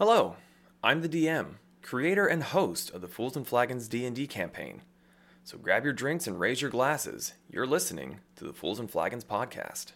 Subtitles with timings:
[0.00, 0.36] Hello,
[0.82, 4.80] I'm the DM, creator and host of the Fools and Flagons D&D campaign.
[5.44, 7.34] So grab your drinks and raise your glasses.
[7.50, 9.92] You're listening to the Fools and Flagons podcast.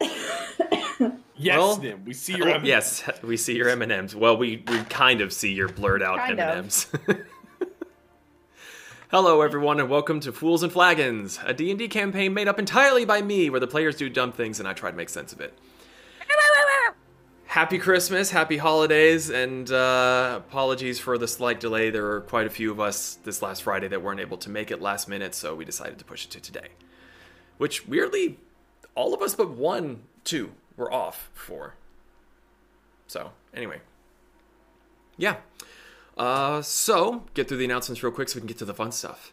[1.40, 4.16] Yes, Well, Nim, we see your Oh, M- yes, we see your M&Ms.
[4.16, 6.40] Well, we, we kind of see your blurred out Kind.
[6.40, 6.88] M&Ms.
[9.12, 13.22] Hello everyone and welcome to Fools and Flagons, a D&D campaign made up entirely by
[13.22, 15.56] me where the players do dumb things and I try to make sense of it.
[17.48, 21.88] Happy Christmas, happy holidays, and uh, apologies for the slight delay.
[21.88, 24.70] There were quite a few of us this last Friday that weren't able to make
[24.70, 26.68] it last minute, so we decided to push it to today.
[27.56, 28.38] Which, weirdly,
[28.94, 31.72] all of us but one, two, were off for.
[33.06, 33.80] So, anyway.
[35.16, 35.36] Yeah.
[36.18, 38.92] Uh, so, get through the announcements real quick so we can get to the fun
[38.92, 39.32] stuff.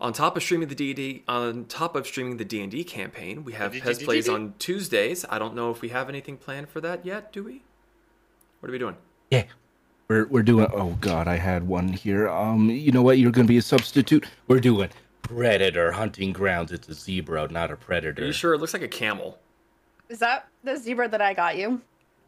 [0.00, 3.72] On top of streaming the D&D, on top of streaming the D&D campaign, we have
[3.72, 5.24] Pez plays on Tuesdays.
[5.30, 7.62] I don't know if we have anything planned for that yet, do we?
[8.60, 8.96] What are we doing?
[9.30, 9.44] Yeah.
[10.08, 12.28] We're we're doing oh god, I had one here.
[12.28, 14.26] Um you know what, you're gonna be a substitute.
[14.48, 14.90] We're doing
[15.22, 16.72] predator hunting grounds.
[16.72, 18.26] It's a zebra, not a predator Are predator.
[18.26, 18.52] you sure?
[18.54, 19.38] It looks like a camel.
[20.10, 21.80] Is that the zebra that I got you?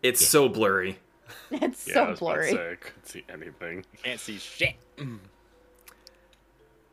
[0.02, 0.98] It's so blurry.
[1.50, 2.50] It's Yeah, I so was about to blurry.
[2.52, 3.84] say, I couldn't see anything.
[4.02, 4.74] Can't see shit.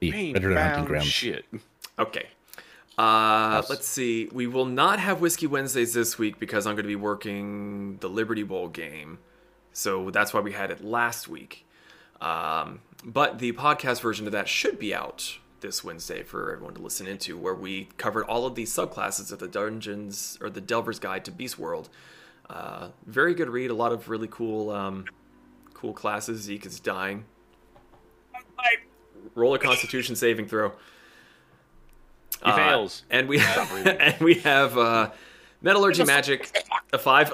[0.04, 1.08] The Paint predator hunting bound grounds.
[1.08, 1.46] Shit.
[1.98, 2.28] Okay.
[2.98, 4.30] Uh, let's see.
[4.32, 8.10] We will not have Whiskey Wednesdays this week because I'm going to be working the
[8.10, 9.20] Liberty Bowl game.
[9.72, 11.66] So that's why we had it last week.
[12.22, 16.82] Um, but the podcast version of that should be out this Wednesday for everyone to
[16.82, 21.00] listen into, where we covered all of these subclasses of the Dungeons or the Delver's
[21.00, 21.90] Guide to Beast World.
[22.50, 23.72] Uh, very good read.
[23.72, 25.06] A lot of really cool, um,
[25.74, 26.42] cool classes.
[26.42, 27.26] Zeke is dying.
[29.36, 30.74] Roll a Constitution saving throw.
[32.44, 33.04] He fails.
[33.10, 33.40] And we
[33.86, 35.12] and we have uh,
[35.62, 37.32] metallurgy magic a five,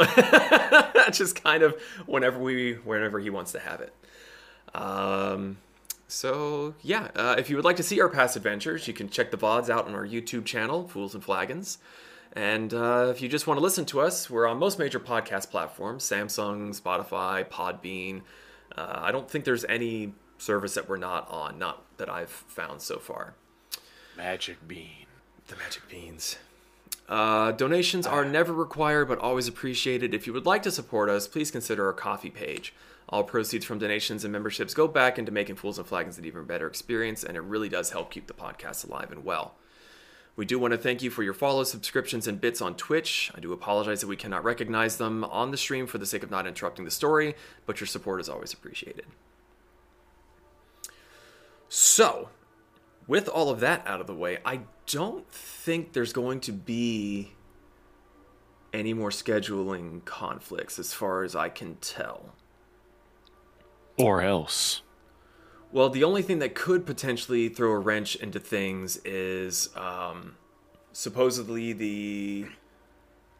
[1.11, 3.93] just kind of whenever we whenever he wants to have it.
[4.73, 5.57] Um,
[6.07, 9.31] so yeah, uh, if you would like to see our past adventures, you can check
[9.31, 11.77] the vods out on our YouTube channel, Fools and Flagons.
[12.33, 15.49] And uh, if you just want to listen to us, we're on most major podcast
[15.49, 18.21] platforms: Samsung, Spotify, Podbean.
[18.77, 22.81] Uh, I don't think there's any service that we're not on, not that I've found
[22.81, 23.35] so far.
[24.17, 25.05] Magic bean.
[25.47, 26.37] The magic beans.
[27.07, 30.13] Uh, donations are never required but always appreciated.
[30.13, 32.73] If you would like to support us, please consider our Ko-fi page.
[33.07, 36.45] All proceeds from donations and memberships go back into making Fools and Flagons an even
[36.45, 39.55] better experience, and it really does help keep the podcast alive and well.
[40.35, 43.31] We do want to thank you for your follows, subscriptions, and bits on Twitch.
[43.35, 46.31] I do apologize that we cannot recognize them on the stream for the sake of
[46.31, 47.35] not interrupting the story,
[47.65, 49.05] but your support is always appreciated.
[51.69, 52.29] So,
[53.07, 57.33] with all of that out of the way, I don't think there's going to be
[58.73, 62.33] any more scheduling conflicts as far as I can tell.
[63.97, 64.81] Or else.
[65.71, 70.35] Well, the only thing that could potentially throw a wrench into things is um,
[70.91, 72.47] supposedly the.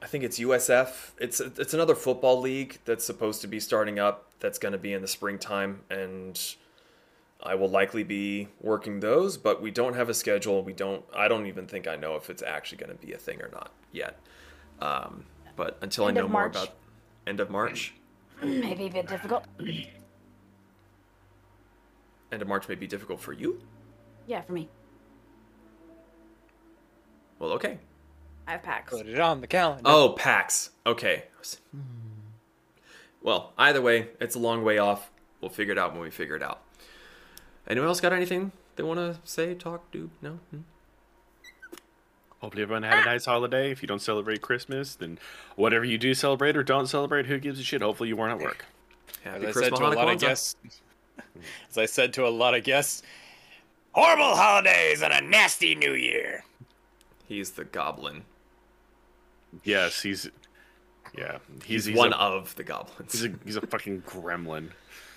[0.02, 1.12] I think it's USF.
[1.20, 4.32] It's it's another football league that's supposed to be starting up.
[4.40, 6.40] That's going to be in the springtime, and
[7.42, 9.38] I will likely be working those.
[9.38, 10.64] But we don't have a schedule.
[10.64, 11.04] We don't.
[11.16, 13.50] I don't even think I know if it's actually going to be a thing or
[13.50, 14.20] not yet.
[14.82, 16.74] Um, but until End I know more about
[17.28, 17.94] end of March,
[18.42, 19.46] Maybe a bit difficult.
[22.32, 23.62] end of March may be difficult for you.
[24.28, 24.70] Yeah, for me.
[27.40, 27.80] Well, okay.
[28.48, 28.92] I have PAX.
[28.92, 29.84] Put it on the calendar.
[29.86, 30.72] Oh, PAX.
[30.86, 31.26] Okay.
[33.22, 35.12] Well, either way, it's a long way off.
[35.42, 36.62] We'll figure it out when we figure it out.
[37.70, 40.10] Anyone else got anything they want to say, talk, do?
[40.22, 40.40] No?
[40.52, 40.60] Hmm?
[42.40, 43.72] Hopefully everyone had a nice holiday.
[43.72, 45.20] If you don't celebrate Christmas, then
[45.58, 47.82] whatever you do celebrate or don't celebrate, who gives a shit?
[47.82, 48.66] Hopefully you weren't at work.
[49.24, 50.56] Happy As I said Christmas, to a lot Hanukkah, of guests,
[51.70, 53.04] as I said to a lot of guests,
[53.92, 56.46] horrible holidays and a nasty New Year.
[57.28, 58.24] He's the goblin.
[59.66, 60.30] Yes, he's
[61.18, 63.12] yeah, He's, he's, he's one a, of the goblins.
[63.12, 64.70] he's a he's a fucking gremlin.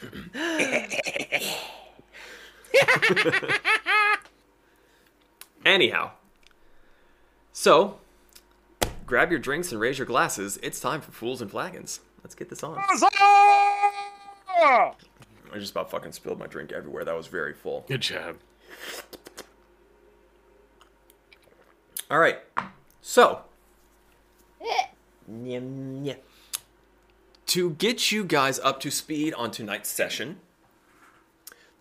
[5.65, 6.11] Anyhow.
[7.53, 7.99] So,
[9.07, 10.59] grab your drinks and raise your glasses.
[10.63, 12.01] It's time for Fools and Flagons.
[12.23, 12.79] Let's get this on.
[15.53, 17.05] I just about fucking spilled my drink everywhere.
[17.05, 17.85] That was very full.
[17.89, 18.37] Good job.
[22.11, 22.39] All right.
[23.01, 23.43] So,
[25.31, 26.17] Nyam, nyam.
[27.47, 30.41] to get you guys up to speed on tonight's session,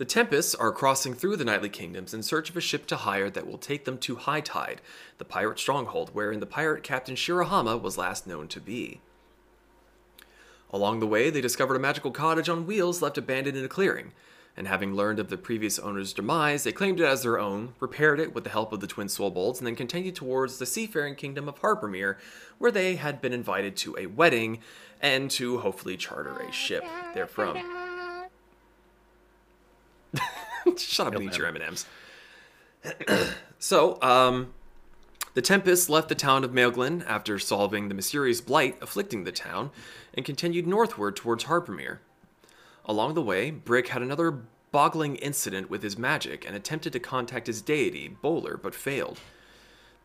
[0.01, 3.29] the Tempests are crossing through the Knightly Kingdoms in search of a ship to hire
[3.29, 4.81] that will take them to High Tide,
[5.19, 8.99] the pirate stronghold wherein the pirate Captain Shirahama was last known to be.
[10.71, 14.11] Along the way, they discovered a magical cottage on wheels left abandoned in a clearing,
[14.57, 18.19] and having learned of the previous owner's demise, they claimed it as their own, repaired
[18.19, 21.47] it with the help of the twin Swobolds, and then continued towards the seafaring kingdom
[21.47, 22.17] of Harpermere,
[22.57, 24.61] where they had been invited to a wedding
[24.99, 26.83] and to hopefully charter a ship
[27.13, 27.80] therefrom.
[30.77, 31.85] Shut up and eat your M&Ms.
[33.59, 34.53] so, um,
[35.33, 39.71] the Tempest left the town of Maelglin after solving the mysterious blight afflicting the town
[40.13, 41.99] and continued northward towards Harpermere.
[42.85, 44.39] Along the way, Brick had another
[44.71, 49.19] boggling incident with his magic and attempted to contact his deity, Bowler, but failed.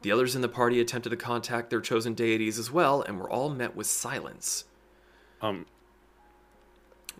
[0.02, 3.30] The others in the party attempted to contact their chosen deities as well and were
[3.30, 4.64] all met with silence.
[5.40, 5.66] Um,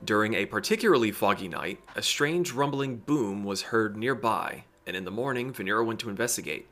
[0.05, 5.11] During a particularly foggy night, a strange rumbling boom was heard nearby, and in the
[5.11, 6.67] morning, Venera went to investigate.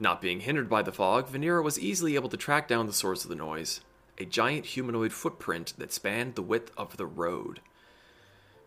[0.00, 3.22] Not being hindered by the fog, Venera was easily able to track down the source
[3.24, 3.80] of the noise
[4.18, 7.60] a giant humanoid footprint that spanned the width of the road.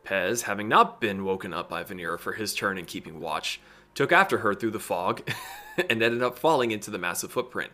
[0.04, 3.60] Pez, having not been woken up by Venera for his turn in keeping watch,
[3.94, 5.22] took after her through the fog
[5.78, 7.72] and ended up falling into the massive footprint.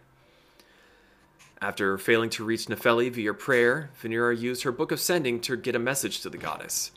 [1.61, 5.75] After failing to reach Nefeli via prayer, Venera used her Book of Sending to get
[5.75, 6.91] a message to the goddess.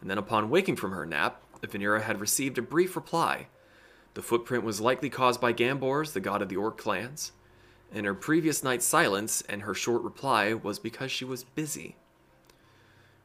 [0.00, 3.48] And then, upon waking from her nap, Venera had received a brief reply.
[4.12, 7.32] The footprint was likely caused by Gambors, the god of the Orc clans,
[7.92, 11.96] and her previous night's silence and her short reply was because she was busy.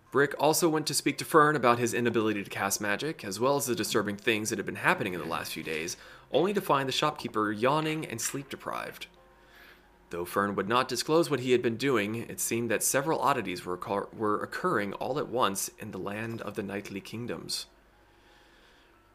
[0.10, 3.58] Brick also went to speak to Fern about his inability to cast magic, as well
[3.58, 5.98] as the disturbing things that had been happening in the last few days,
[6.32, 9.06] only to find the shopkeeper yawning and sleep deprived.
[10.10, 13.64] Though Fern would not disclose what he had been doing, it seemed that several oddities
[13.64, 17.68] were, occur- were occurring all at once in the land of the Knightly Kingdoms.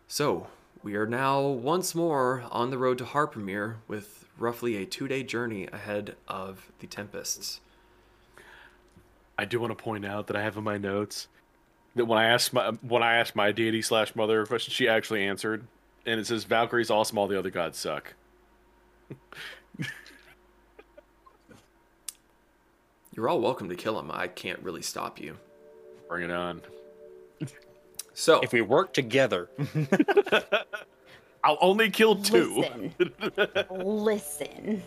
[0.07, 0.49] So,
[0.83, 5.23] we are now once more on the road to Harpermere with roughly a two day
[5.23, 7.61] journey ahead of the Tempests.
[9.37, 11.27] I do want to point out that I have in my notes
[11.97, 15.25] that when I asked my when I asked my deity slash mother question, she actually
[15.25, 15.67] answered,
[16.07, 18.15] and it says Valkyrie's awesome, all the other gods suck.
[23.15, 24.11] You're all welcome to kill him.
[24.13, 25.37] I can't really stop you.
[26.09, 26.63] Bring it on.
[28.13, 29.51] So, If we work together,
[31.45, 32.65] I'll only kill two.
[32.95, 32.95] Listen.
[33.71, 34.83] Listen.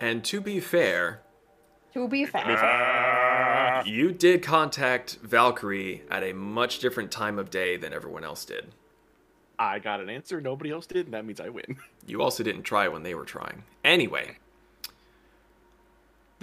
[0.00, 1.20] and to be fair,
[1.92, 2.42] To be fair.
[2.46, 3.84] Ah.
[3.84, 8.68] you did contact Valkyrie at a much different time of day than everyone else did.
[9.58, 10.40] I got an answer.
[10.40, 11.76] Nobody else did, and that means I win.
[12.06, 13.62] You also didn't try when they were trying.
[13.84, 14.38] Anyway,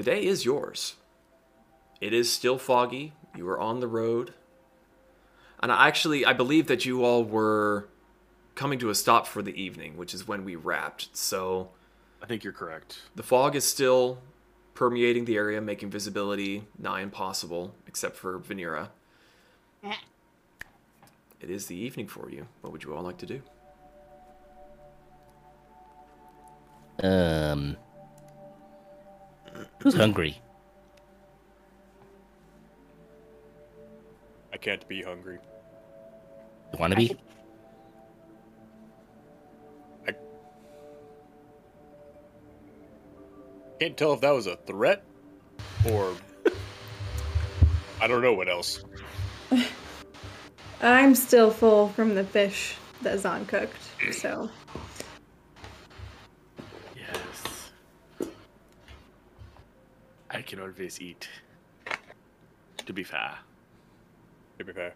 [0.02, 0.96] the day is yours.
[2.00, 3.14] It is still foggy.
[3.36, 4.34] You are on the road.
[5.62, 7.88] And I actually, I believe that you all were
[8.56, 11.16] coming to a stop for the evening, which is when we wrapped.
[11.16, 11.70] So
[12.20, 13.00] I think you're correct.
[13.16, 14.18] the fog is still
[14.74, 18.88] permeating the area, making visibility nigh impossible, except for Venera.
[21.40, 22.48] It is the evening for you.
[22.62, 23.42] What would you all like to do?
[27.04, 27.78] Um,
[29.82, 30.42] who's hungry?
[34.54, 35.40] I can't be hungry.
[36.74, 37.16] You want to be?
[40.08, 40.14] I
[43.80, 45.04] can't tell if that was a threat
[45.92, 46.16] or
[48.02, 48.84] I don't know what else.
[50.82, 54.50] I'm still full from the fish that Zon cooked, so
[56.96, 57.72] Yes.
[60.30, 61.28] I can always eat.
[62.86, 63.38] To be fair.
[64.60, 64.94] To be fair.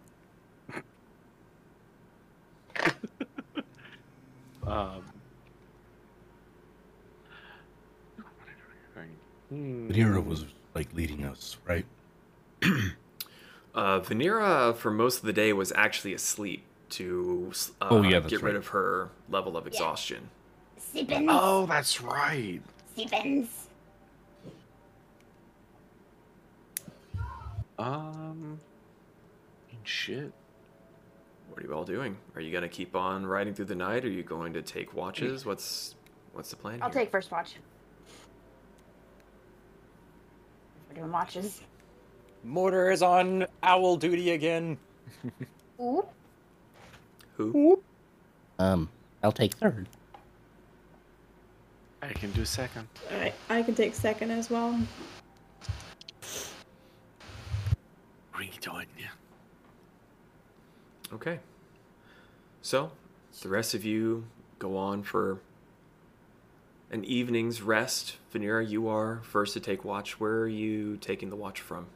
[4.66, 5.04] Um.
[9.52, 10.44] Venera was
[10.74, 11.86] like leading us, right?
[13.74, 18.30] Uh, Venera, for most of the day, was actually asleep to uh, Oh, yeah, that's
[18.30, 18.56] get rid right.
[18.56, 20.30] of her level of exhaustion.
[20.80, 21.26] Sippins.
[21.28, 22.62] Oh, that's right.
[22.96, 23.65] Sippins.
[27.78, 28.60] Um.
[29.84, 30.32] Shit.
[31.48, 32.16] What are you all doing?
[32.34, 34.04] Are you gonna keep on riding through the night?
[34.04, 35.46] Are you going to take watches?
[35.46, 35.94] What's
[36.32, 36.82] what's the plan?
[36.82, 37.02] I'll here?
[37.02, 37.56] take first watch.
[40.88, 41.60] We're doing watches.
[42.42, 44.76] Mortar is on owl duty again.
[45.80, 46.04] Ooh.
[47.36, 47.82] Who?
[48.58, 48.88] Um,
[49.22, 49.88] I'll take third.
[52.02, 52.88] I can do second.
[53.10, 54.78] I, I can take second as well.
[58.36, 58.84] Bring it on.
[61.12, 61.40] Okay.
[62.60, 62.92] So,
[63.42, 64.24] the rest of you
[64.58, 65.38] go on for
[66.90, 68.16] an evening's rest.
[68.32, 70.20] Venera, you are first to take watch.
[70.20, 71.86] Where are you taking the watch from?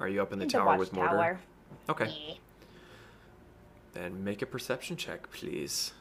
[0.00, 1.16] Are you up in the, The tower with Mortar?
[1.16, 1.40] watchtower.
[1.88, 2.06] Okay.
[2.28, 2.34] Yeah.
[3.94, 5.92] Then make a perception check, please.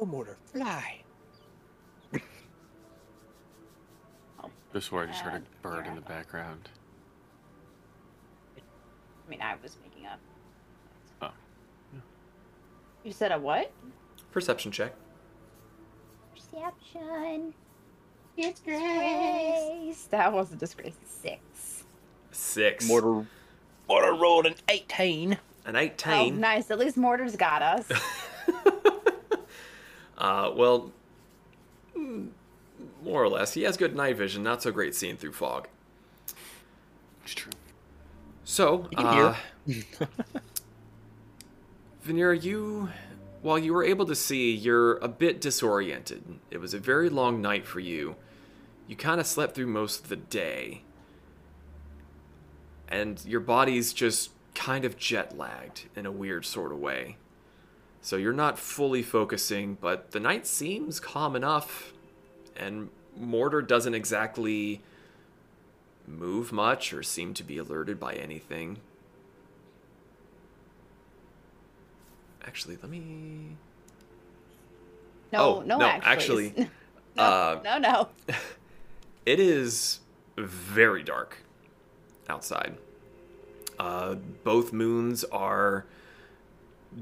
[0.00, 1.00] Oh, mortar, fly.
[4.72, 6.68] This is where I just heard Uh, a bird in the background.
[9.26, 10.18] I mean, I was making up.
[11.22, 11.30] Oh.
[13.04, 13.70] You said a what?
[14.32, 14.94] Perception check.
[16.34, 17.54] Perception.
[18.36, 20.04] Disgrace.
[20.10, 20.94] That was a disgrace.
[21.06, 21.84] Six.
[22.32, 22.86] Six.
[22.88, 23.26] Mortar,
[23.88, 25.38] mortar rolled an 18.
[25.66, 26.40] An Oh, 18.
[26.40, 26.70] nice.
[26.70, 27.90] At least Mortar's got us.
[30.16, 30.92] Uh, well,
[31.96, 33.52] more or less.
[33.52, 35.66] He has good night vision, not so great seeing through fog.
[37.24, 37.50] It's true.
[38.54, 39.34] So, can uh,
[42.06, 42.88] Venera, you,
[43.42, 46.22] while you were able to see, you're a bit disoriented.
[46.52, 48.14] It was a very long night for you.
[48.86, 50.82] You kind of slept through most of the day.
[52.86, 57.16] And your body's just kind of jet lagged in a weird sort of way.
[58.02, 61.92] So you're not fully focusing, but the night seems calm enough.
[62.54, 64.80] And Mortar doesn't exactly
[66.06, 68.78] move much or seem to be alerted by anything.
[72.46, 73.56] Actually, let me.
[75.32, 76.48] No, Oh, no, no, actually.
[76.48, 76.70] actually,
[77.16, 78.08] no, uh, no, no.
[79.26, 80.00] It is
[80.36, 81.38] very dark
[82.28, 82.76] outside.
[83.78, 85.86] Uh, both moons are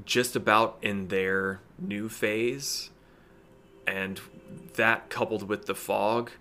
[0.05, 2.91] just about in their new phase,
[3.85, 4.21] and
[4.75, 6.31] that coupled with the fog,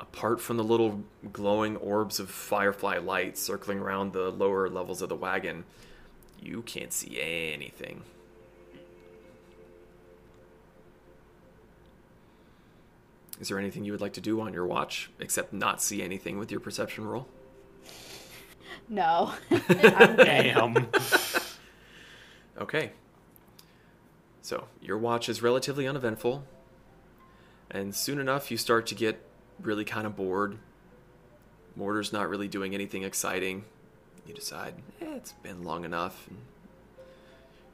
[0.00, 5.08] apart from the little glowing orbs of firefly light circling around the lower levels of
[5.10, 5.64] the wagon,
[6.40, 8.02] you can't see anything.
[13.38, 16.38] Is there anything you would like to do on your watch except not see anything
[16.38, 17.26] with your perception roll?
[18.88, 19.32] No.
[19.50, 20.26] I'm good.
[20.26, 20.88] Damn.
[22.58, 22.92] Okay.
[24.42, 26.44] So, your watch is relatively uneventful,
[27.70, 29.24] and soon enough you start to get
[29.62, 30.58] really kind of bored.
[31.76, 33.64] Mortar's not really doing anything exciting.
[34.26, 36.38] You decide, eh, it's been long enough, and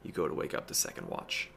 [0.03, 1.49] you go to wake up the second watch.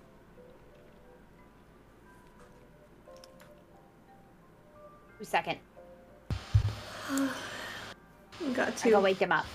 [5.19, 5.59] Who's second?
[8.55, 8.91] Got I two.
[8.91, 9.47] go wake him up.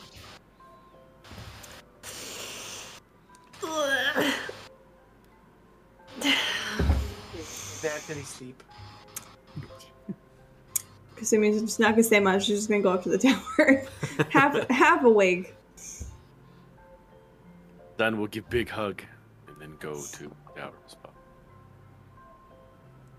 [7.82, 8.64] That did he sleep?
[11.16, 12.46] Kasumi's just not gonna say much.
[12.46, 13.18] She's just gonna go up to the
[13.58, 13.84] tower,
[14.30, 15.56] half half awake.
[17.98, 19.02] then we'll give big hug
[19.48, 21.14] and then go to the outer spot.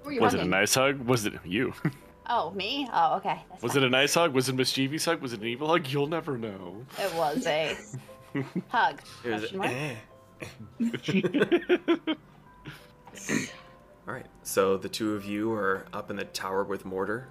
[0.02, 0.50] Who are you Was it a hugging?
[0.50, 0.98] nice hug?
[1.06, 1.72] Was it you?
[2.28, 2.88] Oh, me?
[2.92, 3.40] Oh, okay.
[3.50, 3.84] That's Was fine.
[3.84, 4.34] it a nice hug?
[4.34, 5.20] Was it a mischievous hug?
[5.20, 5.86] Was it an evil hug?
[5.86, 6.84] You'll never know.
[6.98, 7.76] It was a
[8.68, 9.00] hug.
[9.24, 9.70] It was- Question mark?
[9.70, 9.94] eh.
[14.08, 14.26] All right.
[14.42, 17.28] So the two of you are up in the tower with Mortar.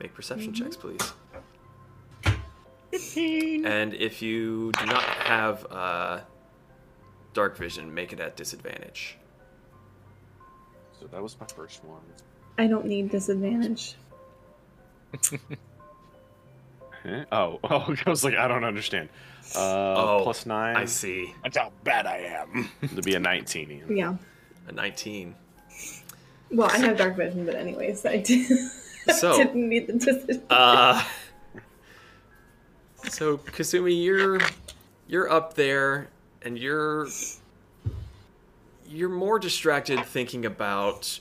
[0.00, 1.00] Make perception checks, please.
[3.64, 6.20] And if you do not have uh,
[7.34, 9.16] dark vision, make it at disadvantage.
[11.00, 12.00] So that was my first one.
[12.58, 13.94] I don't need disadvantage.
[17.32, 19.08] Oh, oh, I was like, I don't understand.
[19.56, 20.76] Uh, Oh, plus nine.
[20.76, 21.34] I see.
[21.42, 22.68] That's how bad I am.
[22.94, 23.70] To be a nineteen.
[23.72, 23.96] Ian.
[23.96, 24.14] Yeah.
[24.68, 25.34] A 19.
[26.52, 28.46] Well, I have dark vision, but anyways, I did.
[29.14, 30.42] So- didn't need the disadvantage.
[30.50, 31.02] Uh,
[33.08, 34.40] so Kasumi, you're
[35.08, 36.08] you're up there,
[36.42, 37.08] and you're
[38.88, 41.20] you're more distracted thinking about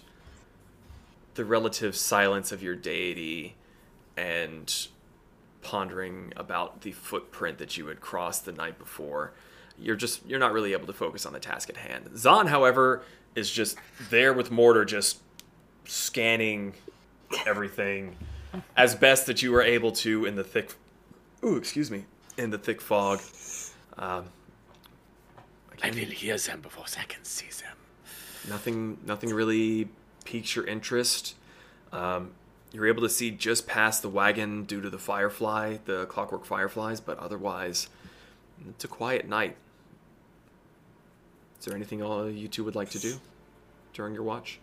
[1.35, 3.55] the relative silence of your deity
[4.17, 4.87] and
[5.61, 9.31] pondering about the footprint that you had crossed the night before.
[9.79, 12.09] You're just you're not really able to focus on the task at hand.
[12.17, 13.03] Zon, however,
[13.35, 13.77] is just
[14.09, 15.19] there with Mortar, just
[15.85, 16.73] scanning
[17.45, 18.15] everything
[18.75, 20.73] as best that you were able to in the thick
[21.43, 22.05] ooh excuse me
[22.37, 23.21] in the thick fog.
[23.97, 24.25] Um,
[25.83, 27.75] I will hear them before I can see them.
[28.49, 29.89] nothing nothing really
[30.25, 31.35] piques your interest.
[31.91, 32.31] Um,
[32.71, 37.01] you're able to see just past the wagon due to the firefly the clockwork fireflies
[37.01, 37.89] but otherwise
[38.69, 39.57] it's a quiet night.
[41.59, 43.19] Is there anything all you two would like to do
[43.93, 44.59] during your watch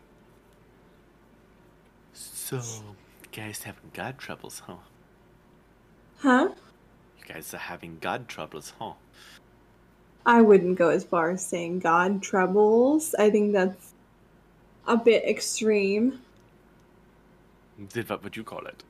[2.18, 4.76] So, you guys having god troubles, huh?
[6.18, 6.48] Huh?
[7.20, 8.94] You guys are having god troubles, huh?
[10.26, 13.14] I wouldn't go as far as saying God troubles.
[13.14, 13.92] I think that's
[14.88, 16.20] a bit extreme.
[17.92, 18.82] Did what would you call it?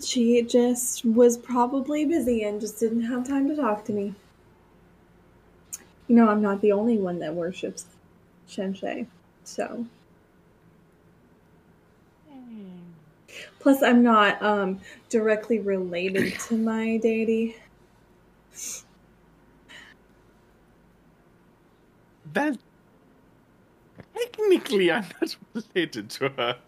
[0.00, 4.14] She just was probably busy and just didn't have time to talk to me.
[6.06, 7.86] You know, I'm not the only one that worships
[8.48, 9.06] Shenshay,
[9.42, 9.86] so.
[13.62, 17.56] Plus, I'm not um, directly related to my deity.
[22.34, 22.56] Well,
[24.14, 25.36] technically, I'm not
[25.74, 26.58] related to her.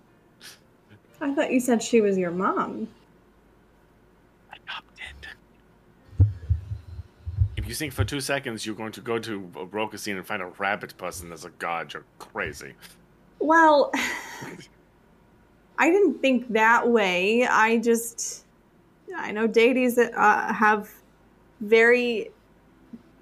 [1.20, 2.86] I thought you said she was your mom.
[4.52, 5.28] Adopted.
[7.56, 10.24] If you think for two seconds you're going to go to a broker scene and
[10.24, 12.74] find a rabbit person as a god, you're crazy.
[13.40, 13.90] Well,
[15.78, 17.46] I didn't think that way.
[17.46, 18.44] I just,
[19.16, 20.90] I know deities that uh, have
[21.60, 22.30] very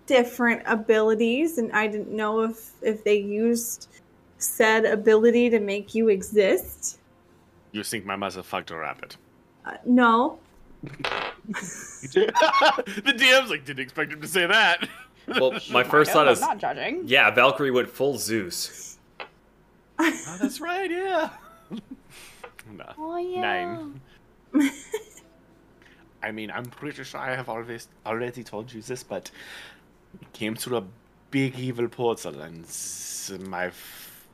[0.06, 3.88] different abilities, and I didn't know if if they used
[4.38, 6.98] said ability to make you exist.
[7.70, 9.16] You think my mother fucked a rabbit?
[9.64, 10.38] Uh, no,
[10.82, 12.32] the
[13.16, 14.88] DM's like, didn't expect him to say that.
[15.28, 17.02] Well, my first thought I'm is, not judging.
[17.06, 18.98] yeah, Valkyrie went full Zeus.
[19.98, 21.30] oh, that's right, yeah.
[22.70, 22.92] No.
[22.98, 23.40] Oh yeah.
[23.40, 24.00] Nine.
[26.22, 29.30] I mean, I'm pretty sure I have always already told you this, but
[30.20, 30.84] it came through a
[31.30, 32.64] big evil portal, and
[33.48, 34.26] my f-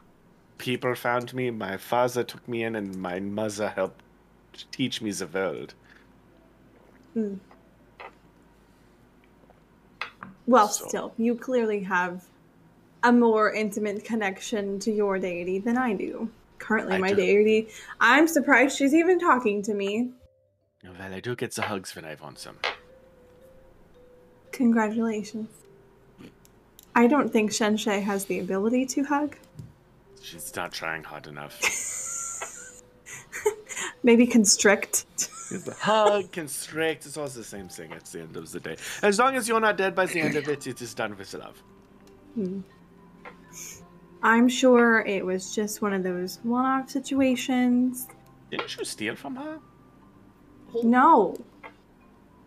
[0.59, 1.51] people found me.
[1.51, 4.03] My father took me in, and my mother helped
[4.73, 5.75] teach me the world.
[7.15, 7.35] Hmm.
[10.47, 12.25] well, So- still, you clearly have
[13.03, 16.31] a more intimate connection to your deity than I do.
[16.59, 17.17] Currently, I my do.
[17.17, 17.69] deity,
[18.01, 20.11] I'm surprised she's even talking to me.
[20.85, 22.57] Well, I do get the hugs when I want some.
[24.53, 25.49] Congratulations.
[26.95, 29.37] I don't think Shen Shenshay has the ability to hug.
[30.21, 31.61] She's not trying hard enough.
[34.03, 35.07] Maybe constrict.
[35.79, 38.77] Hug, constrict, it's all the same thing at the end of the day.
[39.03, 41.33] As long as you're not dead by the end of it, it is done with
[41.35, 41.63] love.
[42.35, 42.61] Hmm.
[44.23, 48.09] I'm sure it was just one of those one off situations.
[48.51, 49.59] Didn't you steal from her?
[50.83, 51.37] No.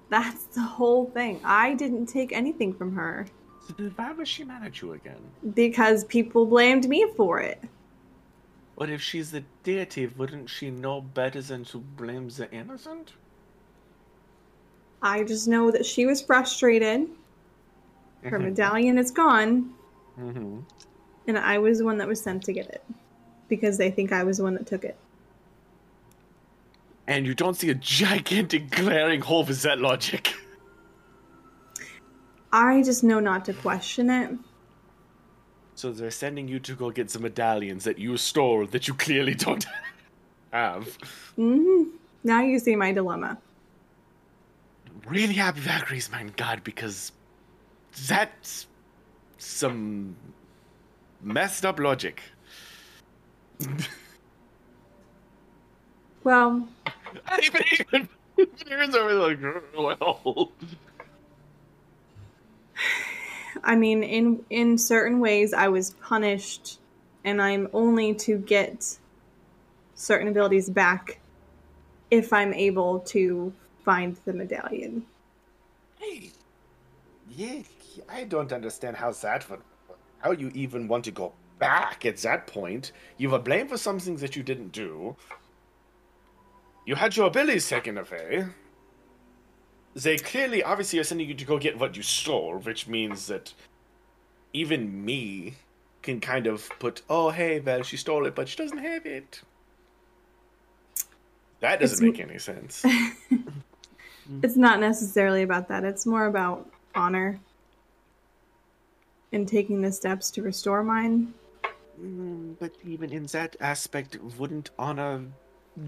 [0.10, 1.40] That's the whole thing.
[1.44, 3.26] I didn't take anything from her
[3.68, 5.22] So then why was she mad at you again?
[5.54, 7.64] because people blamed me for it.
[8.78, 13.14] But if she's the deity, wouldn't she know better than to blame the innocent?
[15.02, 17.08] I just know that she was frustrated.
[18.24, 19.74] Her medallion is gone,
[20.20, 20.60] Mm-hmm.
[21.28, 22.84] And I was the one that was sent to get it
[23.48, 24.98] because they think I was the one that took it.
[27.08, 30.34] And you don't see a gigantic glaring hole with that logic.
[32.54, 34.32] I just know not to question it.
[35.76, 39.34] So they're sending you to go get some medallions that you stole that you clearly
[39.34, 39.66] don't
[40.54, 40.98] have.
[41.36, 41.84] hmm
[42.24, 43.38] Now you see my dilemma.
[45.08, 47.12] Really happy Valkyries, my god, because
[48.08, 48.68] that's
[49.38, 50.16] some
[51.22, 52.22] messed up logic.
[56.24, 56.68] Well,
[57.28, 57.40] I
[57.90, 58.10] even
[58.70, 59.40] Aaron's over like,
[59.74, 60.52] well.
[63.64, 66.80] I mean, in in certain ways, I was punished,
[67.24, 68.98] and I'm only to get
[69.96, 71.20] certain abilities back
[72.10, 73.54] if I'm able to
[73.84, 75.06] find the medallion.
[76.00, 76.32] Hey,
[77.30, 77.62] yeah,
[78.10, 79.62] I don't understand how that would.
[80.22, 82.92] How you even want to go back at that point?
[83.18, 85.16] You were blamed for something that you didn't do.
[86.86, 88.46] You had your abilities taken away.
[89.96, 93.54] They clearly, obviously, are sending you to go get what you stole, which means that
[94.54, 95.56] even me
[96.02, 99.42] can kind of put, oh, hey, well, she stole it, but she doesn't have it.
[101.60, 102.86] That doesn't It's- make any sense.
[104.44, 105.84] It's not necessarily about that.
[105.84, 107.40] It's more about honor
[109.32, 111.34] and taking the steps to restore mine.
[112.02, 115.26] Mm, but even in that aspect, wouldn't honor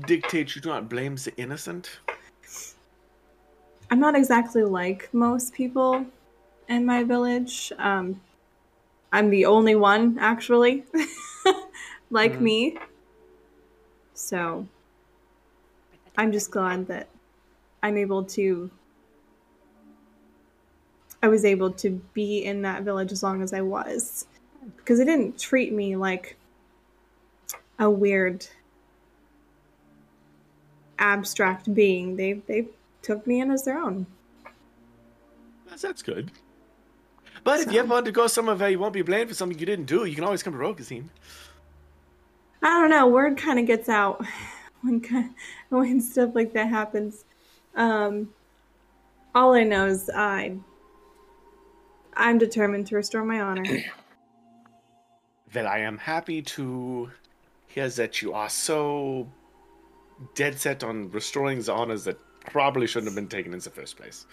[0.07, 1.99] dictate you do not blame the innocent?
[3.91, 6.05] I'm not exactly like most people
[6.69, 7.71] in my village.
[7.77, 8.21] Um,
[9.11, 10.85] I'm the only one, actually,
[12.09, 12.77] like me.
[14.13, 14.67] So
[16.17, 17.09] I'm just glad that
[17.83, 18.71] I'm able to.
[21.23, 24.27] I was able to be in that village as long as I was.
[24.75, 26.37] Because they didn't treat me like
[27.79, 28.45] a weird
[30.99, 32.17] abstract being.
[32.17, 32.67] They they
[33.01, 34.05] took me in as their own.
[35.67, 36.31] That's, that's good.
[37.45, 39.57] But if you ever want to go somewhere where you won't be blamed for something
[39.57, 41.09] you didn't do, you can always come to Rokazine.
[42.61, 43.07] I don't know.
[43.07, 44.25] Word kind of gets out
[44.81, 45.33] when
[45.69, 47.23] when stuff like that happens.
[47.75, 48.33] Um,
[49.33, 50.57] all I know is I
[52.15, 53.65] I'm determined to restore my honor.
[55.53, 57.11] Well, I am happy to
[57.67, 59.27] hear that you are so
[60.33, 63.95] dead set on restoring the honors that probably shouldn't have been taken in the first
[63.95, 64.25] place.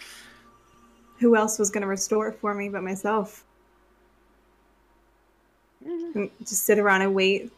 [1.19, 3.43] Who else was going to restore it for me but myself?
[5.85, 7.51] And Just sit around and wait.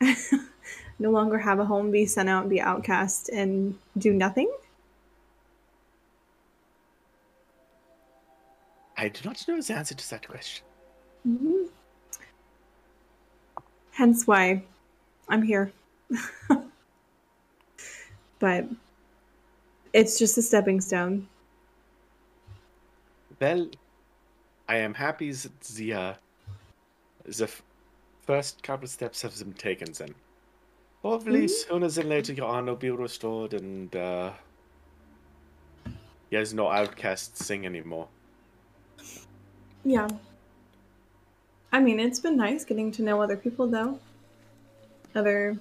[0.98, 4.50] no longer have a home, be sent out, be outcast, and do nothing.
[8.96, 10.64] I do not know the answer to that question.
[11.26, 11.68] Mhm.
[13.92, 14.62] Hence why
[15.28, 15.72] I'm here.
[18.38, 18.66] but
[19.92, 21.28] it's just a stepping stone.
[23.40, 23.68] Well,
[24.68, 26.14] I am happy that the uh,
[27.24, 27.62] the f-
[28.26, 29.92] first couple steps have been taken.
[29.92, 30.14] Then,
[31.02, 34.32] hopefully, sooner than later, your honor will be restored, and uh,
[36.30, 38.08] there's no outcast thing anymore.
[39.84, 40.08] Yeah.
[41.72, 43.98] I mean, it's been nice getting to know other people, though.
[45.14, 45.56] Other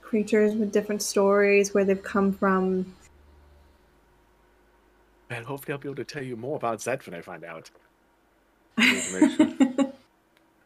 [0.00, 2.94] creatures with different stories, where they've come from.
[5.30, 7.70] Well, hopefully, I'll be able to tell you more about that when I find out.
[8.78, 9.92] Information.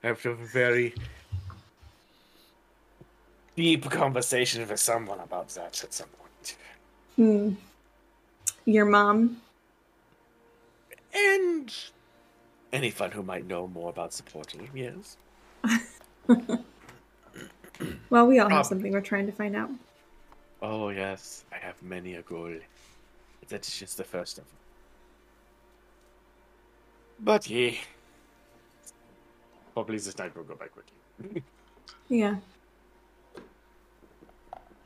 [0.03, 0.95] After a very
[3.57, 6.57] deep conversation with someone about that at some point.
[7.17, 7.55] Hmm.
[8.65, 9.41] Your mom.
[11.15, 11.73] And
[12.73, 15.17] anyone who might know more about supporting, portal, yes.
[18.09, 19.69] Well, we all have Um, something we're trying to find out.
[20.63, 22.55] Oh, yes, I have many a goal.
[23.49, 24.57] That is just the first of them.
[27.21, 27.73] But yeah.
[29.75, 31.43] Probably this night will go by quickly.
[32.09, 32.37] Yeah.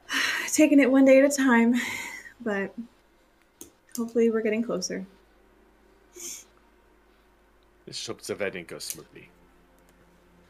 [0.52, 1.74] Taking it one day at a time,
[2.40, 2.74] but
[3.96, 5.06] hopefully we're getting closer.
[7.90, 9.29] Let's hope the wedding goes smoothly.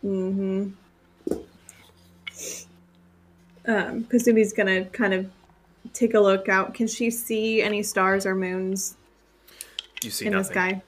[0.04, 0.68] Mm-hmm.
[3.66, 5.30] Um, Kasumi's gonna kind of
[5.94, 6.74] take a look out.
[6.74, 8.98] Can she see any stars or moons
[10.04, 10.52] You see in the nothing.
[10.52, 10.82] sky?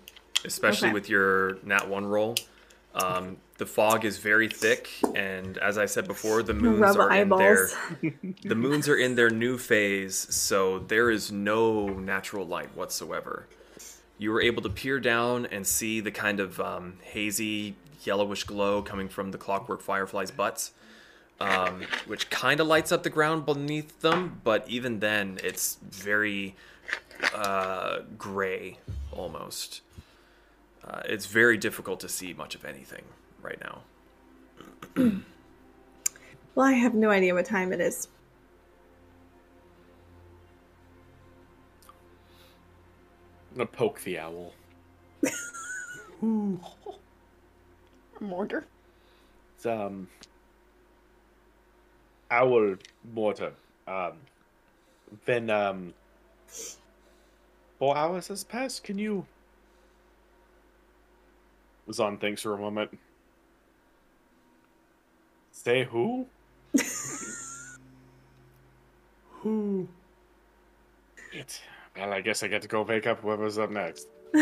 [0.45, 0.95] especially Okay.
[0.95, 2.35] with your nat one roll.
[2.95, 7.15] Um, the fog is very thick, and as I said before, the moons Rub are
[7.15, 7.71] in their
[8.45, 13.47] the moons are in their new phase, so there is no natural light whatsoever.
[14.23, 18.81] You were able to peer down and see the kind of um, hazy yellowish glow
[18.81, 20.71] coming from the clockwork fireflies' butts,
[21.41, 24.41] um, which kind of lights up the ground beneath them.
[24.45, 26.55] But even then, it's very
[27.35, 28.79] uh, gray
[29.11, 29.81] almost.
[30.87, 33.03] Uh, it's very difficult to see much of anything
[33.43, 33.81] right now.
[36.55, 38.07] Well, I have no idea what time it is.
[43.53, 44.55] I'm gonna poke the owl.
[48.21, 48.65] Mortar.
[49.57, 50.09] It's, um,
[52.31, 52.77] owl
[53.13, 53.53] mortar.
[53.87, 54.13] Um,
[55.27, 55.93] then, um,
[57.79, 58.85] four hours has passed.
[58.85, 59.27] Can you?
[61.93, 62.99] Zon thinks for a moment.
[65.51, 66.27] Say who?
[69.43, 69.89] who?
[71.33, 71.61] It.
[71.97, 74.09] Well, I guess I get to go wake up whoever's up next.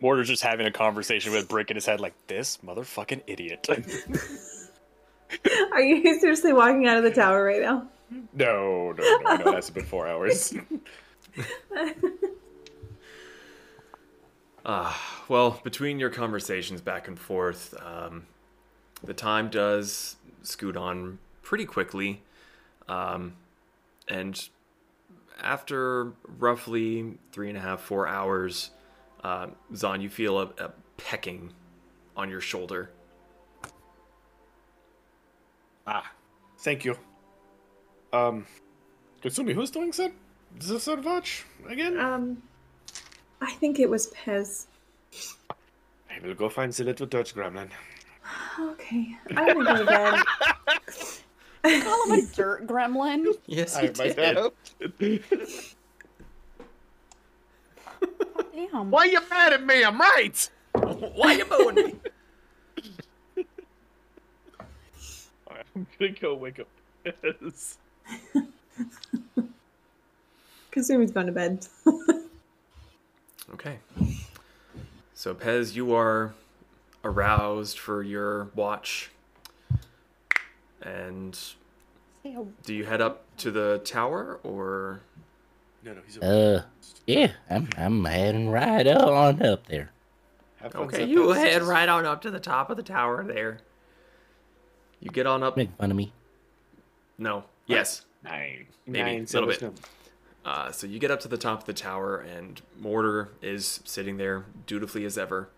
[0.00, 3.66] Mortar's just having a conversation with Brick in his head, like this motherfucking idiot.
[5.72, 7.88] Are you seriously walking out of the tower right now?
[8.34, 10.52] No, no, no, I know that's been four hours.
[14.66, 18.24] Ah, well, between your conversations back and forth, um,
[19.02, 22.22] the time does scoot on pretty quickly.
[22.88, 23.34] Um,
[24.08, 24.48] and
[25.40, 28.70] after roughly three and a half, four hours,
[29.22, 31.52] uh, Zon, you feel a, a pecking
[32.16, 32.90] on your shoulder.
[35.86, 36.10] ah,
[36.58, 36.96] thank you.
[38.12, 38.46] Um,
[39.22, 40.12] Kasumi, who's doing that?
[40.60, 41.98] Is this watch again?
[41.98, 42.42] Um,
[43.40, 44.66] I think it was Pez.
[46.10, 47.70] I will go find the little Dutch gremlin.
[48.58, 50.53] Okay, I'm gonna go to bed.
[51.64, 53.26] Call him a dirt gremlin.
[53.46, 54.52] Yes, I might have.
[58.54, 58.90] Damn.
[58.90, 59.82] Why you mad at me?
[59.82, 60.50] I'm right.
[60.72, 61.94] Why you booing me?
[65.74, 66.68] I'm gonna go wake up.
[67.04, 67.78] Yes.
[70.70, 71.66] Kasumi's gone to bed.
[73.54, 73.78] Okay.
[75.14, 76.34] So, Pez, you are
[77.02, 79.10] aroused for your watch.
[80.84, 81.38] And
[82.62, 85.00] do you head up to the tower or?
[85.82, 86.64] No, no, he's Uh,
[87.06, 89.90] yeah, I'm I'm heading right on up there.
[90.74, 91.08] Okay, Zip.
[91.08, 93.58] you head right on up to the top of the tower there.
[95.00, 95.56] You get on up.
[95.56, 96.12] Make fun of me.
[97.18, 97.44] No.
[97.66, 98.06] Yes.
[98.22, 98.66] nine.
[98.86, 99.60] Maybe, Nine, little bit.
[99.60, 99.74] seven.
[100.44, 104.16] Uh, so you get up to the top of the tower, and Mortar is sitting
[104.18, 105.48] there dutifully as ever.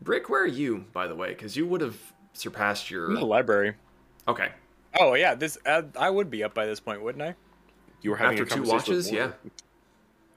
[0.00, 1.28] Brick, where are you, by the way?
[1.30, 1.96] Because you would have
[2.32, 3.06] surpassed your.
[3.08, 3.74] In the library.
[4.28, 4.50] Okay.
[4.98, 7.34] Oh yeah, this uh, I would be up by this point, wouldn't I?
[8.02, 9.32] You were having After a two watches, yeah.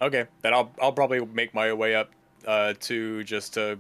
[0.01, 2.11] Okay, then I'll I'll probably make my way up
[2.45, 3.79] uh, to just to.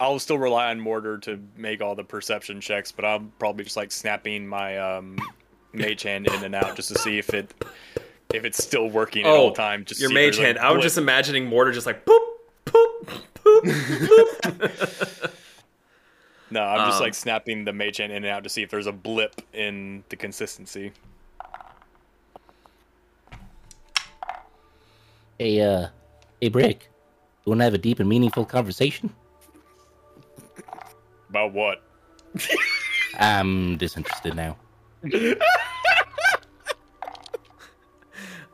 [0.00, 3.76] I'll still rely on Mortar to make all the perception checks, but I'm probably just
[3.76, 5.18] like snapping my um,
[5.74, 7.52] mage hand in and out just to see if it
[8.32, 9.84] if it's still working at all time.
[9.84, 10.58] Just Oh, your mage there's, like, hand.
[10.58, 12.20] I was just imagining Mortar just like boop,
[12.64, 15.32] boop, boop, boop.
[16.50, 18.70] no, I'm just um, like snapping the mage hand in and out to see if
[18.70, 20.92] there's a blip in the consistency.
[25.38, 25.88] Hey, uh,
[26.40, 26.90] hey, Brick.
[27.44, 29.14] You want to have a deep and meaningful conversation?
[31.30, 31.82] About what?
[33.18, 34.56] I'm disinterested now.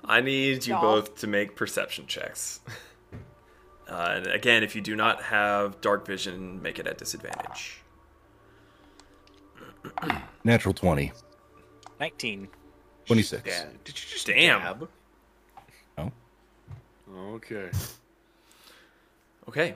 [0.05, 0.83] I need you Y'all.
[0.83, 2.61] both to make perception checks.
[3.89, 7.83] Uh, and again, if you do not have dark vision, make it at disadvantage.
[10.45, 11.13] Natural 20.
[11.99, 12.49] Nineteen.
[13.07, 13.43] 26.
[13.47, 13.65] Yeah.
[13.85, 14.61] Did you just Damn.
[14.61, 14.89] dab?
[15.99, 16.13] Oh.
[17.35, 17.71] Okay.
[19.49, 19.75] Okay.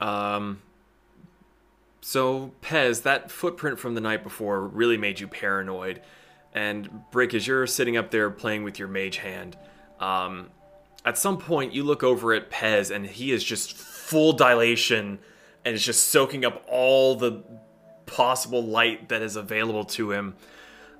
[0.00, 0.60] Um.
[2.02, 6.02] So Pez, that footprint from the night before really made you paranoid,
[6.54, 9.56] and Brick, as you're sitting up there playing with your mage hand,
[9.98, 10.50] um,
[11.04, 15.18] at some point you look over at Pez, and he is just full dilation,
[15.64, 17.42] and is just soaking up all the
[18.06, 20.34] possible light that is available to him.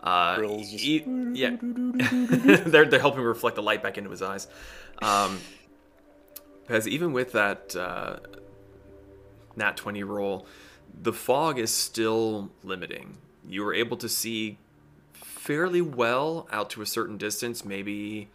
[0.03, 4.47] Uh, Grills just- e- yeah, they're they're helping reflect the light back into his eyes.
[5.03, 5.41] Um,
[6.63, 8.17] because even with that uh,
[9.55, 10.47] nat 20 roll,
[11.01, 13.19] the fog is still limiting.
[13.49, 14.59] You were able to see
[15.13, 18.29] fairly well out to a certain distance, maybe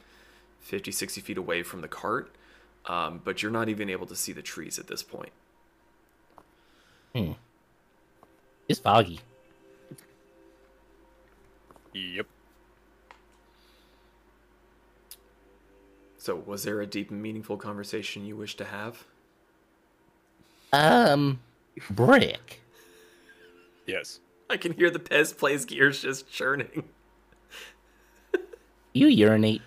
[0.61, 2.33] 50, 60 feet away from the cart,
[2.85, 5.33] um, but you're not even able to see the trees at this point.
[7.13, 7.31] Hmm.
[8.71, 9.19] It's foggy.
[11.93, 12.25] Yep.
[16.17, 19.03] So, was there a deep and meaningful conversation you wish to have?
[20.71, 21.41] Um,
[21.89, 22.61] Brick.
[23.85, 24.21] Yes.
[24.49, 26.85] I can hear the Pez plays gears just churning.
[28.93, 29.61] You urinate.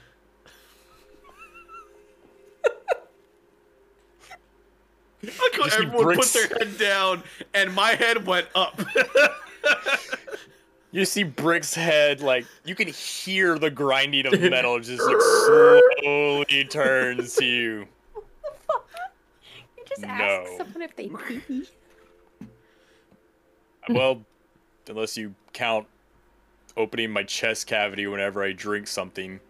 [5.27, 6.33] Look how everyone bricks.
[6.33, 7.23] put their head down,
[7.55, 8.81] and my head went up.
[10.91, 16.65] You see Brick's head, like you can hear the grinding of metal just like slowly
[16.71, 17.87] turns to you.
[19.77, 20.09] You just No.
[20.11, 21.67] ask someone if they pee.
[23.89, 24.23] Well,
[24.89, 25.89] unless you count
[26.77, 29.41] opening my chest cavity whenever I drink something,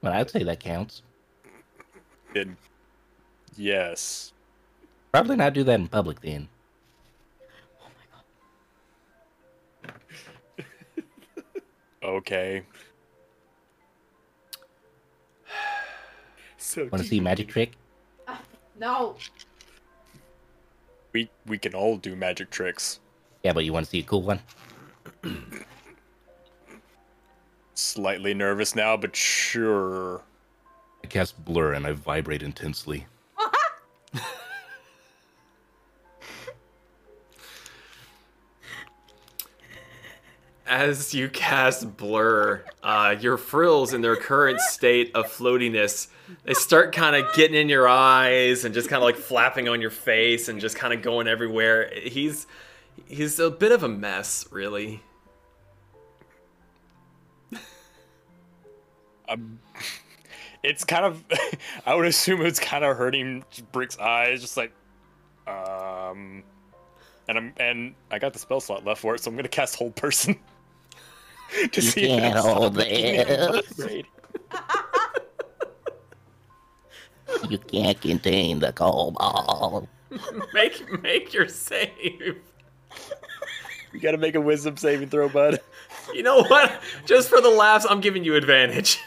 [0.00, 1.02] Well, I'd say that counts.
[2.32, 2.56] then
[3.56, 4.32] yes.
[5.12, 6.48] Probably not do that in public then.
[7.82, 9.92] Oh my
[10.56, 11.62] god.
[12.02, 12.62] okay.
[16.58, 17.72] So Want to see a magic trick?
[18.26, 18.36] Uh,
[18.78, 19.16] no.
[21.12, 22.98] We we can all do magic tricks.
[23.42, 24.40] Yeah, but you want to see a cool one?
[27.74, 30.22] Slightly nervous now, but sure.
[31.04, 33.06] I cast blur and I vibrate intensely.
[40.66, 46.08] As you cast blur, uh, your frills in their current state of floatiness,
[46.42, 49.80] they start kind of getting in your eyes and just kind of like flapping on
[49.80, 51.92] your face and just kind of going everywhere.
[52.02, 52.48] He's
[53.06, 55.02] he's a bit of a mess, really.
[59.28, 59.58] Um,
[60.66, 61.24] it's kind of.
[61.86, 64.72] I would assume it's kind of hurting Brick's eyes, just like,
[65.46, 66.42] um,
[67.28, 69.76] and I'm and I got the spell slot left for it, so I'm gonna cast
[69.76, 70.36] Hold Person.
[71.72, 74.02] to You see if can't it'll hold stop making this.
[77.48, 79.88] You can't contain the cobalt.
[80.54, 82.40] Make make your save.
[83.92, 85.60] You gotta make a Wisdom saving throw, bud.
[86.14, 86.80] You know what?
[87.04, 89.00] Just for the laughs, I'm giving you advantage.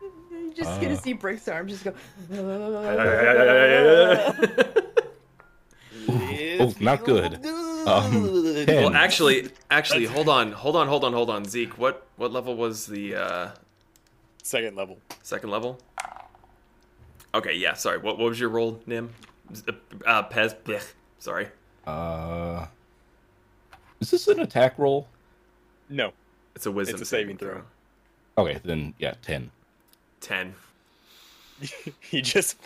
[0.00, 1.94] You're just gonna see Brick's arm just go.
[6.60, 7.44] Oh, not good.
[7.86, 8.22] Um,
[8.66, 11.78] Well, actually, actually, hold on, hold on, hold on, hold on, Zeke.
[11.78, 13.50] What what level was the uh,
[14.42, 14.98] Second level.
[15.22, 15.78] second level?
[17.34, 17.74] Okay, yeah.
[17.74, 17.98] Sorry.
[17.98, 19.10] What what was your roll, Nim?
[20.06, 20.54] Uh, Pez.
[20.64, 21.48] blech, Sorry.
[21.86, 22.66] Uh,
[24.00, 25.06] is this an attack roll?
[25.88, 26.12] No.
[26.58, 26.96] It's a wisdom.
[26.96, 27.62] It's a saving throw.
[28.36, 29.52] Okay, then yeah, ten.
[30.20, 30.56] Ten.
[32.00, 32.56] he just.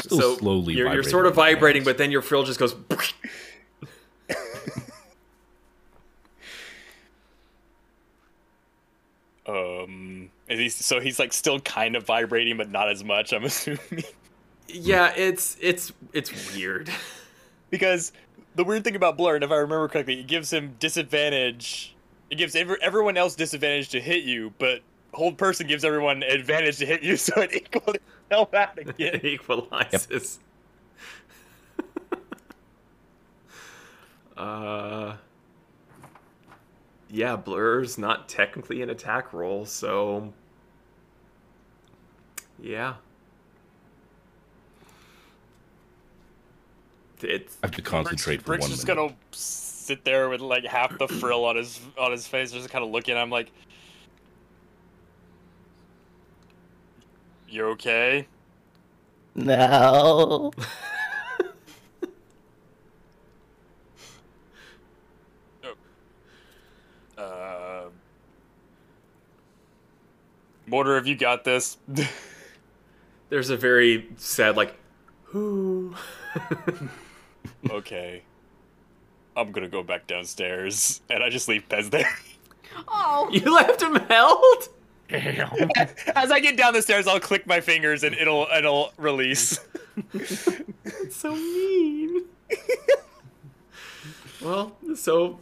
[0.00, 0.74] Still so slowly.
[0.74, 1.86] you're, you're sort of vibrating, hands.
[1.86, 2.74] but then your frill just goes.
[9.46, 10.30] Um.
[10.48, 13.32] Is he, so he's like still kind of vibrating, but not as much.
[13.32, 14.02] I'm assuming.
[14.66, 16.90] yeah, it's it's it's weird.
[17.70, 18.10] because
[18.54, 21.94] the weird thing about Blur, and if I remember correctly, it gives him disadvantage.
[22.30, 24.80] It gives every, everyone else disadvantage to hit you, but
[25.12, 27.96] hold person gives everyone advantage to hit you, so it equals
[28.32, 28.94] out again.
[28.98, 30.38] it equalizes.
[34.36, 35.16] uh,
[37.10, 40.32] yeah, blur's not technically an attack roll, so
[42.60, 42.94] yeah,
[47.22, 48.96] it's I have to concentrate for Brick's one just minute.
[48.96, 52.84] gonna sit there with like half the frill on his on his face, just kind
[52.84, 53.16] of looking.
[53.16, 53.50] I'm like,
[57.48, 58.26] "You okay?"
[59.34, 60.52] No.
[67.16, 67.84] Uh,
[70.66, 71.76] Mortar, have you got this?
[73.28, 74.74] there's a very sad like,
[75.32, 75.94] whoo.
[77.70, 78.22] okay.
[79.36, 82.08] I'm gonna go back downstairs, and I just leave Pez there.
[82.88, 84.68] Oh, you left him held.
[85.08, 85.70] Damn.
[86.16, 89.60] As I get down the stairs, I'll click my fingers and it'll it'll release.
[91.10, 92.24] So mean.
[94.42, 95.38] well, so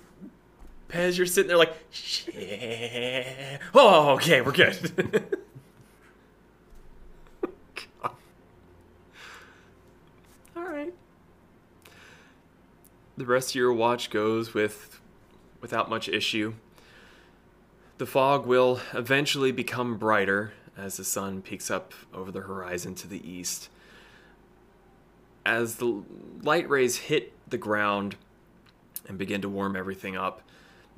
[0.92, 3.60] Pez, you're sitting there like, shit.
[3.74, 5.38] Oh, okay, we're good.
[8.02, 8.12] God.
[10.54, 10.92] All right.
[13.16, 15.00] The rest of your watch goes with
[15.60, 16.54] without much issue.
[17.98, 23.06] The fog will eventually become brighter as the sun peaks up over the horizon to
[23.06, 23.68] the east
[25.44, 26.02] as the
[26.42, 28.16] light rays hit the ground
[29.08, 30.42] and begin to warm everything up,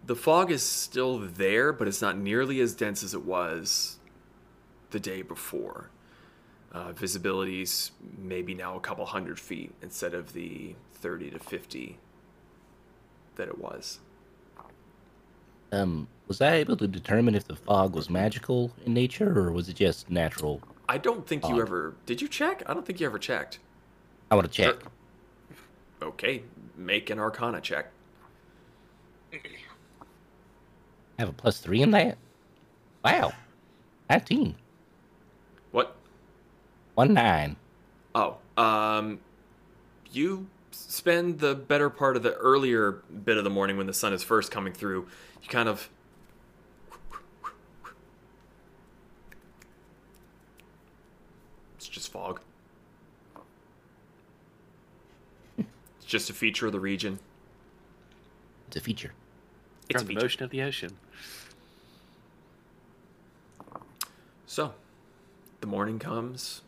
[0.07, 3.99] the fog is still there, but it's not nearly as dense as it was
[4.91, 5.91] the day before.
[6.73, 11.99] Uh, visibility's maybe now a couple hundred feet instead of the 30 to 50
[13.37, 14.01] that it was.
[15.73, 19.69] Um, was I able to determine if the fog was magical in nature or was
[19.69, 20.61] it just natural?
[20.89, 21.95] I don't think you ever.
[22.07, 22.63] Did you check?
[22.67, 23.59] I don't think you ever checked.
[24.31, 24.77] I want to check.
[26.03, 26.43] Okay,
[26.77, 27.91] make an arcana check.
[29.33, 29.39] I
[31.19, 32.19] have a plus three in that.
[33.05, 33.33] Wow,
[34.11, 34.57] nineteen.
[35.73, 35.97] What?
[36.95, 37.57] One nine.
[38.15, 39.19] Oh, um,
[40.13, 44.13] you spend the better part of the earlier bit of the morning when the sun
[44.13, 45.07] is first coming through.
[45.43, 45.89] You kind of.
[51.77, 52.41] It's just fog.
[55.59, 55.67] It's
[56.07, 57.19] just a feature of the region.
[58.69, 59.13] It's a feature.
[59.89, 60.97] It's a From the motion of the ocean.
[64.47, 64.75] So,
[65.61, 66.63] the morning comes,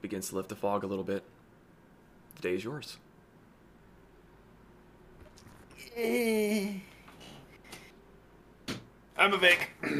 [0.00, 1.24] begins to lift the fog a little bit.
[2.36, 2.98] The day is yours.
[5.96, 6.82] I'm
[9.32, 9.70] a Vic.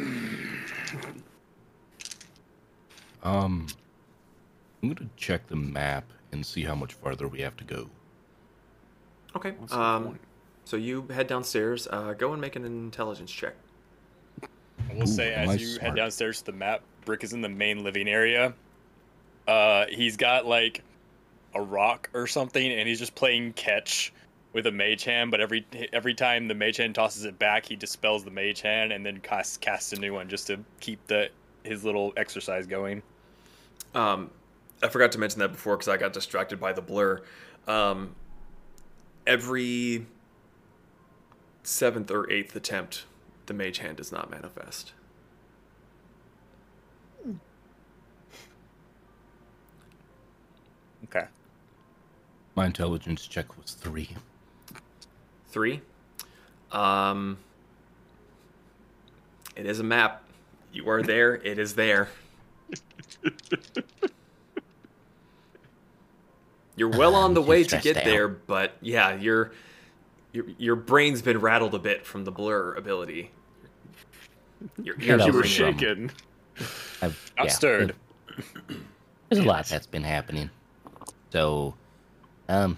[3.25, 3.67] Um,
[4.83, 7.89] I'm gonna check the map and see how much farther we have to go.
[9.35, 9.53] Okay.
[9.53, 10.19] What's Um,
[10.67, 11.89] so you head downstairs.
[11.91, 13.55] Uh, go and make an intelligence check.
[14.43, 17.33] I will say, Ooh, am I as you head downstairs to the map, Brick is
[17.33, 18.53] in the main living area.
[19.49, 20.83] Uh, he's got like
[21.55, 24.13] a rock or something, and he's just playing catch
[24.55, 25.31] with a mage hand.
[25.31, 28.93] But every every time the mage hand tosses it back, he dispels the mage hand
[28.93, 31.29] and then casts casts a new one just to keep the
[31.65, 33.03] his little exercise going.
[33.95, 34.31] Um,
[34.83, 37.23] I forgot to mention that before because I got distracted by the blur.
[37.67, 38.15] Um,
[39.27, 40.07] every
[41.63, 43.05] seventh or eighth attempt,
[43.47, 44.93] the mage hand does not manifest.
[51.05, 51.27] Okay.
[52.55, 54.11] My intelligence check was three.
[55.55, 55.81] Three.
[56.73, 57.39] Um,
[59.55, 60.25] it is a map.
[60.73, 61.37] You are there.
[61.37, 62.09] It is there.
[66.75, 68.05] You're well on the way to get out.
[68.05, 69.53] there, but yeah, your
[70.33, 73.31] your your brain's been rattled a bit from the blur ability.
[74.83, 76.11] Your ears You were shaken.
[77.01, 77.95] I've, I'm yeah, stirred.
[79.29, 80.51] There's a lot that's been happening.
[81.31, 81.75] So,
[82.49, 82.77] um,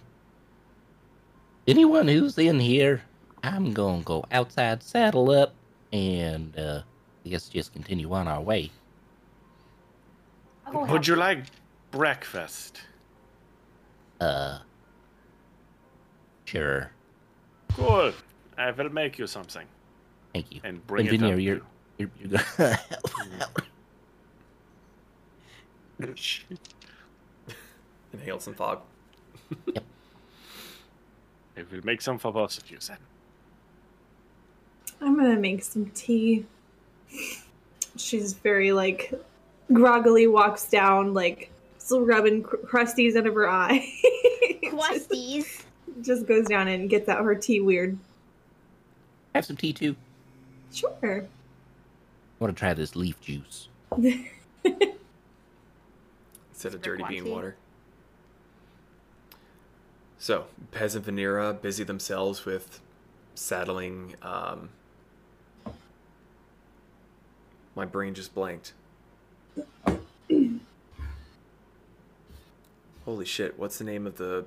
[1.67, 3.03] anyone who's in here,
[3.43, 5.55] I'm gonna go outside, saddle up,
[5.93, 6.83] and uh,
[7.25, 8.71] I guess just continue on our way.
[10.67, 11.45] I'll Would you like
[11.91, 12.81] breakfast?
[14.21, 14.59] Uh,
[16.45, 16.91] sure.
[17.75, 18.12] Cool.
[18.59, 19.67] I will make you something.
[20.33, 20.61] Thank you.
[20.64, 21.61] And bring and it up you're,
[21.99, 22.79] you're, you're gonna
[28.12, 28.81] Inhale some fog.
[31.57, 32.99] I will make some for both of you then.
[35.01, 36.45] I'm gonna make some tea.
[37.97, 39.13] She's very like
[39.73, 43.79] groggily walks down, like still rubbing cr- crusties out of her eye.
[44.63, 45.63] just, Questies.
[46.03, 47.97] just goes down and gets out her tea weird.
[49.35, 49.97] have some tea too.
[50.73, 51.25] Sure.
[51.25, 51.27] I
[52.39, 53.69] want to try this leaf juice.
[53.97, 54.29] Instead
[56.75, 57.31] of dirty bean tea?
[57.31, 57.57] water.
[60.19, 62.81] So, Pez and Venera busy themselves with
[63.35, 64.14] saddling.
[64.23, 64.71] Um,
[67.75, 68.73] my brain just blanked.
[73.05, 74.47] Holy shit, what's the name of the.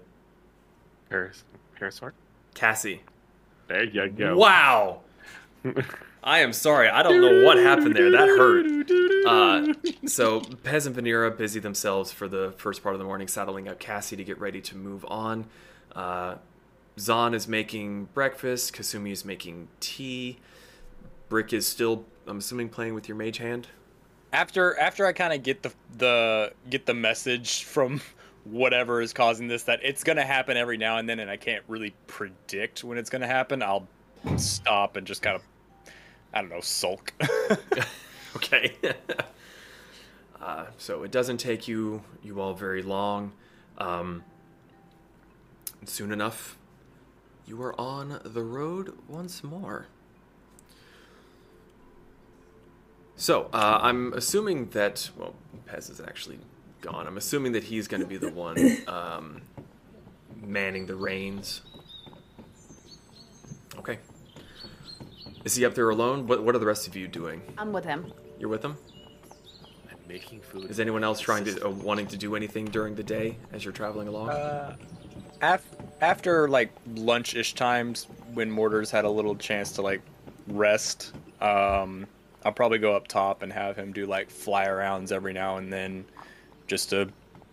[1.09, 1.43] Paris,
[1.80, 2.11] Parasort?
[2.53, 3.01] Cassie.
[3.67, 4.36] There you go.
[4.36, 5.01] Wow!
[6.24, 8.11] I am sorry, I don't know what happened there.
[8.11, 8.65] That hurt.
[9.26, 9.74] Uh,
[10.07, 13.80] so Pez and Venera busy themselves for the first part of the morning, saddling up
[13.80, 15.45] Cassie to get ready to move on.
[15.95, 16.36] Uh,
[16.99, 18.74] Zon is making breakfast.
[18.74, 20.39] Kasumi is making tea.
[21.30, 23.67] Brick is still, I'm assuming, playing with your mage hand.
[24.34, 28.01] after after I kind of get the the get the message from
[28.45, 31.63] whatever is causing this that it's gonna happen every now and then, and I can't
[31.67, 33.61] really predict when it's gonna happen.
[33.63, 33.88] I'll
[34.38, 35.43] stop and just kind of
[36.34, 37.13] I don't know sulk.
[38.36, 38.75] Okay.
[40.41, 43.32] uh, so it doesn't take you you all very long.
[43.77, 44.23] Um,
[45.86, 46.57] soon enough,
[47.47, 49.88] you are on the road once more.
[53.15, 55.34] So uh, I'm assuming that well,
[55.67, 56.39] Pez is actually
[56.82, 57.07] gone.
[57.07, 59.41] I'm assuming that he's going to be the one um,
[60.41, 61.61] manning the reins.
[63.77, 63.97] Okay.
[65.45, 66.27] Is he up there alone?
[66.27, 67.41] What What are the rest of you doing?
[67.57, 68.11] I'm with him.
[68.39, 68.77] You're with him.
[69.91, 70.69] I'm making food.
[70.69, 73.73] Is anyone else trying to uh, wanting to do anything during the day as you're
[73.73, 74.29] traveling along?
[74.29, 74.75] Uh,
[75.41, 75.65] af-
[76.01, 80.01] after like lunch-ish times, when Mortar's had a little chance to like
[80.47, 82.05] rest, um,
[82.45, 85.71] I'll probably go up top and have him do like fly arounds every now and
[85.71, 86.05] then,
[86.67, 87.09] just to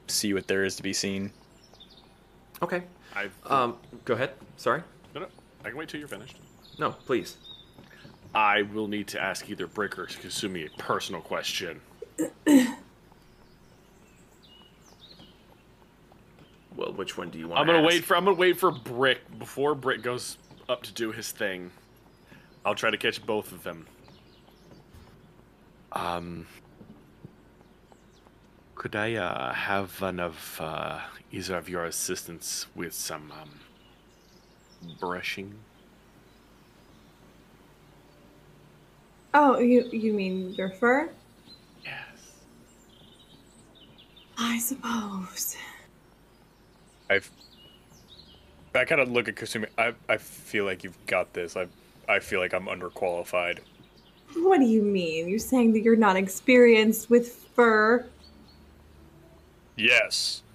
[0.09, 1.30] see what there is to be seen.
[2.62, 2.82] okay.
[3.14, 4.32] I, Um, go ahead.
[4.59, 4.82] Sorry.
[5.14, 5.26] no, no,
[5.64, 6.37] I can wait till you're finished.
[6.78, 7.39] No, please.
[8.35, 11.81] I will need to ask either Brick or Kasumi a personal question.
[16.77, 17.61] Well, which one do you want?
[17.61, 20.37] I'm gonna wait for I'm gonna wait for Brick before Brick goes
[20.68, 21.70] up to do his thing.
[22.64, 23.87] I'll try to catch both of them.
[25.93, 26.47] Um,
[28.74, 31.01] could I uh, have one of uh,
[31.33, 33.61] either of your assistants with some um,
[35.01, 35.55] brushing?
[39.39, 41.11] Oh, you you mean your fur?
[41.84, 42.32] Yes.
[44.39, 45.59] I suppose.
[47.11, 47.30] I've.
[48.74, 49.68] I kind of look at Kasumi.
[49.76, 51.55] I I feel like you've got this.
[51.55, 51.66] I
[52.09, 53.59] I feel like I'm underqualified.
[54.37, 55.28] What do you mean?
[55.28, 58.07] You're saying that you're not experienced with fur?
[59.77, 60.43] Yes.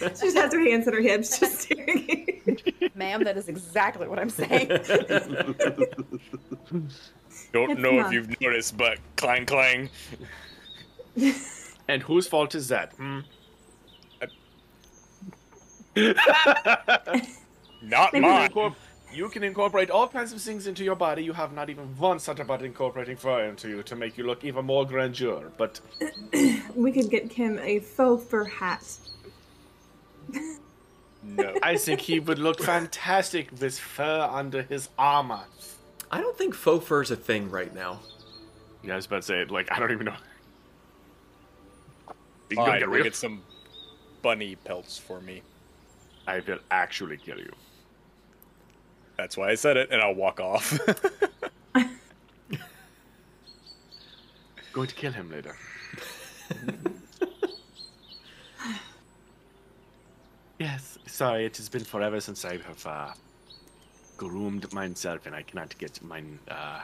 [0.00, 2.26] She just has her hands on her hips, just staring.
[2.94, 4.68] Ma'am, that is exactly what I'm saying.
[7.52, 8.06] Don't It's know not.
[8.06, 9.90] if you've noticed, but clang clang.
[11.88, 12.92] And whose fault is that?
[12.94, 13.20] Hmm?
[17.82, 18.50] Not Maybe mine.
[18.50, 18.74] Incorp-
[19.12, 21.22] you can incorporate all kinds of things into your body.
[21.24, 24.44] You have not even once thought about incorporating fur into you to make you look
[24.44, 25.52] even more grandeur.
[25.56, 25.80] But
[26.74, 28.84] we could get Kim a faux fur hat.
[31.22, 31.54] No.
[31.62, 35.42] I think he would look fantastic with fur under his armor.
[36.10, 38.00] I don't think faux fur is a thing right now.
[38.82, 40.16] Yeah, I was about to say, like, I don't even know.
[42.50, 43.04] You All gonna right, get go real?
[43.04, 43.42] get some
[44.22, 45.42] bunny pelts for me.
[46.26, 47.52] I will actually kill you.
[49.20, 50.80] That's why I said it, and I'll walk off.
[54.72, 55.54] Going to kill him later.
[60.58, 63.12] Yes, sorry, it has been forever since I have uh,
[64.18, 66.80] groomed myself, and I cannot get my uh,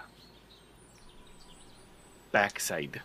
[2.33, 3.03] backside.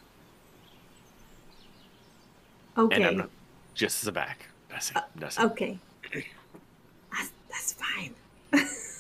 [2.78, 3.04] And Okay.
[3.06, 3.30] I'm not,
[3.74, 4.46] just the back.
[4.70, 4.98] That's it.
[5.18, 5.44] That's it.
[5.44, 5.78] Okay.
[7.12, 8.16] That's, that's fine.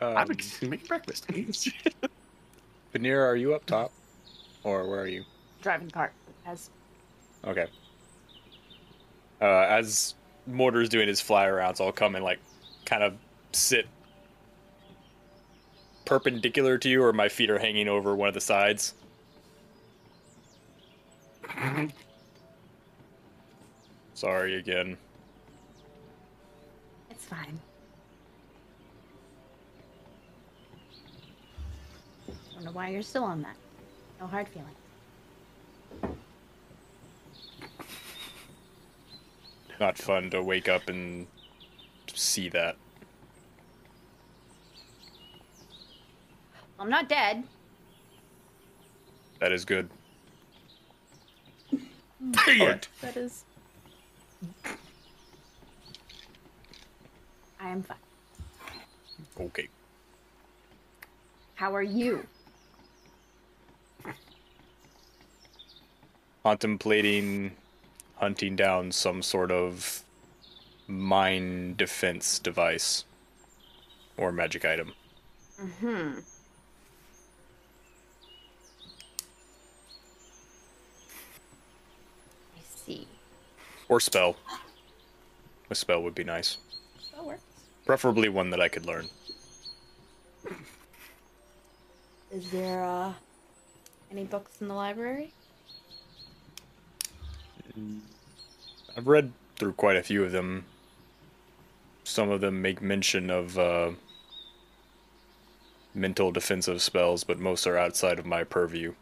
[0.00, 1.26] Um, I'm just making breakfast.
[2.92, 3.92] Veneer, are you up top,
[4.62, 5.24] or where are you?
[5.60, 6.12] Driving the cart.
[6.46, 6.70] As
[7.44, 7.66] Okay.
[9.40, 10.14] Uh, as
[10.46, 12.38] Mortar's doing his fly arounds, I'll come and like
[12.84, 13.14] kind of
[13.52, 13.86] sit
[16.04, 18.94] perpendicular to you, or my feet are hanging over one of the sides.
[24.14, 24.96] Sorry again.
[27.10, 27.60] it's fine.
[32.58, 33.54] Don't know why you're still on that.
[34.20, 34.74] No hard feelings.
[39.78, 41.28] Not fun to wake up and
[42.12, 42.74] see that.
[46.80, 47.44] I'm not dead.
[49.38, 49.88] That is good.
[51.70, 51.80] Hmm.
[52.56, 52.88] Yet.
[53.02, 53.44] That is.
[57.60, 57.96] I am fine.
[59.38, 59.68] Okay.
[61.54, 62.26] How are you?
[66.48, 67.52] Contemplating
[68.16, 70.02] hunting down some sort of
[70.86, 73.04] mine defense device
[74.16, 74.94] or magic item.
[75.58, 76.20] Hmm.
[82.56, 83.06] I see.
[83.90, 84.36] Or spell.
[85.68, 86.56] A spell would be nice.
[87.14, 87.42] That works.
[87.84, 89.06] Preferably one that I could learn.
[92.32, 93.12] Is there uh
[94.10, 95.34] any books in the library?
[98.96, 100.64] I've read through quite a few of them.
[102.04, 103.90] Some of them make mention of uh,
[105.94, 108.94] mental defensive spells, but most are outside of my purview.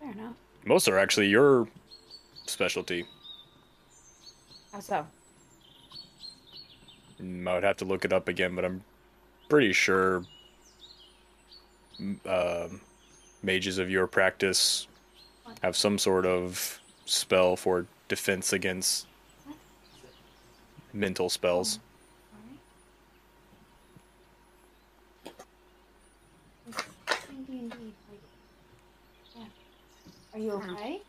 [0.00, 0.34] Fair enough.
[0.64, 1.68] Most are actually your
[2.46, 3.06] specialty.
[4.72, 5.06] How so?
[7.20, 8.84] Mm, I would have to look it up again, but I'm
[9.48, 10.24] pretty sure
[12.26, 12.68] uh,
[13.42, 14.86] mages of your practice
[15.62, 19.06] have some sort of spell for defense against
[20.92, 21.78] mental spells.
[27.30, 27.94] Indeed, indeed.
[28.10, 28.20] Like,
[29.36, 29.44] yeah.
[30.34, 31.00] Are you okay?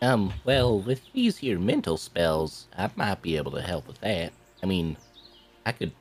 [0.00, 4.32] Um, well, with these here mental spells, I might be able to help with that.
[4.62, 4.96] I mean,
[5.66, 5.92] I could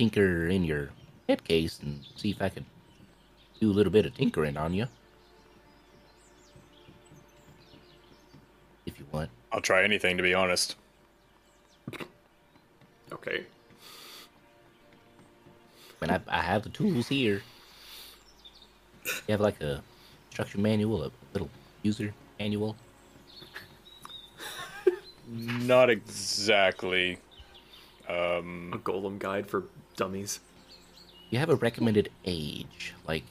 [0.00, 0.88] tinker in your
[1.28, 2.64] head case and see if I can
[3.60, 4.86] do a little bit of tinkering on you.
[8.86, 9.28] If you want.
[9.52, 10.76] I'll try anything, to be honest.
[13.12, 13.44] Okay.
[16.00, 17.42] I mean, I, I have the tools here.
[19.04, 19.82] You have like a
[20.28, 21.50] instruction manual, a little
[21.82, 22.74] user manual.
[25.28, 27.18] Not exactly.
[28.08, 29.64] Um, A golem guide for
[30.00, 30.40] dummies.
[31.28, 33.22] You have a recommended age, like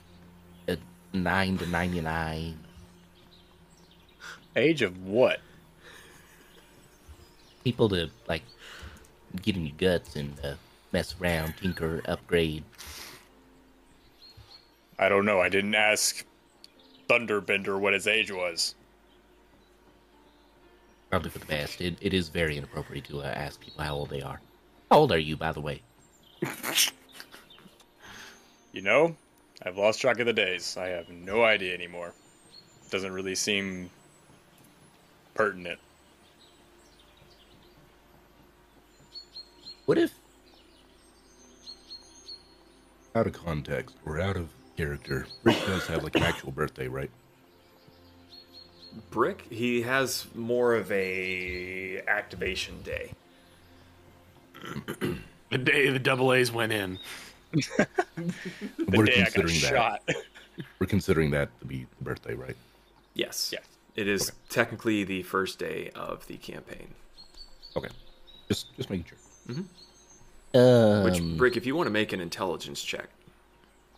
[0.67, 0.77] a
[1.13, 2.59] 9 to 99.
[4.55, 5.39] age of what?
[7.63, 8.43] People to, like,
[9.41, 10.53] get in your guts and uh,
[10.93, 12.63] mess around, tinker, upgrade.
[14.99, 15.41] I don't know.
[15.41, 16.23] I didn't ask
[17.09, 18.75] Thunderbender what his age was.
[21.09, 21.81] Probably for the best.
[21.81, 24.39] It, it is very inappropriate to uh, ask people how old they are.
[24.91, 25.81] How old are you, by the way?
[28.71, 29.15] You know,
[29.65, 30.77] I've lost track of the days.
[30.77, 32.13] I have no idea anymore.
[32.89, 33.89] Doesn't really seem
[35.33, 35.79] pertinent.
[39.85, 40.13] What if.
[43.15, 47.09] Out of context or out of character, Brick does have, like, an actual birthday, right?
[49.09, 53.11] Brick, he has more of a activation day.
[55.49, 56.99] The day the double A's went in.
[58.17, 59.69] The We're day I got considering that.
[59.69, 60.09] shot.
[60.79, 62.55] We're considering that to be the birthday, right?
[63.13, 63.49] Yes.
[63.53, 63.63] Yes.
[63.95, 66.87] It is technically the first day of the campaign.
[67.77, 67.87] Okay.
[68.49, 69.17] Just just making sure.
[69.55, 69.65] Mhm.
[70.53, 73.07] Um, Which, Brick, if you want to make an intelligence check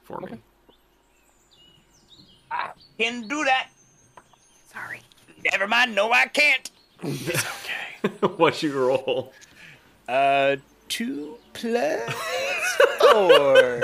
[0.04, 0.38] for me.
[2.52, 3.70] I can do that.
[4.72, 5.02] Sorry.
[5.52, 5.96] Never mind.
[5.96, 6.70] No, I can't.
[7.04, 8.10] Okay.
[8.38, 9.34] What'd you roll?
[10.08, 10.58] Uh,
[10.92, 12.14] two plus
[13.00, 13.82] four.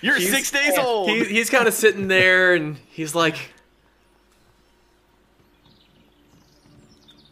[0.00, 1.08] You're six days old.
[1.08, 3.36] He, he's kind of sitting there and he's like,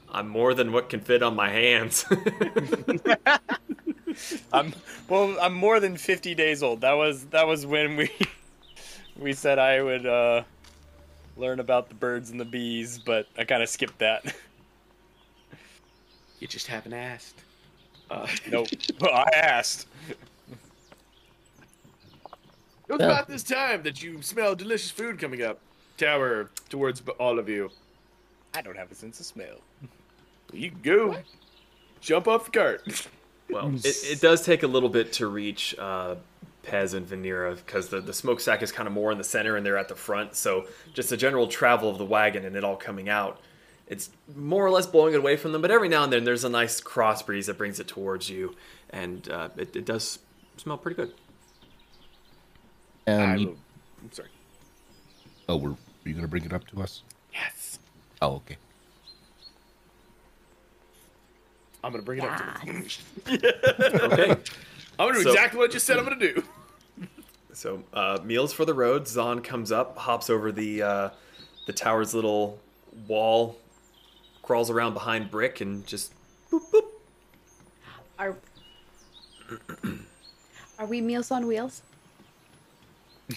[0.09, 2.05] I'm more than what can fit on my hands.
[4.53, 4.73] I'm
[5.09, 5.37] well.
[5.41, 6.81] I'm more than fifty days old.
[6.83, 8.11] That was that was when we
[9.17, 10.43] we said I would uh,
[11.37, 14.35] learn about the birds and the bees, but I kind of skipped that.
[16.39, 17.41] You just haven't asked.
[18.11, 18.69] Uh, nope.
[19.01, 19.87] Well, I asked.
[22.89, 25.61] It was about this time that you smell delicious food coming up.
[25.97, 27.71] Tower towards all of you.
[28.53, 29.61] I don't have a sense of smell.
[30.53, 31.17] You go.
[32.01, 33.09] Jump off the cart.
[33.51, 36.17] well, it, it does take a little bit to reach uh,
[36.65, 39.65] Pez and Venera because the, the smokestack is kind of more in the center and
[39.65, 40.35] they're at the front.
[40.35, 43.41] So just the general travel of the wagon and it all coming out,
[43.91, 45.61] it's more or less blowing it away from them.
[45.61, 48.55] But every now and then there's a nice cross breeze that brings it towards you,
[48.89, 50.21] and uh, it, it does
[50.57, 51.13] smell pretty good.
[53.07, 53.57] Um, I you, will-
[54.03, 54.29] I'm sorry.
[55.49, 57.03] Oh, we're, are you going to bring it up to us?
[57.35, 57.79] Yes.
[58.23, 58.57] Oh, okay.
[61.83, 62.87] I'm gonna bring it up to them.
[64.13, 64.31] Okay.
[64.99, 66.43] I'm gonna do So- exactly what I just said I'm gonna do.
[67.55, 69.09] So, uh, meals for the road.
[69.09, 71.11] Zon comes up, hops over the uh,
[71.67, 72.59] the tower's little
[73.09, 73.57] wall,
[74.51, 76.13] crawls around behind Brick, and just
[76.51, 76.83] boop boop.
[78.19, 78.37] Are
[80.77, 81.83] Are we Meals on Wheels?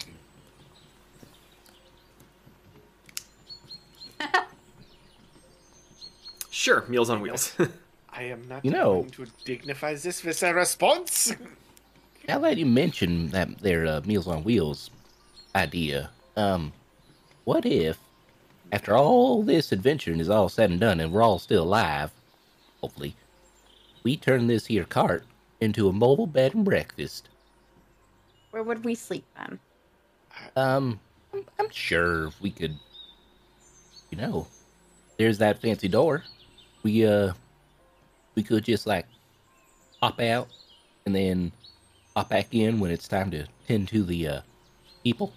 [6.50, 7.54] Sure, meals on wheels.
[8.12, 11.32] I am not You know- going to dignify this with a response.
[12.28, 14.90] now that you mention that their uh, Meals on Wheels
[15.54, 16.72] idea, um,
[17.44, 17.98] what if,
[18.72, 22.10] after all this adventuring is all said and done and we're all still alive,
[22.80, 23.14] hopefully,
[24.02, 25.24] we turn this here cart
[25.60, 27.28] into a mobile bed and breakfast?
[28.50, 29.58] Where would we sleep then?
[30.56, 31.00] Um,
[31.32, 32.76] I'm, I'm sure we could,
[34.10, 34.46] you know,
[35.18, 36.24] there's that fancy door.
[36.82, 37.32] We, uh,
[38.34, 39.06] we could just like
[40.02, 40.48] hop out
[41.06, 41.52] and then
[42.14, 44.40] hop back in when it's time to tend to the, uh,
[45.02, 45.32] people.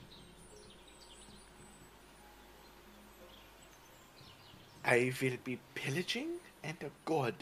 [4.88, 6.30] I will be pillaging
[6.64, 7.36] and a god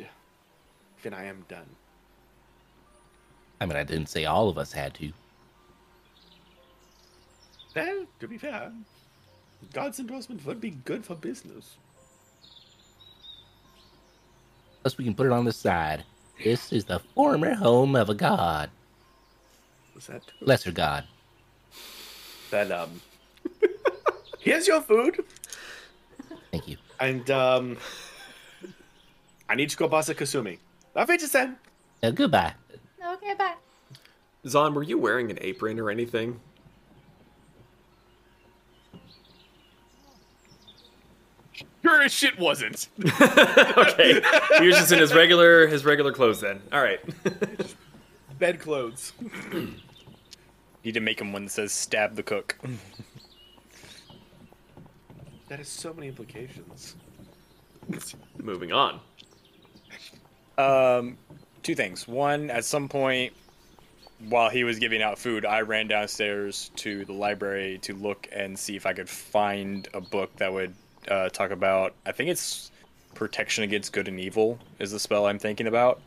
[1.04, 1.68] when I am done.
[3.62, 5.12] I mean, I didn't say all of us had to.
[7.76, 8.72] Well, to be fair,
[9.74, 11.76] God's endorsement would be good for business.
[14.82, 16.04] Plus, we can put it on the side.
[16.44, 18.70] This is the former home of a god,
[19.94, 20.48] Was that true?
[20.48, 21.06] lesser god.
[22.52, 23.02] Then, um,
[24.40, 25.24] here's your food,
[26.52, 26.78] Thank you.
[27.00, 27.78] And um,
[29.50, 30.60] I need to go boss a Kasumi.
[30.96, 31.58] Auf Wiedersehen.
[32.02, 32.54] Uh, goodbye.
[33.06, 33.56] Okay, bye.
[34.48, 36.40] Zon, were you wearing an apron or anything?
[41.86, 42.88] Sure as shit wasn't.
[43.22, 44.22] okay,
[44.60, 46.60] he was just in his regular his regular clothes then.
[46.74, 47.00] All right.
[48.40, 49.14] Bed clothes.
[50.84, 52.58] Need to make him one that says "stab the cook."
[55.48, 56.96] That has so many implications.
[58.38, 59.00] Moving on.
[60.58, 61.18] Um,
[61.62, 62.08] two things.
[62.08, 63.34] One, at some point
[64.30, 68.58] while he was giving out food, I ran downstairs to the library to look and
[68.58, 70.74] see if I could find a book that would
[71.10, 71.94] uh, talk about.
[72.06, 72.72] I think it's
[73.14, 76.02] protection against good and evil is the spell I'm thinking about.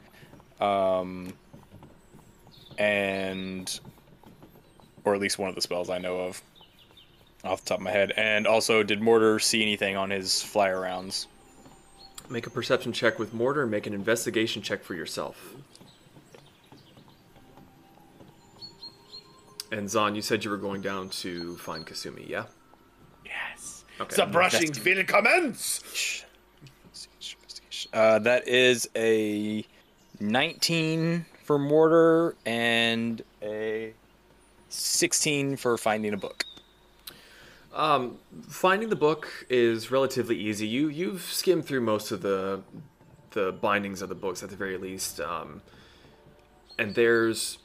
[0.61, 1.33] Um,
[2.79, 3.79] and
[5.05, 6.43] or at least one of the spells I know of
[7.45, 8.13] off the top of my head.
[8.17, 11.27] And also, did Mortar see anything on his fly arounds?
[12.31, 13.63] Make a perception check with mortar.
[13.63, 15.55] and Make an investigation check for yourself.
[19.71, 22.45] And Zon, you said you were going down to find Kasumi, yeah?
[23.25, 23.85] Yes.
[24.01, 24.17] Okay.
[24.17, 26.25] The brushing will commence.
[27.93, 29.65] Uh, that is a
[30.21, 33.93] 19 for mortar and a
[34.69, 36.45] 16 for finding a book.
[37.79, 38.19] Um,
[38.49, 40.67] finding the book is relatively easy.
[40.67, 42.63] You you've skimmed through most of the
[43.31, 45.63] the bindings of the books at the very least, um,
[46.77, 47.59] and there's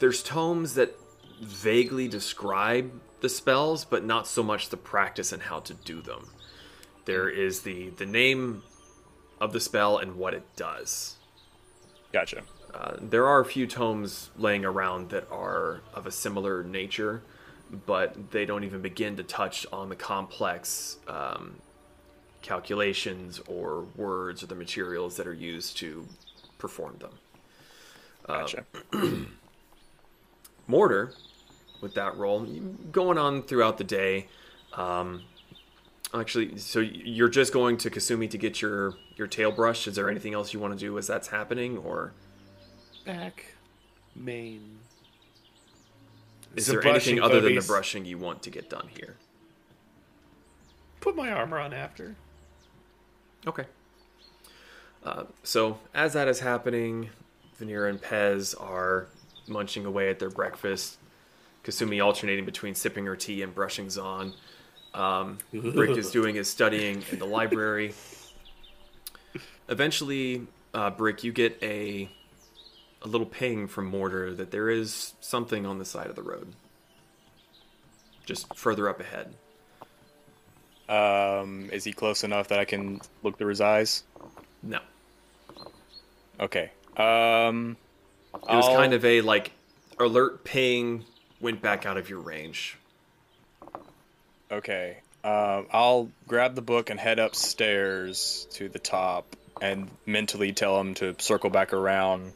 [0.00, 0.92] there's tomes that
[1.40, 2.90] vaguely describe
[3.20, 6.28] the spells, but not so much the practice and how to do them.
[7.04, 8.64] There is the the name
[9.40, 11.16] of the spell and what it does.
[12.12, 12.42] Gotcha.
[12.74, 17.22] Uh, there are a few tomes laying around that are of a similar nature,
[17.86, 21.56] but they don't even begin to touch on the complex um,
[22.42, 26.06] calculations or words or the materials that are used to
[26.58, 27.10] perform them.
[28.26, 28.64] Gotcha.
[30.66, 31.14] Mortar,
[31.80, 32.40] with that role,
[32.92, 34.28] going on throughout the day.
[34.74, 35.22] Um,
[36.12, 39.88] actually, so you're just going to Kasumi to get your your tail brush.
[39.88, 42.12] Is there anything else you want to do as that's happening, or
[43.04, 43.54] Back,
[44.14, 44.78] main.
[46.56, 47.66] Is The there anything other than the puppies.
[47.68, 49.16] brushing you want to get done here?
[51.00, 52.16] Put my armor on after.
[53.46, 53.64] Okay.
[55.04, 57.10] Uh, so as that is happening,
[57.60, 59.06] Venera and Pez are
[59.46, 60.98] munching away at their breakfast.
[61.64, 64.32] Kasumi alternating between sipping her tea and brushing Zon.
[64.94, 67.94] Um, Brick is doing his studying in the library.
[69.68, 72.10] Eventually, uh, Brick, you get a
[73.02, 76.52] a little ping from Mortar that there is something on the side of the road,
[78.24, 79.34] just further up ahead.
[80.88, 84.04] Um, is he close enough that I can look through his eyes?
[84.62, 84.80] No,
[86.40, 86.70] Okay.
[86.96, 87.76] Um,
[88.34, 89.52] it was kind of a like
[89.98, 91.04] alert ping,
[91.40, 92.76] went back out of your range.
[94.50, 94.98] Okay.
[95.24, 100.94] Um, I'll grab the book and head upstairs to the top and mentally tell him
[100.94, 102.32] to circle back around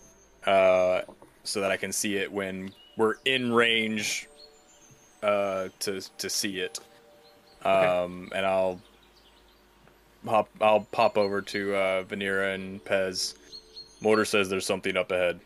[0.46, 1.02] uh,
[1.44, 4.28] so that I can see it when we're in range
[5.22, 6.80] uh, to to see it.
[7.64, 8.80] Um, and I'll
[10.26, 10.48] hop.
[10.60, 13.34] I'll pop over to uh, Venera and Pez.
[14.00, 15.40] Mortar says there's something up ahead.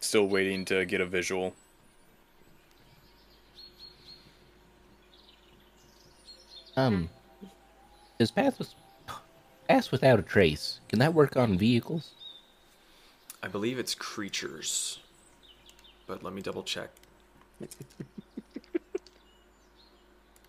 [0.00, 1.54] Still waiting to get a visual.
[6.76, 7.10] Um,
[8.18, 8.74] does pass with,
[9.68, 10.80] pass without a trace?
[10.88, 12.12] Can that work on vehicles?
[13.42, 14.98] I believe it's creatures,
[16.06, 16.90] but let me double check.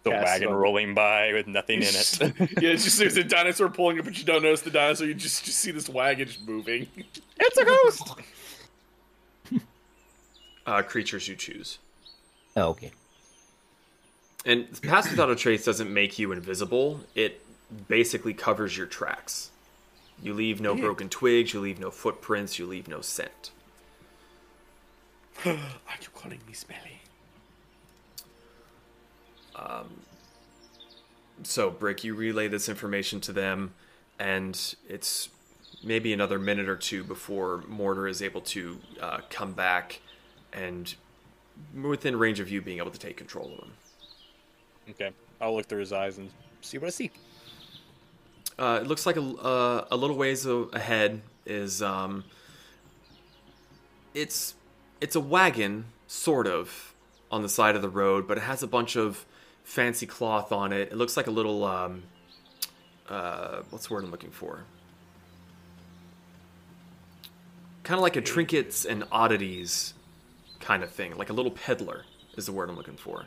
[0.04, 2.20] The Cast wagon on- rolling by with nothing in it.
[2.62, 5.08] yeah, it's just there's a dinosaur pulling it, but you don't notice the dinosaur.
[5.08, 6.88] You just just see this wagon just moving.
[7.40, 8.14] it's a ghost.
[10.66, 11.78] Uh, creatures you choose.
[12.56, 12.94] Oh, okay.
[14.46, 17.02] And pass without a trace doesn't make you invisible.
[17.16, 17.42] It
[17.90, 19.52] basically covers your tracks.
[20.24, 21.54] You leave no broken twigs.
[21.54, 22.58] You leave no footprints.
[22.58, 23.52] You leave no scent.
[25.46, 27.02] Are you calling me smelly?
[29.56, 29.90] Um,
[31.44, 33.74] So, Brick, you relay this information to them,
[34.18, 35.28] and it's
[35.84, 40.00] maybe another minute or two before Mortar is able to uh, come back
[40.54, 40.96] and
[41.82, 43.74] within range of you being able to take control of him.
[44.92, 45.12] Okay,
[45.42, 46.30] I'll look through his eyes and
[46.62, 47.12] see what I see.
[48.58, 52.24] Uh, it looks like a, uh, a little ways ahead is um,
[54.14, 54.56] it's
[55.02, 56.94] it's a wagon sort of
[57.32, 59.26] on the side of the road, but it has a bunch of
[59.64, 60.92] fancy cloth on it.
[60.92, 62.04] It looks like a little um,
[63.10, 64.66] uh, what's the word I'm looking for?
[67.84, 69.94] Kind of like a trinkets and oddities
[70.60, 72.06] kind of thing, like a little peddler
[72.38, 73.26] is the word I'm looking for.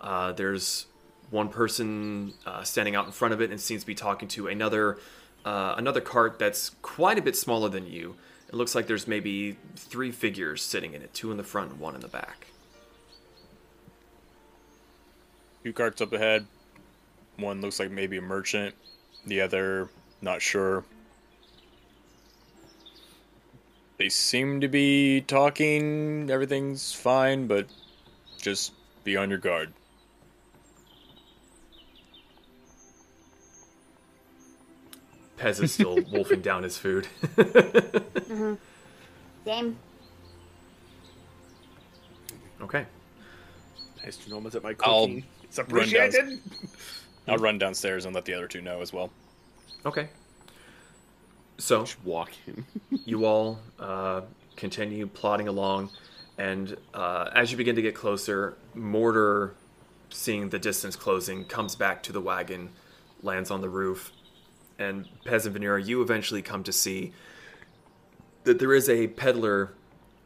[0.00, 0.86] Uh, there's
[1.32, 4.46] one person uh, standing out in front of it and seems to be talking to
[4.46, 4.98] another
[5.44, 8.14] uh, another cart that's quite a bit smaller than you.
[8.48, 11.80] It looks like there's maybe three figures sitting in it, two in the front and
[11.80, 12.46] one in the back.
[15.64, 16.46] Two carts up ahead.
[17.38, 18.74] One looks like maybe a merchant.
[19.26, 19.88] The other,
[20.20, 20.84] not sure.
[23.96, 26.30] They seem to be talking.
[26.30, 27.66] Everything's fine, but
[28.40, 28.72] just
[29.02, 29.72] be on your guard.
[35.42, 37.08] Pez is still wolfing down his food.
[39.44, 39.76] Same.
[42.60, 42.86] okay.
[44.04, 45.24] Nice to know I'm at my I'll cooking.
[45.42, 46.38] It's run appreciated.
[47.26, 49.10] I'll run downstairs and let the other two know as well.
[49.84, 50.08] Okay.
[51.58, 52.64] So Just walk in.
[53.04, 54.22] you all uh,
[54.54, 55.90] continue plodding along,
[56.38, 59.54] and uh, as you begin to get closer, Mortar,
[60.10, 62.70] seeing the distance closing, comes back to the wagon,
[63.22, 64.12] lands on the roof,
[64.78, 67.12] and Pez and Venera, you eventually come to see
[68.44, 69.72] that there is a peddler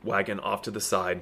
[0.03, 1.21] wagon off to the side.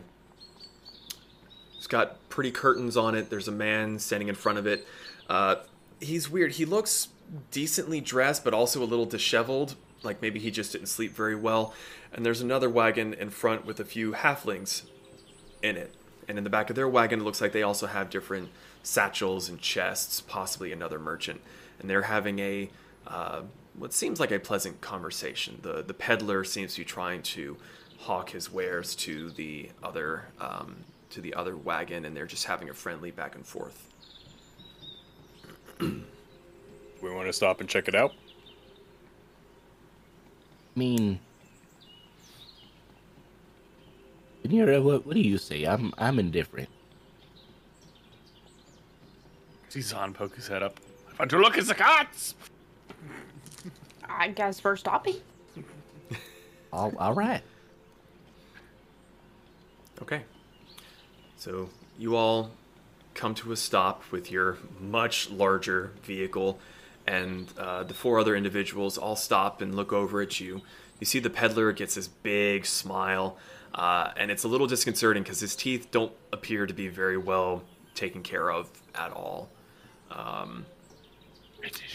[1.76, 3.30] It's got pretty curtains on it.
[3.30, 4.86] There's a man standing in front of it.
[5.28, 5.56] Uh,
[6.00, 6.52] he's weird.
[6.52, 7.08] He looks
[7.50, 9.74] decently dressed, but also a little disheveled.
[10.02, 11.74] Like maybe he just didn't sleep very well.
[12.12, 14.84] And there's another wagon in front with a few halflings
[15.62, 15.94] in it.
[16.28, 18.50] And in the back of their wagon, it looks like they also have different
[18.82, 21.40] satchels and chests, possibly another merchant.
[21.78, 22.70] And they're having a
[23.06, 23.42] uh,
[23.76, 25.58] what seems like a pleasant conversation.
[25.62, 27.56] The the peddler seems to be trying to
[27.98, 30.76] hawk his wares to the other um,
[31.10, 33.88] to the other wagon, and they're just having a friendly back and forth.
[37.02, 38.12] We want to stop and check it out.
[40.74, 41.20] I mean,
[44.46, 45.64] Nira, what, what do you say?
[45.64, 46.70] I'm I'm indifferent.
[49.68, 50.80] See Zon poke his head up.
[51.10, 52.34] I want to look at the cards.
[54.08, 55.16] I guess we're stopping.
[56.72, 57.42] All, all right.
[60.02, 60.22] Okay.
[61.36, 62.50] So you all
[63.14, 66.58] come to a stop with your much larger vehicle,
[67.06, 70.62] and uh, the four other individuals all stop and look over at you.
[71.00, 73.36] You see the peddler gets this big smile,
[73.74, 77.62] uh, and it's a little disconcerting because his teeth don't appear to be very well
[77.94, 79.48] taken care of at all.
[80.10, 80.66] Um,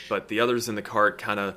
[0.08, 1.56] but the others in the cart kind of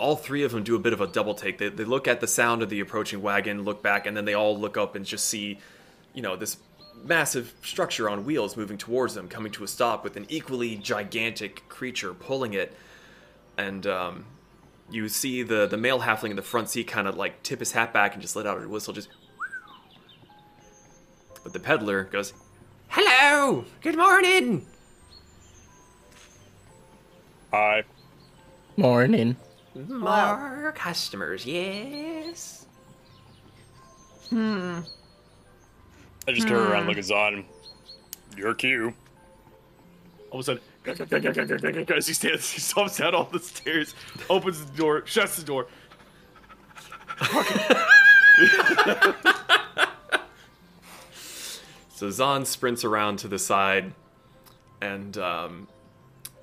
[0.00, 1.58] all three of them do a bit of a double take.
[1.58, 4.34] They, they look at the sound of the approaching wagon, look back, and then they
[4.34, 5.58] all look up and just see,
[6.14, 6.56] you know, this
[7.04, 11.68] massive structure on wheels moving towards them, coming to a stop with an equally gigantic
[11.68, 12.74] creature pulling it.
[13.58, 14.24] And um,
[14.90, 17.72] you see the, the male halfling in the front seat kind of like tip his
[17.72, 19.08] hat back and just let out a whistle, just.
[21.42, 22.32] But the peddler goes,
[22.88, 23.64] Hello!
[23.82, 24.66] Good morning!
[27.52, 27.84] Hi.
[28.76, 29.36] Morning.
[29.74, 32.66] More customers, yes.
[34.28, 34.80] Hmm.
[36.28, 37.46] I just turn around, and look at Zon.
[38.36, 38.92] Your cue.
[40.30, 40.62] All of a sudden,
[41.96, 43.94] as he stands, he stomps down all the stairs,
[44.28, 45.66] opens the door, shuts the door.
[52.00, 53.92] So Zon sprints around to the side,
[54.80, 55.68] and um,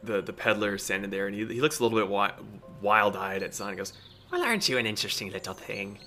[0.07, 2.33] the the peddler standing there, and he, he looks a little bit wi-
[2.81, 3.69] wild-eyed at Zon.
[3.69, 3.93] and goes,
[4.31, 5.99] "Well, aren't you an interesting little thing?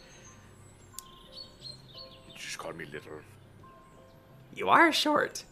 [2.28, 3.20] You just call me little.
[4.55, 5.44] You are short.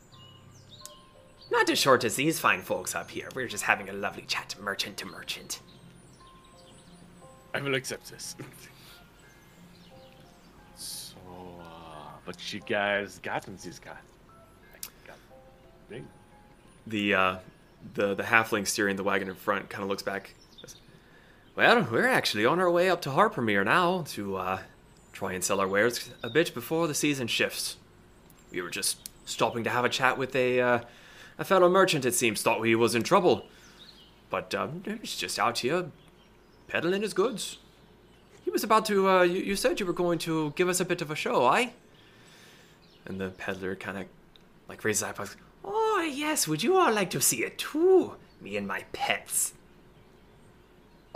[1.50, 3.28] Not as short as these fine folks up here.
[3.34, 5.60] We're just having a lovely chat, merchant to merchant."
[7.54, 8.36] I will accept this.
[10.76, 11.16] so,
[11.60, 13.96] uh, but you guys got him, this guy.
[15.06, 15.16] Got
[16.86, 17.36] The uh,
[17.94, 20.34] the the halfling steering the wagon in front kind of looks back.
[21.54, 24.58] Well, we're actually on our way up to Harpermere now to uh,
[25.12, 27.76] try and sell our wares a bit before the season shifts.
[28.52, 30.80] We were just stopping to have a chat with a uh,
[31.36, 32.04] a fellow merchant.
[32.04, 33.46] It seems thought he was in trouble,
[34.30, 35.86] but um, he's just out here
[36.68, 37.58] peddling his goods.
[38.44, 39.08] He was about to.
[39.08, 41.44] Uh, you, you said you were going to give us a bit of a show,
[41.44, 41.72] aye?
[43.04, 44.06] And the peddler kind of
[44.68, 45.36] like raises his eyebrows.
[45.98, 48.14] Oh yes, would you all like to see it too?
[48.40, 49.52] Me and my pets.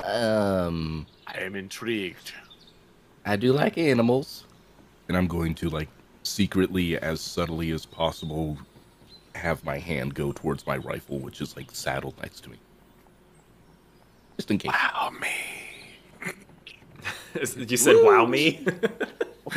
[0.04, 2.32] Um, I am intrigued.
[3.24, 4.44] I do like animals.
[5.06, 5.88] And I'm going to like
[6.24, 8.58] secretly, as subtly as possible,
[9.36, 12.56] have my hand go towards my rifle, which is like saddled next to me,
[14.36, 14.72] just in case.
[14.72, 16.34] Wow, me.
[17.68, 18.66] you said wow me.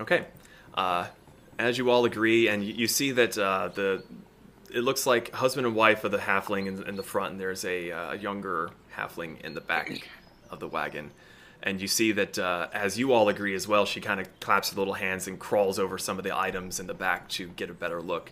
[0.00, 0.26] okay.
[0.74, 1.08] Uh,
[1.60, 4.02] as you all agree, and you, you see that uh, the
[4.72, 7.64] it looks like husband and wife of the halfling in, in the front, and there's
[7.64, 10.08] a uh, younger halfling in the back
[10.50, 11.10] of the wagon.
[11.62, 14.70] And you see that uh, as you all agree as well, she kind of claps
[14.70, 17.68] her little hands and crawls over some of the items in the back to get
[17.68, 18.30] a better look.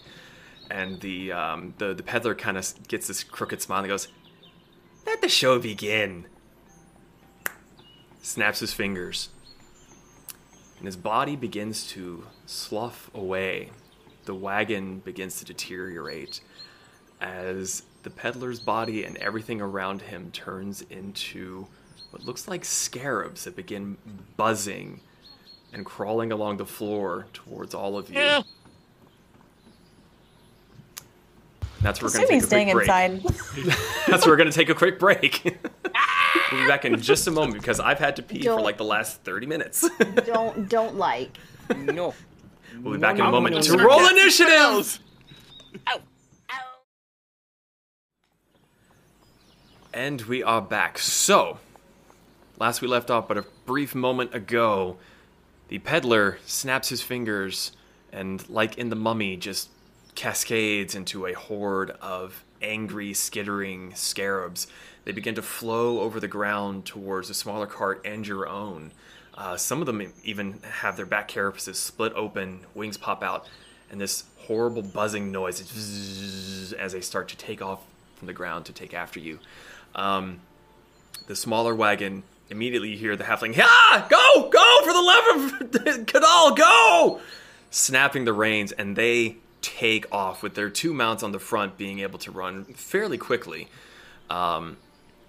[0.70, 4.08] And the um, the, the peddler kind of gets this crooked smile and goes,
[5.06, 6.26] "Let the show begin."
[8.20, 9.30] Snaps his fingers,
[10.78, 13.70] and his body begins to slough away.
[14.24, 16.40] The wagon begins to deteriorate
[17.20, 21.66] as the peddler's body and everything around him turns into
[22.10, 23.96] what looks like scarabs that begin
[24.36, 25.00] buzzing
[25.72, 28.18] and crawling along the floor towards all of you.
[28.18, 28.42] Yeah.
[31.80, 33.64] That's where we're going to Assuming take a quick staying break.
[33.64, 33.76] inside.
[34.08, 35.58] That's where we're going to take a quick break.
[36.52, 38.76] we'll be back in just a moment because I've had to pee for Don't- like
[38.78, 39.88] the last 30 minutes.
[40.26, 41.36] don't don't like.
[41.76, 42.14] No.
[42.80, 43.84] we'll be back in a moment no, to no.
[43.84, 44.98] roll initiative.
[49.92, 50.98] And we are back.
[50.98, 51.58] So,
[52.58, 54.96] last we left off but a brief moment ago,
[55.68, 57.72] the peddler snaps his fingers
[58.12, 59.70] and, like in the mummy, just
[60.14, 64.66] cascades into a horde of angry, skittering scarabs.
[65.04, 68.92] They begin to flow over the ground towards the smaller cart and your own.
[69.34, 73.46] Uh, some of them even have their back carapaces split open, wings pop out,
[73.90, 75.60] and this horrible buzzing noise
[76.78, 77.80] as they start to take off
[78.16, 79.38] from the ground to take after you.
[79.94, 80.40] Um,
[81.26, 86.06] the smaller wagon immediately you hear the halfling, "Ah, go, go for the love of
[86.06, 87.20] Kadal, go!"
[87.70, 89.36] Snapping the reins, and they
[89.76, 93.68] take off with their two mounts on the front being able to run fairly quickly.
[94.30, 94.76] Um,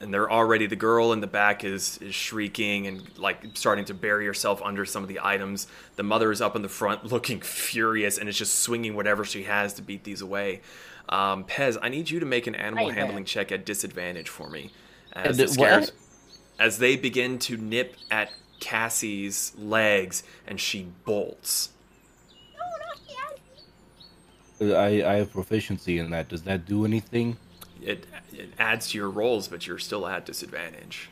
[0.02, 3.94] and they're already the girl in the back is is shrieking and like starting to
[3.94, 5.68] bury herself under some of the items.
[5.98, 9.44] The mother is up in the front looking furious and is just swinging whatever she
[9.44, 10.62] has to beat these away.
[11.10, 13.04] Um, Pez, I need you to make an animal Right there.
[13.06, 14.72] handling check at disadvantage for me.
[15.12, 15.70] As, And the what?
[15.84, 15.92] scarabs,
[16.60, 18.30] as they begin to nip at
[18.60, 21.70] Cassie's legs and she bolts.
[24.62, 26.30] I, I have proficiency in that.
[26.30, 27.38] Does that do anything?
[27.82, 31.10] It, it adds to your rolls, but you're still at disadvantage.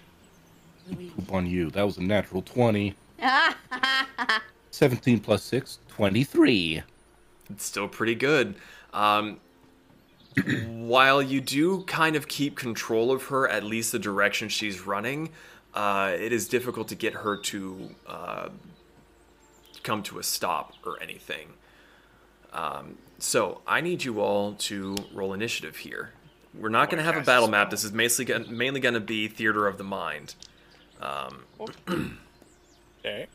[0.89, 1.69] Poop on you.
[1.69, 2.95] That was a natural 20.
[4.71, 6.83] 17 plus 6, 23.
[7.49, 8.55] It's still pretty good.
[8.93, 9.39] Um,
[10.67, 15.29] while you do kind of keep control of her, at least the direction she's running,
[15.73, 18.49] uh, it is difficult to get her to uh,
[19.83, 21.53] come to a stop or anything.
[22.53, 26.11] Um, so I need you all to roll initiative here.
[26.53, 27.70] We're not going to have a battle map.
[27.70, 30.36] This is mainly gonna, mainly going to be theater of the mind.
[31.01, 31.43] Um,
[33.07, 33.28] Okay.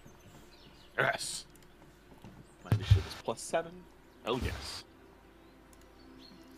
[0.99, 1.47] Yes.
[2.65, 3.73] My initiative is plus seven.
[4.27, 4.85] Oh yes.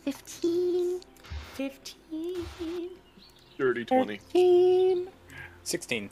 [0.03, 0.99] 15.
[1.53, 2.89] 15.
[3.57, 4.19] Dirty twenty.
[5.63, 6.09] 16.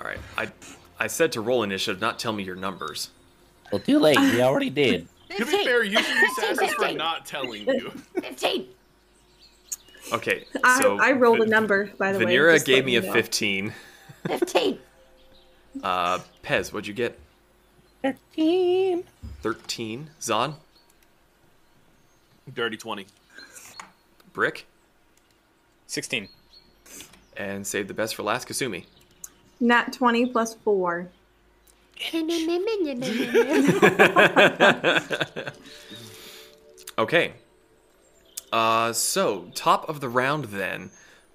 [0.00, 0.50] all right, I
[0.98, 3.10] I said to roll initiative, not tell me your numbers.
[3.70, 4.18] Well, too late.
[4.18, 5.06] We already did.
[5.36, 7.90] To be fair, you should be sassy for not telling you.
[8.20, 8.66] 15.
[10.12, 12.36] Okay, I, so I rolled a number, by the way.
[12.36, 13.12] Venera just gave letting me a know.
[13.12, 13.72] 15.
[14.26, 14.78] 15.
[15.82, 17.18] Uh, Pez, what'd you get?
[18.02, 19.04] 13.
[19.40, 20.10] 13.
[20.20, 20.56] Zon?
[22.52, 23.06] Dirty twenty.
[24.34, 24.66] Brick?
[25.86, 26.28] 16.
[27.38, 28.84] And save the best for last, Kasumi.
[29.60, 31.08] Nat 20 plus 4.
[36.98, 37.32] Okay.
[38.52, 40.90] Uh, so, top of the round then.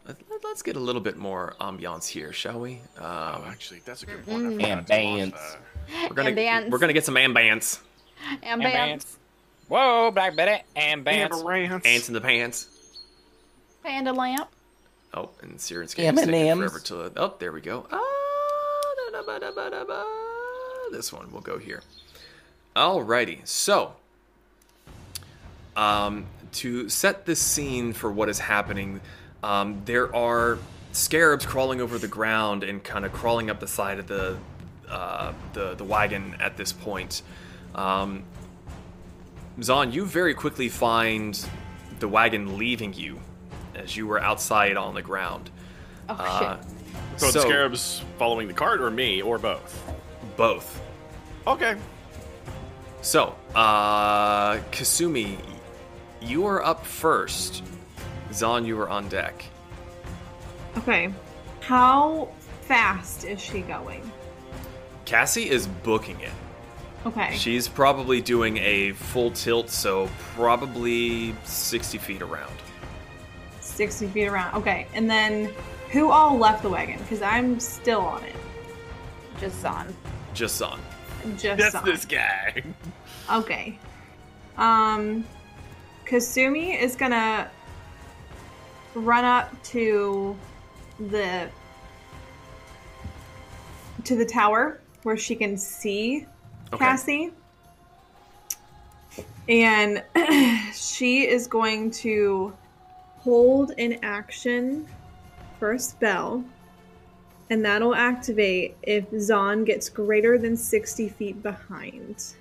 [0.08, 2.80] Let- Let's get a little bit more ambiance here, shall we?
[3.00, 4.46] Oh, Um, actually, that's a good point.
[4.46, 5.32] I forgot to watch Ambience.
[5.32, 6.10] that.
[6.10, 6.70] we're gonna Ambience.
[6.70, 7.80] we're gonna get some ambience.
[8.44, 9.16] Ambience.
[9.68, 11.36] Whoa, Black Betty and Bance.
[11.36, 11.86] Amberance.
[11.86, 12.68] Ants in the pants.
[13.84, 14.48] Panda lamp.
[15.14, 16.72] Oh, and Siren's getting taking M&Ms.
[16.72, 16.80] forever
[17.10, 17.12] to.
[17.20, 17.88] Oh, there we go.
[17.92, 18.00] Ah,
[19.12, 20.06] da, da, ba, da, ba, da, ba.
[20.92, 21.82] This one will go here.
[22.76, 23.94] Alrighty, so
[25.76, 29.02] um, to set this scene for what is happening,
[29.44, 30.58] um, there are
[30.92, 34.38] scarabs crawling over the ground and kind of crawling up the side of the
[34.90, 37.22] uh, the the wagon at this point.
[37.76, 38.24] Um,
[39.62, 41.44] Zon, you very quickly find
[42.00, 43.20] the wagon leaving you
[43.76, 45.50] as you were outside on the ground.
[46.10, 46.72] Oh, Uh, shit.
[47.18, 49.84] So, the scarabs following the cart, or me, or both.
[50.38, 50.82] Both.
[51.46, 51.76] Okay.
[53.02, 55.38] So, uh, Kasumi,
[56.22, 57.64] you are up first.
[58.34, 59.44] Zon, you are on deck.
[60.78, 61.12] Okay.
[61.62, 62.30] How
[62.62, 64.10] fast is she going?
[65.06, 66.32] Cassie is booking it.
[67.06, 67.36] Okay.
[67.36, 72.54] She's probably doing a full tilt, so probably 60 feet around.
[73.62, 74.56] 60 feet around.
[74.56, 74.88] Okay.
[74.94, 75.54] And then
[75.92, 76.98] who all left the wagon?
[77.00, 78.36] Because I'm still on it.
[79.40, 79.94] Just on.
[80.38, 80.80] Just Zon.
[81.36, 81.84] Just That's on.
[81.84, 82.62] this guy.
[83.32, 83.80] Okay.
[84.56, 85.26] Um,
[86.06, 87.50] Kasumi is gonna
[88.94, 90.38] run up to
[91.00, 91.50] the
[94.04, 96.28] to the tower where she can see
[96.72, 96.78] Okay.
[96.86, 97.32] Cassie,
[99.50, 100.04] and
[100.76, 102.54] she is going to
[103.18, 104.86] hold an action
[105.58, 106.44] for a spell.
[107.50, 112.34] And that'll activate if Zon gets greater than 60 feet behind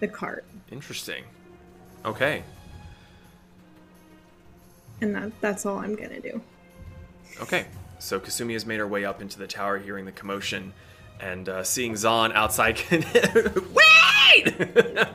[0.00, 0.44] the cart.
[0.70, 1.24] Interesting.
[2.04, 2.42] Okay.
[5.00, 6.40] And that, that's all I'm gonna do.
[7.40, 7.66] Okay.
[7.98, 10.72] So Kasumi has made her way up into the tower, hearing the commotion,
[11.20, 12.80] and uh, seeing Zon outside.
[12.90, 14.54] Wait!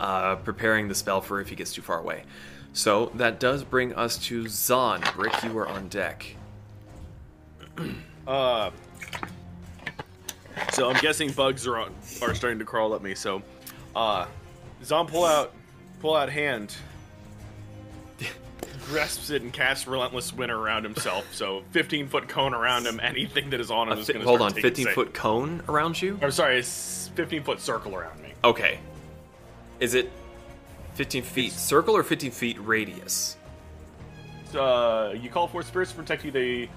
[0.00, 2.24] uh, preparing the spell for if he gets too far away.
[2.72, 5.02] So that does bring us to Zon.
[5.14, 6.36] Brick, you are on deck.
[8.26, 8.70] Uh,
[10.72, 13.14] so I'm guessing bugs are on, are starting to crawl at me.
[13.14, 13.42] So,
[13.96, 14.26] uh,
[14.84, 15.54] Zon pull out
[16.00, 16.76] pull out hand,
[18.86, 21.32] grasps it and casts relentless winter around himself.
[21.32, 23.00] So 15 foot cone around him.
[23.00, 24.26] Anything that is on him is going to be.
[24.26, 26.18] hold on, 15 foot cone around you?
[26.22, 28.32] I'm sorry, it's 15 foot circle around me.
[28.44, 28.78] Okay.
[29.80, 30.10] Is it
[30.94, 33.36] 15 feet circle or 15 feet radius?
[34.54, 36.30] Uh, you call for spirits to protect you.
[36.30, 36.68] They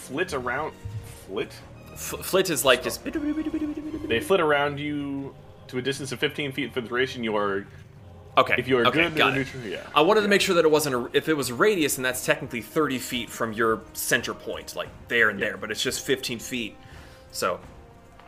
[0.00, 0.72] flit around.
[1.26, 1.52] Flit?
[1.92, 3.04] F- flit is like just.
[3.04, 5.34] They flit around you
[5.68, 7.66] to a distance of 15 feet for the duration you are
[8.38, 8.54] Okay.
[8.58, 9.38] If you are okay, good got it.
[9.38, 9.82] neutral, yeah.
[9.94, 12.04] I wanted to make sure that it wasn't a, if it was a radius, and
[12.04, 16.06] that's technically 30 feet from your center point, like there and there, but it's just
[16.06, 16.76] 15 feet.
[17.32, 17.58] So,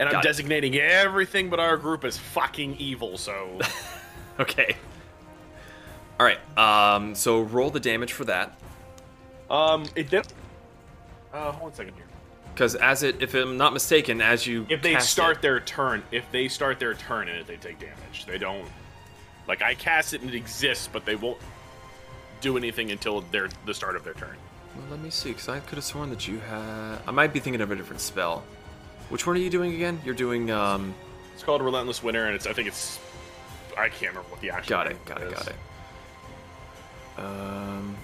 [0.01, 0.23] And I'm it.
[0.23, 3.59] designating everything but our group as fucking evil, so.
[4.41, 4.77] okay.
[6.18, 6.59] All right.
[6.59, 7.14] Um.
[7.14, 8.59] So roll the damage for that,
[9.51, 10.27] um, it did.
[11.33, 12.05] Uh, hold on a second here.
[12.55, 16.03] because as it, if I'm not mistaken, as you If they start it- their turn,
[16.11, 18.26] if they start their turn in it, they take damage.
[18.26, 18.66] They don't.
[19.49, 21.39] Like I cast it and it exists, but they won't
[22.41, 24.37] do anything until their the start of their turn.
[24.76, 26.99] Well, let me see, because I could have sworn that you had.
[27.07, 28.43] I might be thinking of a different spell.
[29.11, 30.01] Which one are you doing again?
[30.05, 30.95] You're doing um.
[31.35, 32.99] It's called Relentless Winter, and it's I think it's
[33.76, 34.70] I can't remember what the actual.
[34.70, 35.05] Got it.
[35.07, 35.33] Got it.
[35.33, 35.35] is.
[35.35, 35.57] Got it.
[37.18, 37.97] Um.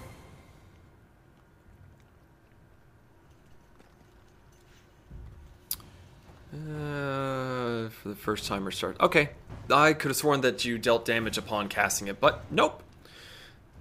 [6.52, 8.96] Uh, for the first time or start.
[9.00, 9.30] Okay,
[9.70, 12.82] I could have sworn that you dealt damage upon casting it, but nope.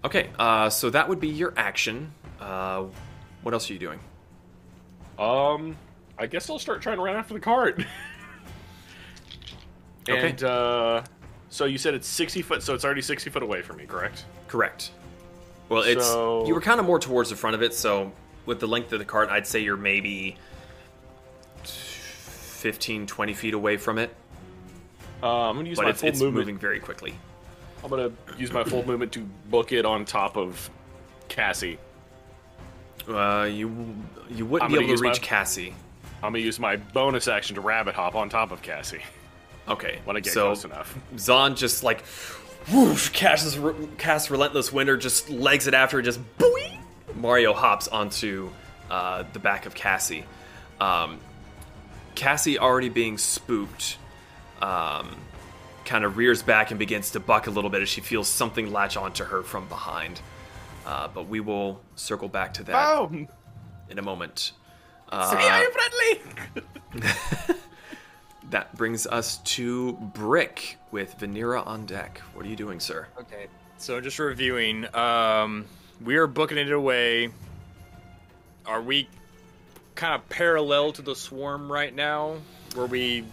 [0.03, 2.11] Okay, uh, so that would be your action.
[2.39, 2.85] Uh,
[3.41, 3.99] what else are you doing?
[5.17, 5.77] Um,
[6.19, 7.83] I guess I'll start trying to run after the cart.
[10.09, 10.29] Okay.
[10.29, 11.03] And uh,
[11.49, 14.23] so you said it's sixty foot, so it's already sixty foot away from me, correct?
[14.47, 14.91] Correct.
[15.67, 18.13] Well, it's So- you were kind of more towards the front of it, so
[18.45, 20.37] with the length of the cart, I'd say you're maybe
[22.71, 24.13] 15, 20 feet away from it,
[25.23, 26.35] Uh, I'm gonna use but my it's, full it's movement.
[26.47, 27.15] moving very quickly.
[27.81, 30.69] I'm gonna use my full movement to book it on top of
[31.29, 31.77] Cassie.
[33.07, 33.95] Uh, you
[34.29, 35.73] you wouldn't I'm be able to reach my- Cassie.
[36.21, 39.01] I'm gonna use my bonus action to rabbit hop on top of Cassie
[39.69, 40.93] Okay, when I get so close enough.
[41.17, 42.03] Zon just like
[42.69, 43.57] whoosh, casts
[43.97, 46.79] casts relentless winter, just legs it after, just boing.
[47.15, 48.49] Mario hops onto
[48.91, 50.25] uh, the back of Cassie.
[50.81, 51.19] Um,
[52.17, 53.97] Cassie, already being spooked,
[54.61, 55.15] um,
[55.85, 58.73] kind of rears back and begins to buck a little bit as she feels something
[58.73, 60.19] latch onto her from behind.
[60.85, 63.11] Uh, but we will circle back to that Oh,
[63.89, 64.39] in a moment.
[64.39, 67.05] say Uh, I'm friendly.
[68.49, 72.19] that brings us to Brick with Venera on deck.
[72.33, 73.07] What are you doing, sir?
[73.19, 73.47] Okay.
[73.77, 75.65] So just reviewing, um,
[76.03, 77.29] we are booking it away.
[78.65, 79.07] Are we
[79.97, 82.37] kind of parallel to the swarm right now?
[82.75, 83.25] Were we?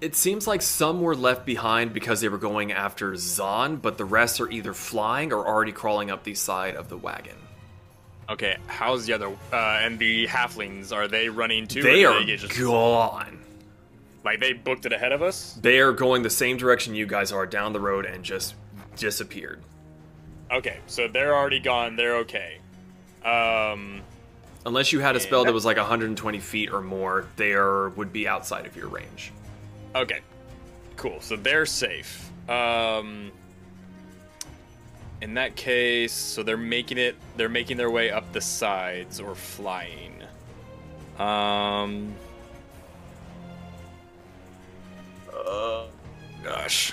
[0.00, 4.04] It seems like some were left behind because they were going after Zon, but the
[4.04, 7.36] rest are either flying or already crawling up the side of the wagon.
[8.30, 8.56] Okay.
[8.66, 9.28] How's the other?
[9.52, 11.82] Uh, and the halflings are they running too?
[11.82, 13.38] They are get just- gone.
[14.24, 15.58] like they booked it ahead of us.
[15.60, 18.54] They are going the same direction you guys are down the road and just
[18.96, 19.60] disappeared.
[20.50, 21.96] Okay, so they're already gone.
[21.96, 22.58] They're okay.
[23.24, 24.00] Um,
[24.66, 28.12] Unless you had a spell that was like 120 feet or more, they are, would
[28.12, 29.32] be outside of your range.
[29.94, 30.20] okay,
[30.96, 31.20] cool.
[31.20, 32.30] So they're safe.
[32.48, 33.32] Um,
[35.22, 37.16] in that case, so they're making it.
[37.36, 40.22] They're making their way up the sides or flying.
[41.18, 42.14] Um.
[45.32, 45.84] Uh,
[46.42, 46.92] gosh.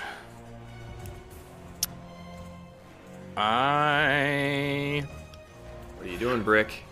[3.36, 5.04] I
[5.96, 6.82] What are you doing, Brick?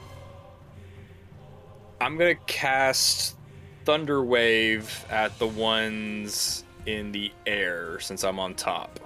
[2.01, 3.37] I'm gonna cast
[3.85, 9.01] Thunder Wave at the ones in the air since I'm on top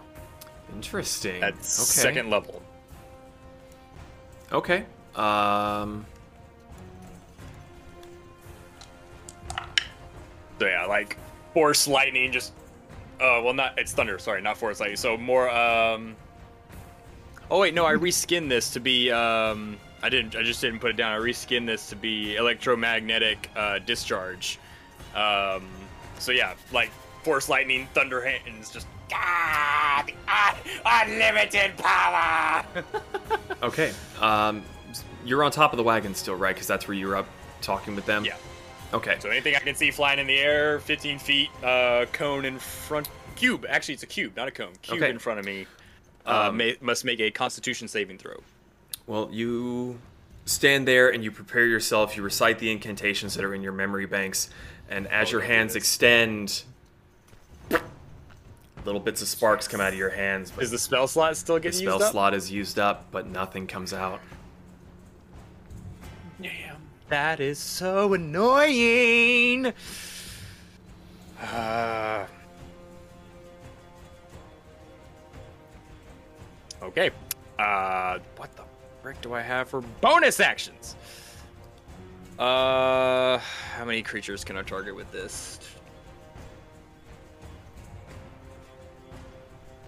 [0.75, 1.43] Interesting.
[1.43, 1.63] at okay.
[1.63, 2.63] second level.
[4.53, 4.85] Okay.
[5.15, 6.07] Um.
[10.59, 11.17] So yeah, like
[11.55, 12.53] force lightning, just
[13.21, 14.19] uh, well, not it's thunder.
[14.19, 14.97] Sorry, not force lightning.
[14.97, 15.51] So more.
[15.51, 16.17] um...
[17.51, 19.11] Oh wait, no, I reskinned this to be.
[19.11, 20.35] Um, I didn't.
[20.37, 21.13] I just didn't put it down.
[21.13, 24.59] I reskinned this to be electromagnetic uh, discharge.
[25.15, 25.69] Um,
[26.19, 26.91] so yeah, like
[27.23, 32.65] force lightning, thunder hands, just ah, un- unlimited power.
[33.63, 33.93] Okay.
[34.21, 34.63] Um.
[35.23, 36.55] You're on top of the wagon still, right?
[36.55, 37.27] Because that's where you were up
[37.61, 38.25] talking with them.
[38.25, 38.37] Yeah.
[38.95, 39.17] Okay.
[39.21, 43.11] So anything I can see flying in the air, 15 feet, uh, cone in front,
[43.37, 43.67] cube.
[43.69, 44.73] Actually, it's a cube, not a cone.
[44.81, 45.11] Cube Okay.
[45.11, 45.67] in front of me.
[46.25, 48.41] Uh, Um, may, must make a Constitution saving throw.
[49.11, 49.99] Well, you
[50.45, 52.17] stand there and you prepare yourself.
[52.17, 54.51] You recite the incantations that are in your memory banks,
[54.89, 55.89] and as Oh, your hands goodness.
[55.89, 56.63] extend,
[58.85, 60.53] little bits of sparks come out of your hands.
[60.53, 62.13] But Is the spell slot still the getting spell used up?
[62.13, 64.21] slot is used up, but nothing comes out.
[66.41, 66.77] Damn,
[67.09, 69.73] That is so annoying.
[71.43, 72.27] Uh,
[76.81, 77.11] okay.
[77.59, 78.63] Uh, what the
[79.03, 80.97] frick do I have for bonus actions?
[82.39, 85.59] Uh, how many creatures can I target with this?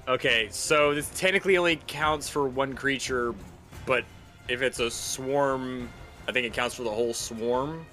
[0.09, 3.35] Okay, so this technically only counts for one creature,
[3.87, 4.05] but
[4.49, 5.89] if it's a swarm,
[6.29, 7.87] I think it counts for the whole swarm.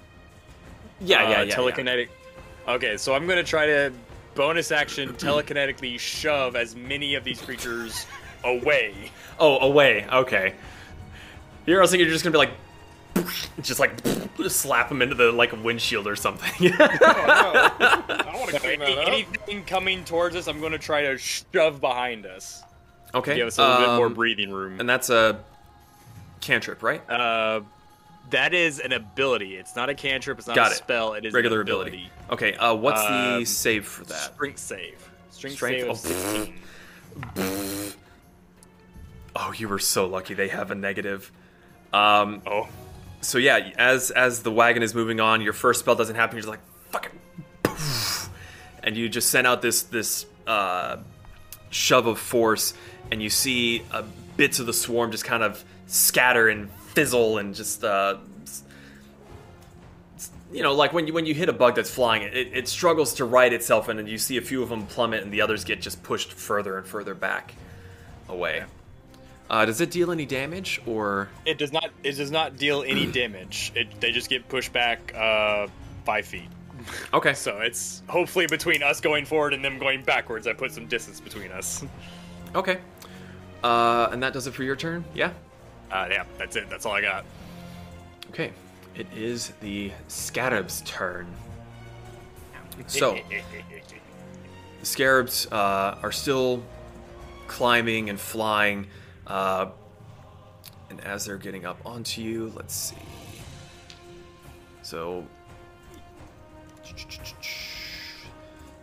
[1.00, 1.54] Yeah, Uh, yeah, yeah.
[1.54, 2.08] Telekinetic.
[2.68, 3.92] Okay, so I'm gonna try to
[4.34, 8.06] bonus action telekinetically shove as many of these creatures
[8.44, 9.10] away.
[9.38, 10.06] Oh, away.
[10.12, 10.54] Okay.
[11.66, 12.52] Here, I was thinking you're just gonna be like,
[13.62, 13.92] just like
[14.48, 16.72] slap him into the like windshield or something.
[16.80, 19.06] I want to clean that up.
[19.08, 22.62] Anything coming towards us, I'm gonna try to shove behind us.
[23.14, 23.36] okay.
[23.36, 24.80] Give us a little bit more um, breathing room.
[24.80, 25.40] And that's a
[26.40, 27.08] cantrip, right?
[27.10, 27.60] Uh,
[28.30, 29.56] that is an ability.
[29.56, 30.38] It's not a cantrip.
[30.38, 30.78] It's not Got a it.
[30.78, 31.14] spell.
[31.14, 32.10] It is Regular an ability.
[32.30, 32.54] Okay.
[32.54, 34.34] Uh, what's the Um, save for that?
[34.34, 35.10] Strength save.
[35.30, 36.44] Strength, Strength- save of oh.
[37.34, 37.94] 16.
[39.36, 40.34] Oh, you were so lucky.
[40.34, 41.32] They have a negative.
[41.92, 42.68] Um, Oh,
[43.20, 46.36] so yeah, as as the wagon is moving on, your first spell doesn't happen.
[46.36, 46.60] You're just like
[46.90, 47.18] fucking,
[47.62, 48.30] poof,
[48.82, 50.98] and you just send out this this uh,
[51.70, 52.74] shove of force,
[53.10, 54.04] and you see uh,
[54.36, 58.16] bits of the swarm just kind of scatter and fizzle and just uh,
[60.52, 63.14] you know like when you when you hit a bug that's flying, it, it struggles
[63.14, 65.64] to right itself, and then you see a few of them plummet, and the others
[65.64, 67.54] get just pushed further and further back
[68.28, 68.64] away.
[69.50, 71.28] Uh, does it deal any damage or?
[71.44, 71.90] it does not.
[72.04, 73.72] It does not deal any damage.
[73.74, 75.66] It they just get pushed back uh,
[76.04, 76.48] five feet.
[77.12, 77.34] Okay.
[77.34, 80.46] So it's hopefully between us going forward and them going backwards.
[80.46, 81.84] I put some distance between us.
[82.54, 82.78] Okay.
[83.62, 85.04] Uh, and that does it for your turn?
[85.14, 85.32] Yeah?
[85.90, 86.70] Uh, yeah, that's it.
[86.70, 87.24] That's all I got.
[88.30, 88.52] Okay.
[88.94, 91.26] It is the Scarab's turn.
[92.86, 93.18] So,
[94.80, 96.62] the Scarabs uh, are still
[97.46, 98.86] climbing and flying.
[99.30, 99.70] Uh,
[100.90, 102.96] and as they're getting up onto you, let's see.
[104.82, 105.24] So,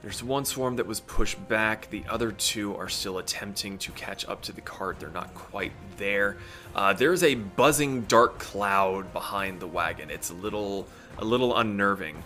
[0.01, 1.89] there's one swarm that was pushed back.
[1.89, 5.01] The other two are still attempting to catch up to the cart.
[5.01, 6.37] They're not quite there.
[6.73, 10.09] Uh, there's a buzzing dark cloud behind the wagon.
[10.09, 10.87] It's a little,
[11.17, 12.23] a little unnerving.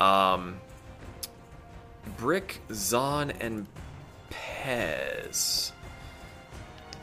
[0.00, 0.58] Um,
[2.16, 3.66] Brick, Zon, and
[4.30, 5.72] Pez.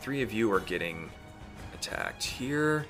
[0.07, 1.09] Three of you are getting
[1.73, 2.85] attacked here.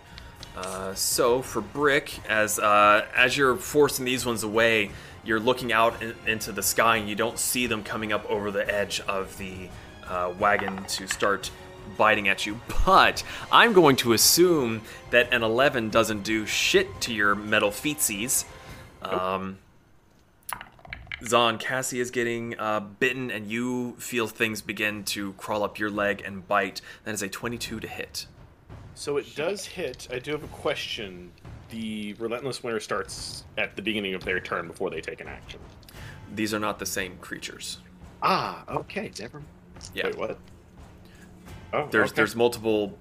[0.55, 4.91] Uh, so for Brick, as uh, as you're forcing these ones away,
[5.25, 8.51] you're looking out in, into the sky and you don't see them coming up over
[8.51, 9.67] the edge of the
[10.07, 11.49] uh, wagon to start
[11.97, 12.61] biting at you.
[12.85, 18.45] But I'm going to assume that an 11 doesn't do shit to your metal feetsies.
[19.01, 19.57] Um,
[21.25, 25.89] Zon, Cassie is getting uh, bitten, and you feel things begin to crawl up your
[25.89, 26.81] leg and bite.
[27.05, 28.27] That is a 22 to hit.
[28.93, 30.07] So it does hit.
[30.11, 31.31] I do have a question.
[31.69, 35.59] The Relentless Winter starts at the beginning of their turn before they take an action.
[36.33, 37.79] These are not the same creatures.
[38.21, 39.41] Ah, okay, never.
[39.93, 40.05] Yeah.
[40.07, 40.37] Wait, what?
[41.73, 42.15] Oh, There's okay.
[42.15, 42.97] there's multiple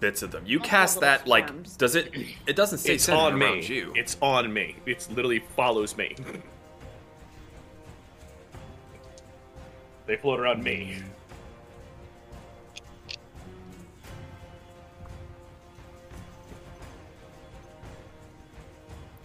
[0.00, 0.44] bits of them.
[0.46, 1.76] You Multiple cast little that like swarms.
[1.76, 2.12] does it?
[2.46, 3.62] It doesn't stay It's on me.
[3.64, 3.92] you.
[3.94, 4.76] It's on me.
[4.86, 6.16] It's literally follows me.
[10.06, 11.02] they float around me.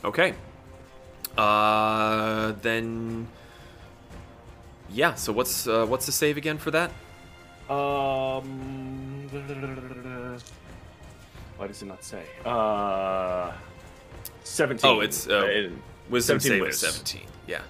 [0.04, 0.34] Okay.
[1.38, 3.28] Uh, then.
[4.90, 5.16] Yeah.
[5.16, 6.92] So what's uh, what's the save again for that?
[7.70, 9.28] Um.
[11.58, 12.24] Why does it not say?
[12.46, 13.52] Uh.
[14.44, 14.90] 17.
[14.90, 15.70] Oh, it's, uh, Uh,
[16.10, 16.92] Wisdom 17 save.
[16.94, 17.22] 17.
[17.48, 17.62] Yeah.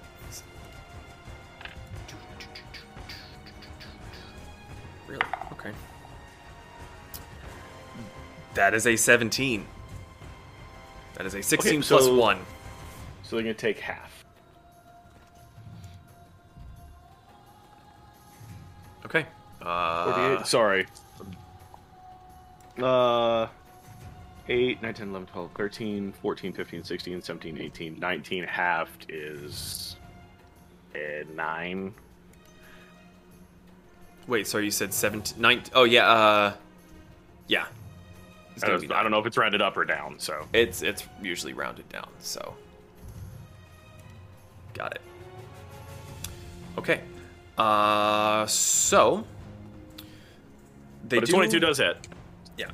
[5.06, 5.22] Really?
[5.52, 5.70] Okay.
[8.54, 9.66] That is a 17.
[11.14, 12.38] That is a 16 Okay, so- 1.
[13.22, 14.24] So they're going to take half.
[19.04, 19.26] Okay.
[19.60, 20.46] Uh, 48.
[20.46, 20.86] Sorry.
[22.80, 23.46] Uh.
[24.48, 28.44] 8, 9, 10, 11, 12, 13, 14, 15, 16, 17, 18, 19.
[28.44, 29.96] Halved is.
[30.94, 31.94] Uh, 9.
[34.26, 35.40] Wait, sorry, you said 17.
[35.40, 35.72] 19.
[35.74, 36.08] Oh, yeah.
[36.08, 36.54] Uh,
[37.48, 37.66] yeah.
[38.62, 40.46] I don't, I don't know if it's rounded up or down, so.
[40.54, 42.54] It's it's usually rounded down, so
[44.72, 45.02] got it.
[46.78, 47.02] Okay,
[47.58, 49.24] uh, so
[51.06, 52.08] they But do 22 does hit.
[52.56, 52.70] yeah.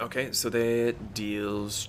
[0.00, 1.88] Okay, so that deals.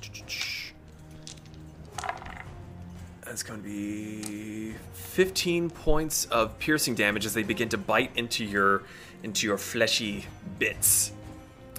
[3.37, 8.43] That's going to be 15 points of piercing damage as they begin to bite into
[8.43, 8.81] your
[9.21, 10.25] into your fleshy
[10.57, 11.11] bits,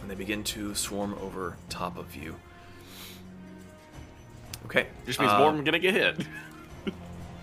[0.00, 2.36] and they begin to swarm over top of you.
[4.66, 6.26] Okay, Just means uh, more of them going to get hit.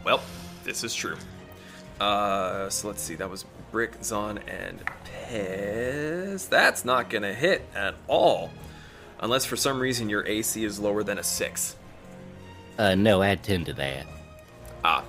[0.05, 0.21] Well,
[0.63, 1.17] this is true.
[1.99, 3.15] Uh, so let's see.
[3.15, 3.43] That was
[3.73, 4.81] Brick, Zon, and
[5.27, 6.47] Pez.
[6.47, 8.51] That's not gonna hit at all,
[9.19, 11.75] unless for some reason your AC is lower than a six.
[12.77, 14.06] Uh, no, add 10 to that.
[14.84, 15.03] Ah,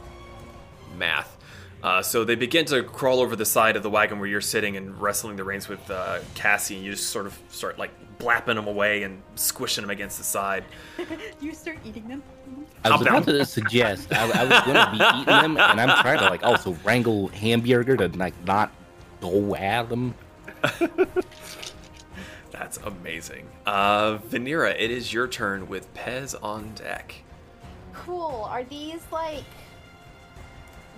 [0.96, 1.36] math.
[1.82, 4.76] Uh, so they begin to crawl over the side of the wagon where you're sitting
[4.76, 8.56] and wrestling the reins with uh, Cassie, and you just sort of start like blapping
[8.56, 10.64] them away and squishing them against the side.
[11.40, 12.22] you start eating them.
[12.84, 16.02] I was about to suggest I, I was going to be eating them, and I'm
[16.02, 18.72] trying to like also wrangle hamburger to like not
[19.20, 20.14] go at them.
[22.50, 23.48] That's amazing.
[23.66, 27.22] Uh, Venera, it is your turn with Pez on deck.
[28.04, 28.46] Cool.
[28.48, 29.44] Are these like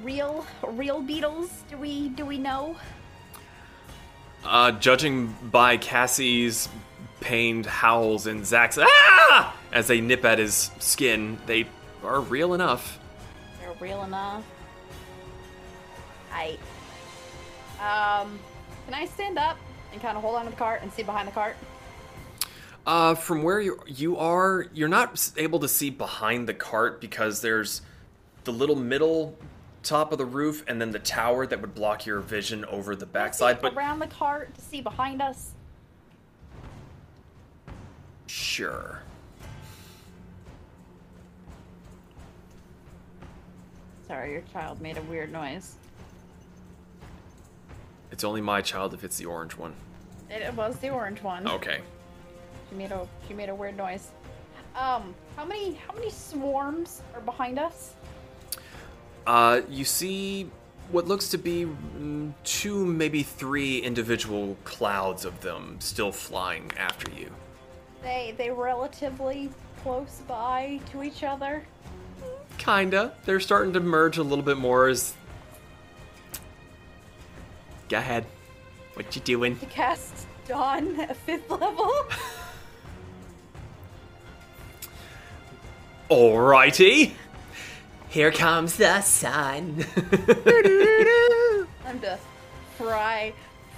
[0.02, 1.64] real real beetles?
[1.70, 2.76] Do we do we know?
[4.44, 6.68] Uh, judging by Cassie's
[7.20, 11.66] pained howls and Zach's ah as they nip at his skin, they
[12.04, 12.98] are real enough.
[13.60, 14.44] They're real enough.
[16.32, 16.58] I
[17.80, 18.38] um
[18.84, 19.58] can I stand up
[19.92, 21.56] and kind of hold onto the cart and see behind the cart?
[22.88, 27.42] Uh, from where you you are, you're not able to see behind the cart because
[27.42, 27.82] there's
[28.44, 29.36] the little middle
[29.82, 33.04] top of the roof and then the tower that would block your vision over the
[33.04, 33.60] Can I see backside.
[33.60, 35.50] But around the cart to see behind us.
[38.26, 39.02] sure.
[44.06, 45.74] Sorry, your child made a weird noise.
[48.10, 49.74] It's only my child if it's the orange one.
[50.30, 51.46] It was the orange one.
[51.46, 51.82] Okay.
[52.68, 54.10] She made a she made a weird noise.
[54.76, 57.94] Um, how many how many swarms are behind us?
[59.26, 60.50] Uh, you see
[60.90, 67.10] what looks to be mm, two, maybe three individual clouds of them still flying after
[67.12, 67.30] you.
[68.02, 69.50] They they relatively
[69.82, 71.64] close by to each other.
[72.58, 73.14] Kinda.
[73.24, 75.14] They're starting to merge a little bit more as.
[77.88, 78.26] Go ahead.
[78.94, 79.56] What you doing?
[79.58, 81.92] To cast Dawn at fifth level.
[86.10, 87.12] Alrighty.
[88.08, 89.84] Here comes the sun.
[91.86, 92.18] I'm to
[92.78, 93.32] fry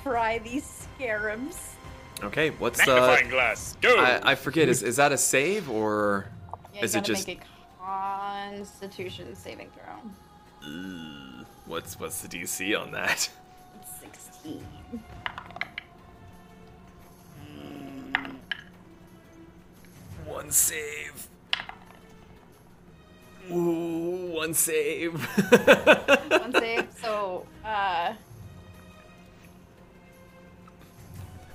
[0.05, 1.75] fry these scarabs.
[2.23, 3.31] okay, what's Magnifying uh?
[3.31, 3.77] glass.
[3.81, 3.97] Go.
[3.99, 4.69] I, I forget.
[4.69, 6.27] Is is that a save or
[6.75, 10.71] Yeah, is you it gotta just make a Constitution saving throw.
[11.67, 13.29] what's what's the DC on that?
[14.01, 14.65] Sixteen.
[20.27, 21.27] One save.
[23.51, 25.25] Ooh, one save.
[26.31, 26.87] One save.
[27.03, 28.15] So uh,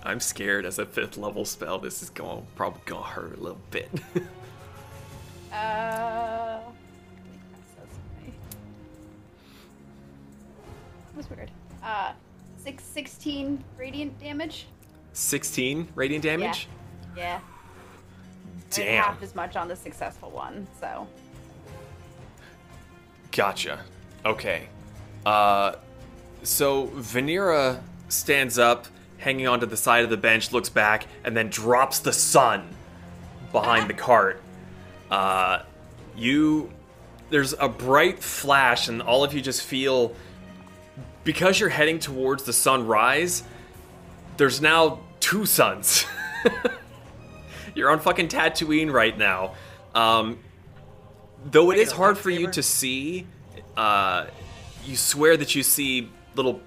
[0.04, 1.80] I'm scared as a fifth level spell.
[1.80, 3.90] This is going probably gonna hurt a little bit.
[5.52, 6.60] uh.
[11.16, 11.52] That was weird.
[11.82, 12.12] Uh,
[12.58, 14.68] six, 16 radiant damage.
[15.14, 16.68] 16 radiant damage.
[17.16, 17.40] Yeah.
[18.70, 19.04] Damn.
[19.04, 21.08] Half as much on the successful one, so.
[23.36, 23.84] Gotcha.
[24.26, 24.70] Okay.
[25.26, 25.76] Uh,
[26.44, 28.88] so Venera stands up,
[29.18, 32.70] hanging onto the side of the bench, looks back, and then drops the sun
[33.52, 34.42] behind the cart.
[35.12, 35.64] Uh,
[36.16, 36.72] you,
[37.30, 40.16] there's a bright flash, and all of you just feel
[41.26, 43.44] because you're heading towards the sunrise.
[44.38, 46.06] There's now two suns.
[47.76, 49.56] you're on fucking Tatooine right now.
[49.94, 50.40] Um,
[51.46, 53.28] though it is hard for you to see,
[53.78, 54.26] uh,
[54.84, 56.60] you swear that you see little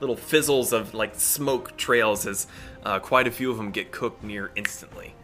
[0.00, 2.46] little fizzles of like smoke trails as
[2.84, 5.14] uh, quite a few of them get cooked near instantly.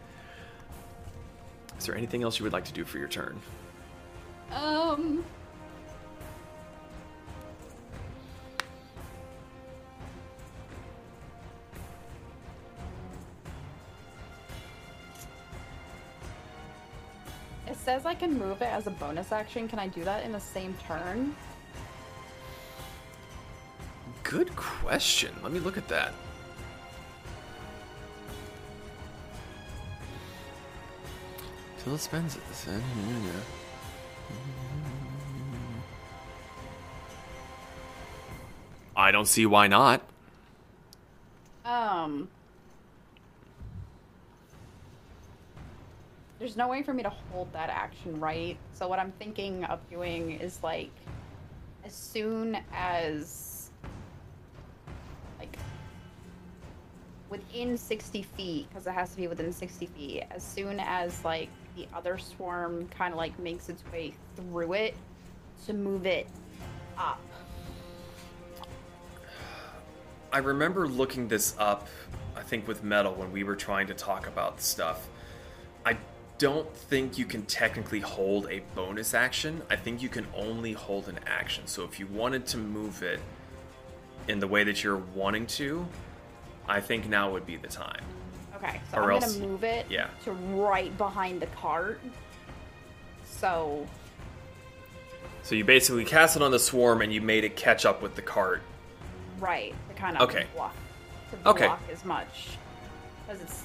[1.77, 3.39] Is there anything else you would like to do for your turn?
[4.51, 5.25] Um.
[17.87, 19.69] Says I can move it as a bonus action.
[19.69, 21.33] Can I do that in the same turn?
[24.23, 25.33] Good question.
[25.41, 26.13] Let me look at that.
[31.79, 32.41] Till it spends it.
[38.97, 40.01] I don't see why not.
[41.63, 42.27] Um.
[46.39, 48.57] There's no way for me to hold that action, right?
[48.73, 50.91] So what I'm thinking of doing is like
[51.83, 53.71] as soon as
[55.39, 55.57] like
[57.29, 61.49] within 60 feet because it has to be within 60 feet as soon as like
[61.75, 64.95] the other swarm kind of like makes its way through it
[65.65, 66.27] to move it
[66.97, 67.19] up?
[70.31, 71.87] I remember looking this up,
[72.35, 75.07] I think with Metal when we were trying to talk about stuff.
[75.85, 75.97] I
[76.37, 79.61] don't think you can technically hold a bonus action.
[79.69, 81.65] I think you can only hold an action.
[81.67, 83.19] So if you wanted to move it
[84.27, 85.87] in the way that you're wanting to,
[86.67, 88.03] I think now would be the time.
[88.55, 90.07] Okay, so Or I'm else- gonna move it yeah.
[90.25, 91.99] to right behind the cart.
[93.25, 93.87] So
[95.43, 98.15] So you basically cast it on the swarm and you made it catch up with
[98.15, 98.61] the cart.
[99.39, 100.47] right to kind of Okay.
[100.55, 100.75] block
[101.29, 101.71] to block Okay.
[101.93, 102.57] as much
[103.25, 103.63] because it's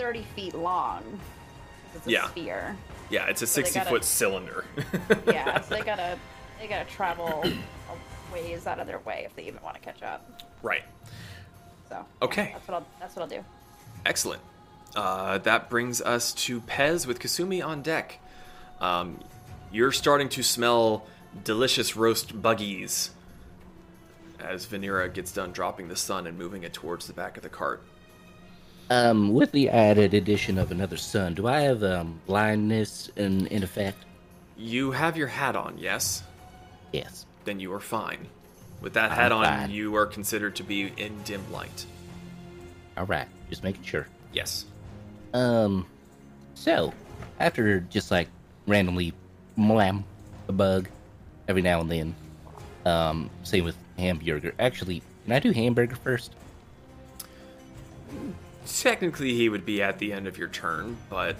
[0.00, 1.02] 30 feet long.
[1.94, 2.28] It's a Yeah.
[2.30, 2.74] sphere.
[3.10, 4.64] Yeah, it's a So 60 gotta- foot cylinder.
[5.26, 6.18] Yeah, so they gotta
[6.58, 10.02] they gotta travel a ways out of their way if they even want to catch
[10.02, 10.24] up.
[10.62, 10.84] right.
[11.90, 12.50] So Okay.
[12.54, 13.44] that's what I'll that's what I'll do.
[14.06, 14.40] Excellent.
[14.96, 18.18] Uh, that brings us to Pez with Kasumi on deck.
[18.80, 19.20] Um,
[19.70, 21.06] you're starting to smell
[21.44, 23.10] delicious roast buggies
[24.38, 27.48] as Venera gets done dropping the sun and moving it towards the back of the
[27.50, 27.82] cart.
[28.90, 33.62] Um, with the added addition of another sun, do I have um blindness in in
[33.62, 33.98] effect?
[34.56, 36.24] You have your hat on, yes?
[36.92, 37.24] Yes.
[37.44, 38.26] Then you are fine.
[38.80, 39.70] With that I'm hat on, fine.
[39.70, 41.86] you are considered to be in dim light.
[42.96, 44.08] All right, just making sure.
[44.32, 44.66] Yes.
[45.32, 45.86] Um,
[46.54, 46.92] so
[47.38, 48.28] after just like
[48.66, 49.12] randomly
[49.56, 50.04] wham
[50.48, 50.88] a bug
[51.46, 52.14] every now and then,
[52.84, 54.52] um, same with hamburger.
[54.58, 56.34] Actually, can I do hamburger first?
[58.78, 61.36] Technically, he would be at the end of your turn, but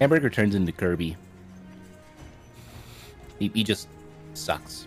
[0.00, 1.16] Hamburger turns into Kirby.
[3.38, 3.88] He, he just
[4.34, 4.86] sucks.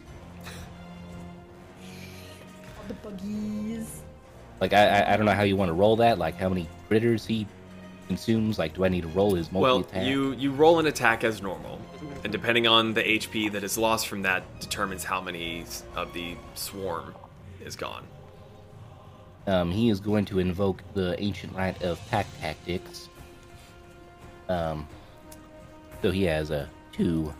[2.77, 4.01] All the buggies.
[4.59, 6.17] Like I, I I don't know how you want to roll that.
[6.17, 7.47] Like how many critters he
[8.07, 8.59] consumes.
[8.59, 11.41] Like do I need to roll his multi well, you you roll an attack as
[11.41, 11.79] normal,
[12.23, 15.65] and depending on the HP that is lost from that, determines how many
[15.95, 17.13] of the swarm
[17.63, 18.05] is gone.
[19.47, 23.09] Um, he is going to invoke the ancient rite of pack tactics.
[24.49, 24.87] Um,
[26.01, 27.33] so he has uh, two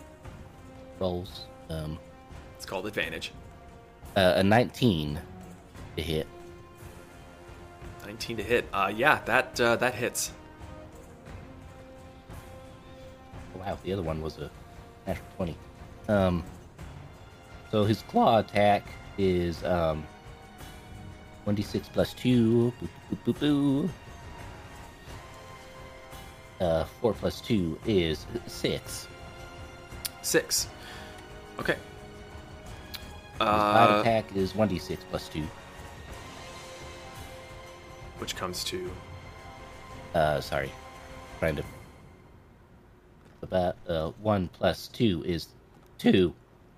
[0.99, 1.45] rolls.
[1.69, 1.97] Um,
[2.55, 3.31] It's called advantage.
[4.15, 5.19] uh, a 19
[5.95, 6.27] to hit.
[8.05, 8.67] 19 to hit.
[8.73, 10.31] Uh, yeah, that uh, that hits.
[13.55, 14.49] Wow, the other one was a
[15.07, 15.55] natural 20.
[16.09, 16.43] Um,
[17.71, 18.85] so his claw attack
[19.17, 20.05] is um,
[21.47, 22.71] 1d6 plus 2.
[22.79, 23.89] Boo, boo, boo, boo.
[26.65, 29.07] Uh, 4 plus 2 is 6.
[30.21, 30.67] Six.
[31.59, 31.73] Okay.
[33.33, 35.43] His bite Uh, attack is 1d6 plus 2.
[38.19, 38.89] which comes to
[40.13, 40.71] Uh, sorry.
[41.39, 41.63] Trying to.
[43.41, 45.47] About uh, 1 plus 2 is
[45.97, 46.33] 2.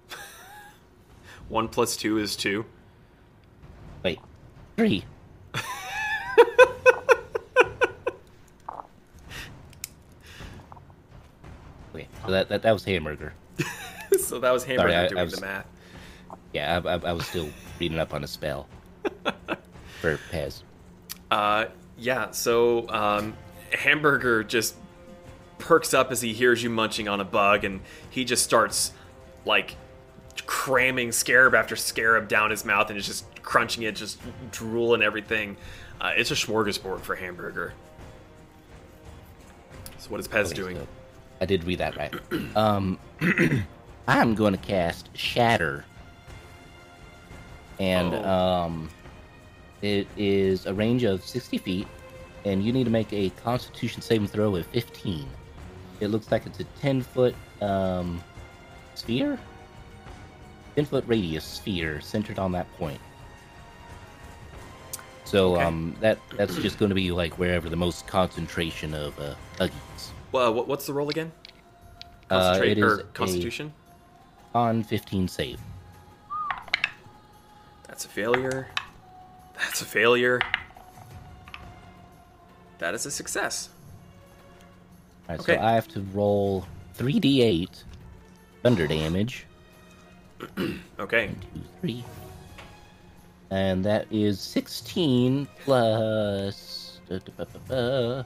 [1.50, 2.66] one plus two is two.
[4.04, 4.20] Wait,
[4.77, 5.03] 3.
[11.93, 13.34] okay, so that, that, that was hamburger.
[14.19, 15.65] so that was Hamburger Sorry, I- I doing was- the math.
[16.53, 17.49] Yeah, I, I, I was still
[17.80, 18.68] reading up on a spell
[20.02, 20.64] for Pez.
[21.30, 21.65] Uh,
[21.97, 23.35] yeah, so um,
[23.73, 24.76] Hamburger just
[25.57, 28.93] perks up as he hears you munching on a bug, and he just starts
[29.45, 29.76] like
[30.41, 34.20] cramming scarab after scarab down his mouth, and is just crunching it, just
[34.52, 35.56] drool and everything.
[36.02, 37.74] Uh, it's a smorgasbord for Hamburger.
[39.98, 40.76] So what is Pez Okay, doing?
[40.78, 40.88] so
[41.41, 42.14] I did read that right.
[42.56, 42.99] Um,
[44.07, 45.84] I'm going to cast Shatter,
[47.80, 48.24] and Oh.
[48.30, 48.90] um,
[49.82, 51.88] it is a range of 60 feet,
[52.45, 55.26] and you need to make a Constitution saving throw of 15.
[56.02, 58.22] It looks like it's a 10 foot um,
[58.95, 59.40] sphere,
[60.76, 62.99] 10 foot radius sphere centered on that point.
[65.23, 65.64] So Okay.
[65.64, 69.34] um, that that's just going to be like wherever the most concentration of uh.
[70.31, 71.31] Well, what, what's the roll again?
[72.30, 73.73] Uh, Concentrate it is or Constitution?
[74.53, 75.60] on 15 save.
[77.88, 78.68] That's a failure.
[79.57, 80.39] That's a failure.
[82.80, 83.69] That is a success.
[85.30, 85.56] Alright, Okay.
[85.56, 86.65] so I have to roll
[86.97, 87.84] 3d8
[88.64, 89.45] thunder damage.
[90.99, 91.28] Okay.
[91.28, 92.03] Two, three.
[93.52, 96.99] And that is 16 plus.
[97.10, 98.26] da, da, ba.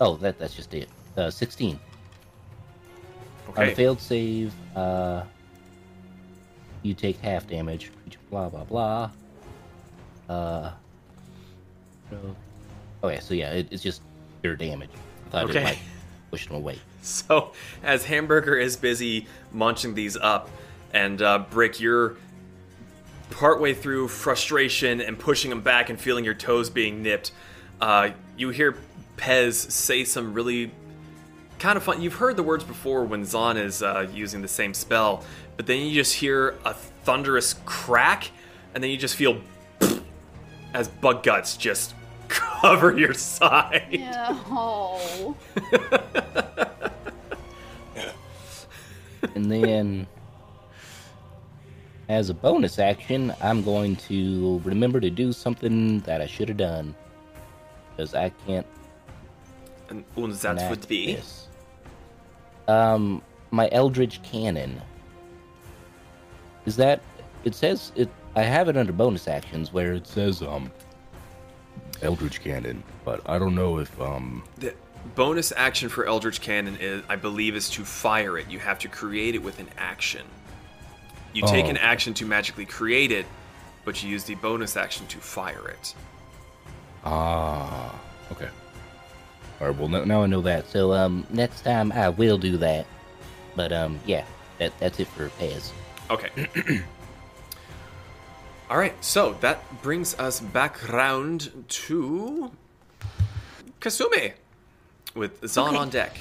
[0.00, 0.88] Oh, that, that's just it.
[1.16, 1.78] Uh, 16.
[3.56, 5.24] On a failed save, uh,
[6.82, 7.90] you take half damage.
[8.30, 9.10] Blah, blah, blah.
[10.28, 10.70] Uh.
[12.10, 12.36] So,
[13.02, 14.02] oh, yeah, so yeah, it, it's just
[14.42, 14.90] pure damage.
[15.28, 15.60] I thought Okay.
[15.60, 15.78] it might
[16.30, 16.78] push them away.
[17.00, 17.52] So,
[17.82, 20.50] as Hamburger is busy munching these up,
[20.92, 22.16] and uh, Brick, you're
[23.30, 27.32] partway through frustration and pushing them back and feeling your toes being nipped,
[27.80, 28.76] uh, you hear
[29.16, 30.70] Pez say some really
[31.58, 32.00] kind of fun.
[32.00, 35.24] You've heard the words before when Zon is uh, using the same spell,
[35.56, 38.30] but then you just hear a thunderous crack,
[38.74, 39.40] and then you just feel
[40.74, 41.94] as bug guts just
[42.28, 44.00] cover your side.
[44.00, 45.36] No.
[49.34, 50.06] And then,
[52.08, 56.56] as a bonus action, I'm going to remember to do something that I should have
[56.56, 56.94] done.
[57.90, 58.66] Because I can't
[59.90, 61.14] And, that would be.
[61.14, 61.48] this.
[62.66, 64.80] Um, my Eldritch Cannon.
[66.66, 67.00] Is that.
[67.44, 67.92] It says.
[67.96, 68.08] it.
[68.36, 70.70] I have it under bonus actions where it says, um.
[72.02, 74.72] Eldritch Cannon, but I don't know if um The
[75.16, 78.48] bonus action for Eldritch Cannon is, I believe, is to fire it.
[78.48, 80.22] You have to create it with an action.
[81.32, 81.70] You take Oh.
[81.70, 83.26] an action to magically create it,
[83.84, 85.94] but you use the bonus action to fire it.
[87.04, 87.94] ah
[88.32, 88.48] okay.
[89.60, 90.68] All right, well, no- now I know that.
[90.68, 92.86] So, um, next time I will do that.
[93.56, 94.24] But, um, yeah,
[94.58, 95.70] that, that's it for Pez.
[96.10, 96.30] Okay.
[98.70, 102.50] All right, so that brings us back round to
[103.80, 104.32] Kasumi
[105.14, 105.76] with Zon Okay.
[105.78, 106.16] on deck.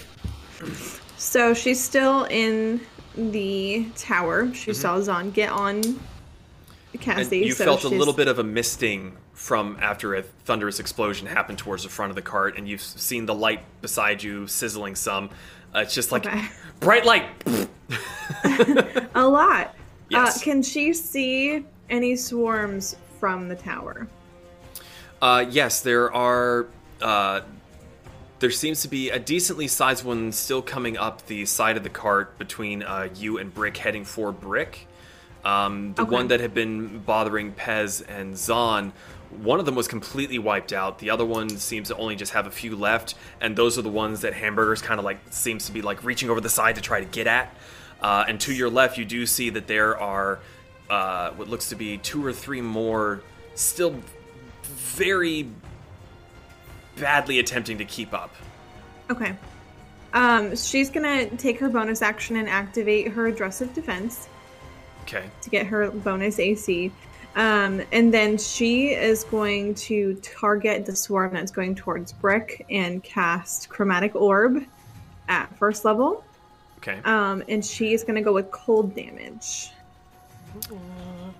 [1.18, 2.80] So she's still in
[3.18, 4.54] the tower.
[4.54, 6.00] She saw Zon get on
[7.40, 11.28] And you so felt a little bit of a misting from after a thunderous explosion
[11.28, 14.96] happened towards the front of the cart, and you've seen the light beside you sizzling
[14.96, 15.30] some.
[15.76, 16.46] Uh, it's just like Okay.
[16.80, 17.26] bright light.
[19.16, 19.76] a lot.
[20.10, 20.38] Yes.
[20.38, 24.08] Uh, can she see any swarms from the tower?
[25.22, 26.68] Uh, yes, there are.
[28.40, 31.90] There seems to be a decently sized one still coming up the side of the
[31.90, 34.88] cart between uh, you and Brick, heading for Brick.
[35.44, 36.12] Um, the Okay.
[36.12, 38.94] one that had been bothering Pez and Zon,
[39.32, 41.00] one of them was completely wiped out.
[41.00, 43.90] The other one seems to only just have a few left, and those are the
[43.90, 46.82] ones that Hamburger's kind of like seems to be like reaching over the side to
[46.82, 47.56] try to get at.
[48.02, 50.40] Uh, and to your left, you do see that there are
[50.92, 53.24] uh, what looks to be two or three more
[53.56, 53.96] still
[54.64, 55.48] very
[57.00, 58.36] badly attempting to keep up.
[59.10, 59.36] Okay.
[60.14, 64.28] Um, she's gonna take her bonus action and activate her aggressive defense
[65.04, 65.26] Okay.
[65.42, 66.92] to get her bonus AC.
[67.36, 73.04] Um, and then she is going to target the swarm that's going towards Brick and
[73.04, 74.64] cast Chromatic Orb
[75.28, 76.24] at first level.
[76.80, 77.00] Okay.
[77.06, 79.70] Um, and she is going to go with cold damage.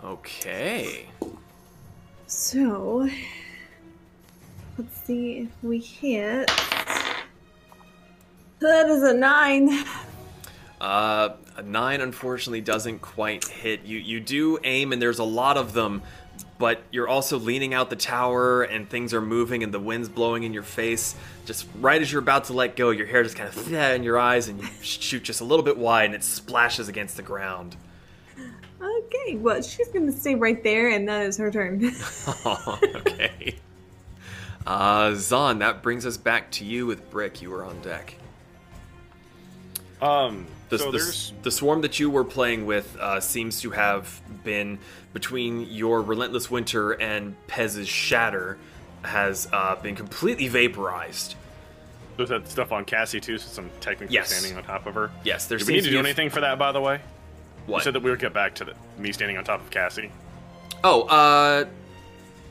[0.04, 1.08] Okay.
[2.28, 3.10] So,
[4.78, 6.50] let's see if we hit.
[8.60, 9.84] That is a nine.
[10.80, 13.84] Uh, a nine unfortunately doesn't quite hit.
[13.84, 16.02] You you do aim, and there's a lot of them,
[16.58, 20.44] but you're also leaning out the tower, and things are moving, and the wind's blowing
[20.44, 21.16] in your face.
[21.46, 24.04] Just right as you're about to let go, your hair just kind of yeah in
[24.04, 27.24] your eyes, and you shoot just a little bit wide, and it splashes against the
[27.24, 27.76] ground.
[28.80, 31.92] Okay, well, she's going to stay right there, and that is her turn.
[32.46, 33.56] Oh, okay.
[34.68, 37.42] Uh, Zon, that brings us back to you with Brick.
[37.42, 38.16] You were on deck.
[40.02, 44.22] Um, The, so the, the swarm that you were playing with uh, seems to have
[44.44, 44.78] been
[45.14, 48.58] between your relentless winter and Pez's shatter
[49.04, 51.36] has uh, been completely vaporized.
[52.18, 54.34] there's that stuff on Cassie too, since I'm technically Yes.
[54.34, 55.10] standing on top of her.
[55.24, 57.00] Yes, there Do we need to do anything for that, by the way?
[57.68, 57.78] What?
[57.78, 60.12] You said that we would get back to the, me standing on top of Cassie.
[60.84, 61.66] oh, uh,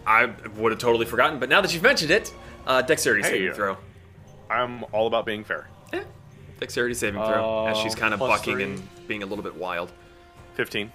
[0.07, 0.27] I
[0.57, 2.33] would have totally forgotten, but now that you've mentioned it,
[2.67, 3.77] uh, dexterity Hey, saving uh, throw.
[4.49, 5.69] I'm all about being fair.
[5.93, 6.03] Eh,
[6.61, 8.63] dexterity saving throw as Uh, she's kind of bucking three.
[8.65, 9.93] and being a little bit wild.
[10.55, 10.91] 15.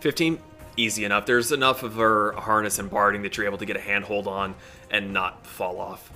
[0.00, 0.38] 15
[0.76, 3.80] easy enough there's enough of her harness and barding that you're able to get a
[3.80, 4.54] handhold on
[4.92, 6.12] and not fall off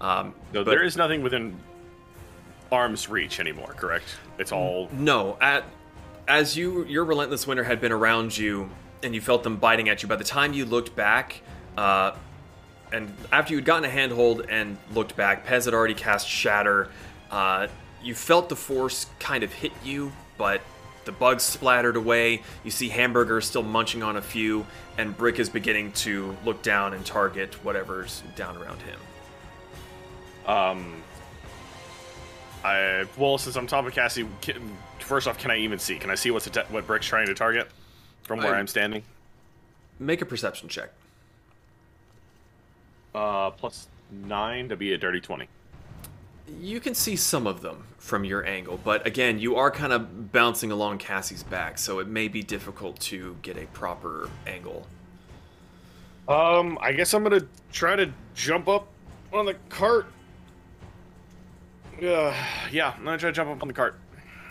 [0.00, 1.56] um, No, but there is nothing within
[2.70, 4.04] arm's reach anymore, correct?
[4.38, 4.88] It's all.
[4.92, 5.64] no at
[6.28, 8.70] as you your relentless winter had been around you
[9.02, 11.40] and you felt them biting at you by the time you looked back
[11.76, 12.12] uh,
[12.92, 16.88] and after you'd gotten a handhold and looked back pez had already cast shatter
[17.30, 17.66] uh,
[18.02, 20.60] you felt the force kind of hit you but
[21.04, 24.64] the bugs splattered away you see hamburger still munching on a few
[24.98, 28.98] and brick is beginning to look down and target whatever's down around him
[30.46, 31.02] Um.
[32.64, 35.96] I well, since I'm top of Cassie, can, first off, can I even see?
[35.98, 37.68] Can I see what's what Brick's trying to target
[38.24, 39.02] from where I- I'm standing?
[40.00, 40.90] make a perception check
[43.16, 45.48] Uh, plus nine to be a dirty twenty.
[46.60, 50.30] You can see some of them from your angle, but again, you are kind of
[50.32, 54.86] bouncing along Cassie's back, so it may be difficult to get a proper angle.
[56.28, 58.86] Um, I guess I'm gonna try to jump up
[59.32, 60.06] on the cart.
[62.00, 62.34] Uh,
[62.70, 63.98] yeah, I'm gonna try to jump up on the cart.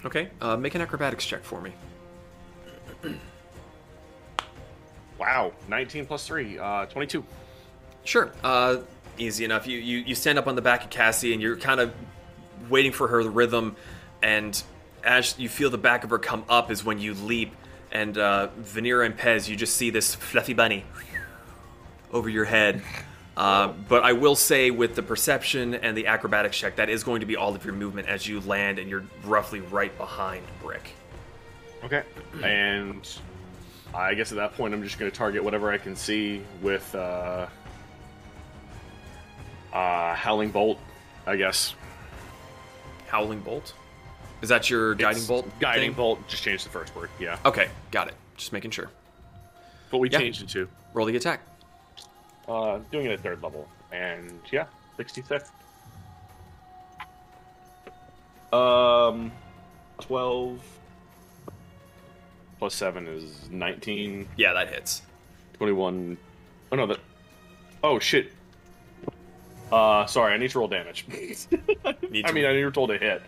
[0.05, 1.71] Okay, uh, make an acrobatics check for me.
[5.17, 7.23] Wow, 19 plus 3, uh, 22.
[8.05, 8.31] Sure.
[8.43, 8.77] Uh,
[9.17, 9.67] easy enough.
[9.67, 11.93] You, you you stand up on the back of Cassie and you're kind of
[12.69, 13.75] waiting for her rhythm,
[14.23, 14.61] and
[15.03, 17.53] as you feel the back of her come up is when you leap,
[17.91, 20.85] and uh, Venera and Pez, you just see this fluffy bunny
[22.11, 22.81] over your head.
[23.37, 27.19] Uh, but I will say, with the perception and the acrobatics check, that is going
[27.19, 30.91] to be all of your movement as you land, and you're roughly right behind Brick.
[31.83, 32.03] Okay.
[32.41, 33.07] And
[33.93, 36.95] I guess at that point, I'm just going to target whatever I can see with
[36.95, 37.47] uh,
[39.75, 40.79] uh, Howling Bolt,
[41.27, 41.75] I guess.
[43.07, 43.73] Howling bolt.
[44.41, 45.47] Is that your guiding It's bolt?
[45.59, 45.93] Guiding thing?
[45.97, 47.37] Bolt, just change the first word, yeah.
[47.45, 48.15] Okay, got it.
[48.37, 48.89] Just making sure.
[49.91, 50.19] But we Yeah.
[50.19, 50.67] changed it to.
[50.93, 51.41] Roll the attack.
[52.47, 53.67] Uh, doing it at third level.
[53.91, 54.65] And yeah,
[54.97, 55.49] 66.
[58.53, 59.31] Um,
[59.99, 60.61] 12
[62.59, 64.27] plus 7 is 19.
[64.37, 65.01] Yeah, that hits.
[65.53, 66.17] 21.
[66.71, 66.99] Oh no, that.
[67.83, 68.31] Oh shit.
[69.71, 71.05] Uh, sorry, I need to roll damage.
[71.09, 71.37] Need
[71.85, 73.21] I to- mean, I need to roll to hit.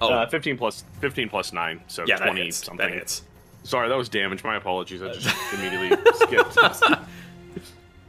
[0.00, 2.64] Oh, Uh, 15 plus 15 plus 9, so yeah, that 20 hits.
[2.64, 2.86] something.
[2.88, 3.22] That hits.
[3.62, 4.44] Sorry, that was damage.
[4.44, 5.02] My apologies.
[5.02, 6.56] I just immediately skipped.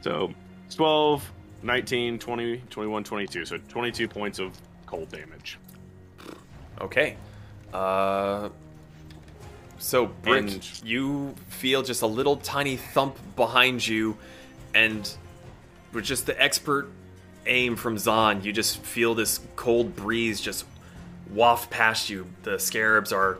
[0.02, 0.32] So,
[0.70, 1.32] 12,
[1.64, 3.46] 19, 20, 21, 22.
[3.46, 4.52] So 22 points of
[4.86, 5.58] cold damage.
[6.80, 7.18] Okay.
[7.74, 8.50] Uh,
[9.80, 14.16] so, Brick, And- you feel just a little tiny thump behind you,
[14.76, 15.10] and
[15.92, 16.88] with just the expert
[17.46, 20.66] aim from Zon, you just feel this cold breeze just
[21.32, 22.28] waft past you.
[22.44, 23.38] The scarabs are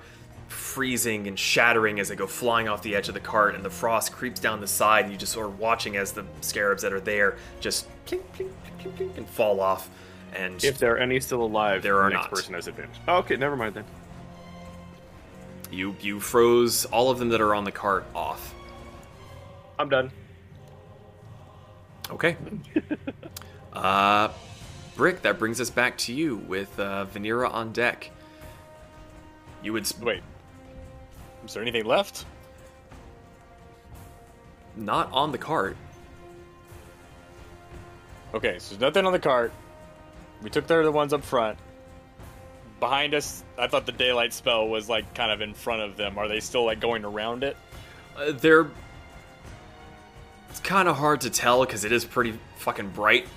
[0.48, 3.70] freezing and shattering as they go flying off the edge of the cart, and the
[3.70, 7.00] frost creeps down the side, and you just are watching as the scarabs that are
[7.00, 8.50] there just plink, plink,
[8.80, 9.90] plink, plink, and fall off.
[10.34, 12.32] And If there are any still alive, There the are next not.
[12.32, 13.00] person has advantage.
[13.08, 13.86] Oh, okay, never mind then.
[15.72, 18.54] you you froze all of them that are on the cart off.
[19.80, 20.12] I'm done.
[22.12, 22.36] Okay.
[23.76, 24.30] uh,
[24.96, 28.12] Brick, that brings us back to you with uh, Venera on deck.
[29.62, 30.24] You would sp- Wait.
[31.46, 32.26] Is there anything left?
[34.78, 35.78] not on the cart.
[38.34, 39.52] Okay, so there's nothing on the cart.
[40.42, 41.58] We took the ones up front.
[42.80, 46.18] Behind us, I thought the daylight spell was like kind of in front of them.
[46.18, 47.56] Are they still like going around it?
[48.18, 48.68] Uh, they're.
[50.50, 53.28] It's kind of hard to tell because it is pretty fucking bright,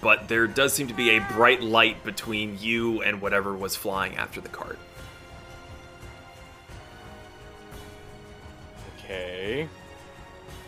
[0.00, 4.16] but there does seem to be a bright light between you and whatever was flying
[4.16, 4.78] after the cart.
[8.98, 9.68] Okay.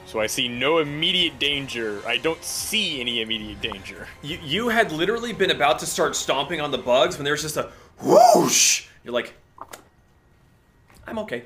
[0.06, 2.00] So I see no immediate danger.
[2.06, 4.08] I don't see any immediate danger.
[4.22, 7.42] You, you had literally been about to start stomping on the bugs when there was
[7.42, 7.70] just a
[8.02, 8.86] whoosh.
[9.04, 9.34] You're like,
[11.06, 11.44] I'm okay.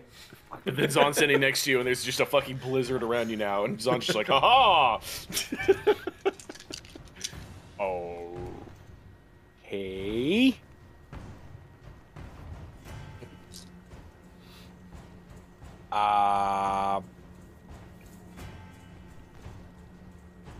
[0.66, 3.36] And then Zon's sitting next to you, and there's just a fucking blizzard around you
[3.36, 5.92] now, and Zon's just like, ha Oh.
[9.72, 10.54] Hey.
[15.90, 17.00] Uh,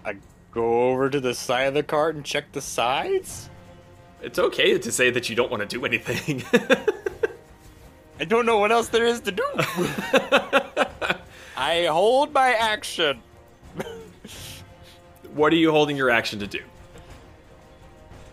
[0.02, 0.16] I
[0.50, 3.50] go over to the side of the cart and check the sides.
[4.22, 6.42] It's okay to say that you don't want to do anything.
[8.18, 9.44] I don't know what else there is to do.
[11.54, 13.20] I hold my action.
[15.34, 16.60] what are you holding your action to do?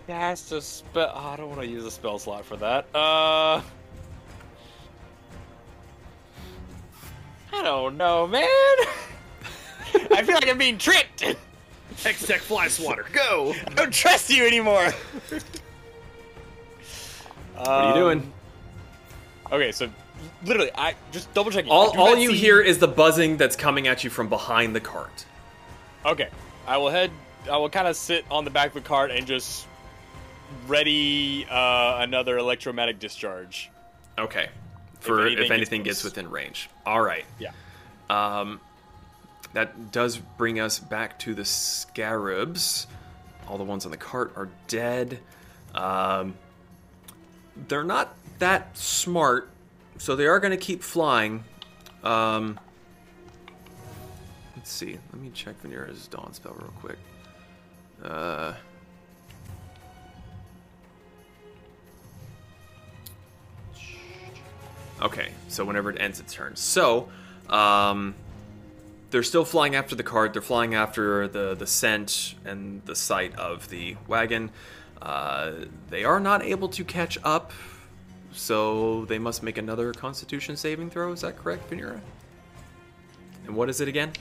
[0.10, 1.16] That's a spell.
[1.16, 2.88] I don't want to use a spell slot for that.
[2.96, 3.62] Uh.
[7.54, 8.44] I don't know, man.
[10.12, 11.22] I feel like I'm being tricked.
[12.02, 13.54] Hex Tech Fly Swatter, go!
[13.68, 14.92] I don't trust you anymore.
[17.54, 18.34] What are you doing?
[19.52, 19.92] Okay, so
[20.44, 21.72] literally, I just double checking.
[21.72, 24.82] All, all you see- hear is the buzzing that's coming at you from behind the
[24.82, 25.26] cart.
[26.04, 26.30] Okay,
[26.66, 27.12] I will head.
[27.48, 29.68] I will kind of sit on the back of the cart and just
[30.68, 33.70] ready uh, another electromagnetic discharge.
[34.18, 34.50] Okay.
[35.00, 36.70] For if anything anything, gets gets within range.
[36.86, 37.26] All right.
[37.40, 37.52] Yeah.
[38.10, 38.60] Um,
[39.54, 42.88] that does bring us back to the scarabs.
[43.48, 45.20] All the ones on the cart are dead.
[45.74, 46.36] Um,
[47.68, 49.50] they're not that smart,
[49.98, 51.44] so they are going to keep flying.
[52.04, 52.60] Um,
[54.56, 54.98] let's see.
[55.14, 56.98] Let me check Venera's Dawn spell real quick.
[58.04, 58.54] Uh,
[65.02, 66.56] Okay, so whenever it ends its turn.
[66.56, 67.10] So,
[67.50, 68.16] um,
[69.12, 70.34] they're still flying after the cart.
[70.34, 74.52] They're flying after the the scent and the sight of the wagon.
[75.02, 75.52] Uh,
[75.90, 77.52] they are not able to catch up,
[78.34, 81.12] so they must make another Constitution saving throw.
[81.14, 82.00] Is that correct, Venera?
[83.48, 84.12] And what is it again?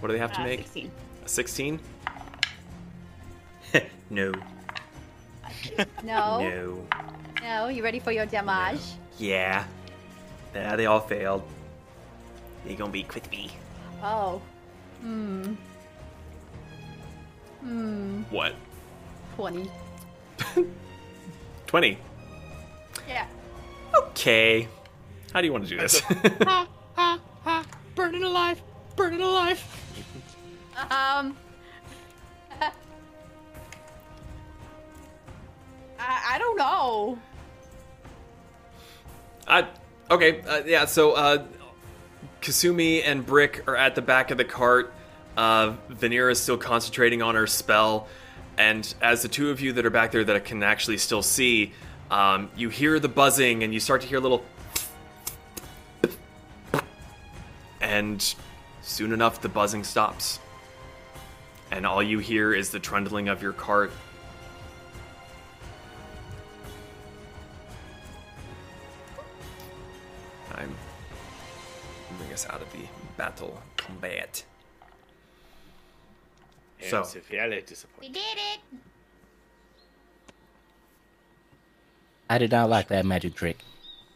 [0.00, 0.58] What do they have to Uh, make?
[0.60, 0.90] 16.
[1.24, 1.80] A sixteen?
[4.10, 4.30] no.
[4.30, 4.38] No.
[6.04, 6.86] No.
[7.42, 7.68] No.
[7.68, 8.80] You ready for your damage?
[9.18, 9.64] Yeah.
[10.54, 11.42] Nah, they all failed.
[12.64, 13.50] They gonna be quick me.
[14.02, 14.40] Oh.
[15.00, 15.54] Hmm.
[17.60, 18.22] Hmm.
[18.30, 18.54] What?
[19.36, 19.70] 20.
[21.66, 21.98] 20.
[23.08, 23.26] Yeah.
[23.94, 24.68] Okay.
[25.32, 26.00] How do you want to do this?
[26.00, 27.64] ha ha ha!
[27.94, 28.60] Burning alive!
[28.96, 29.62] Burning alive!
[30.76, 31.36] Um.
[35.98, 37.18] I, I don't know.
[39.46, 39.66] I
[40.12, 40.84] okay, uh, yeah.
[40.84, 41.44] So uh,
[42.40, 44.92] Kasumi and Brick are at the back of the cart.
[45.36, 48.06] Uh, is still concentrating on her spell,
[48.58, 51.72] and as the two of you that are back there that can actually still see,
[52.10, 54.44] um, you hear the buzzing and you start to hear a little.
[57.80, 58.34] And
[58.82, 60.38] soon enough, the buzzing stops,
[61.70, 63.90] and all you hear is the trundling of your cart
[70.54, 70.74] I'm
[72.10, 72.80] moving us out of the
[73.16, 74.44] battle combat.
[76.88, 78.08] So- severely disappointed.
[78.08, 78.60] We did it.
[82.28, 83.58] I did not like that magic trick.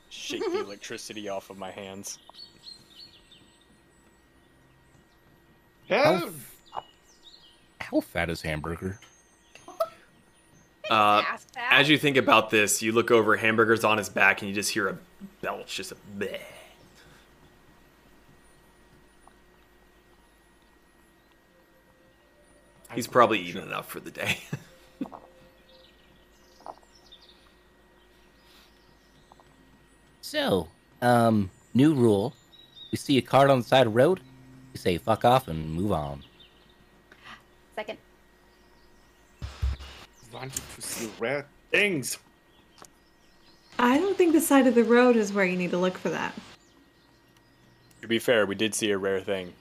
[0.08, 2.18] Shake the electricity off of my hands.
[5.88, 6.30] Hell,
[7.80, 8.98] How fat is Hamburger?
[10.90, 11.22] Uh,
[11.70, 13.34] as you think about this, you look over.
[13.36, 14.96] Hamburger's on his back, and you just hear a
[15.42, 16.38] belch, just a bleh.
[22.94, 24.38] He's probably eaten enough for the day.
[30.26, 30.66] So,
[31.02, 32.34] um, new rule.
[32.90, 34.20] We see a cart on the side of the road,
[34.72, 36.24] we say fuck off and move on.
[37.76, 37.98] Second.
[40.32, 42.18] Wanted to see rare things.
[43.78, 46.08] I don't think the side of the road is where you need to look for
[46.10, 46.34] that.
[48.02, 49.52] To be fair, we did see a rare thing.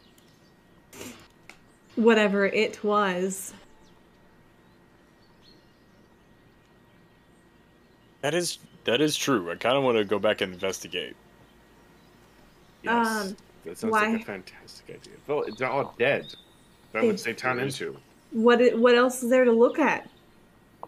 [1.96, 3.54] Whatever it was.
[8.22, 9.52] That is that is true.
[9.52, 11.16] I kind of want to go back and investigate.
[12.84, 15.14] Yes, Um, that sounds why- like a fantastic idea.
[15.28, 16.26] Well, they're all dead.
[16.92, 17.98] What would It's- they turn into?
[18.32, 20.10] What what else is there to look at?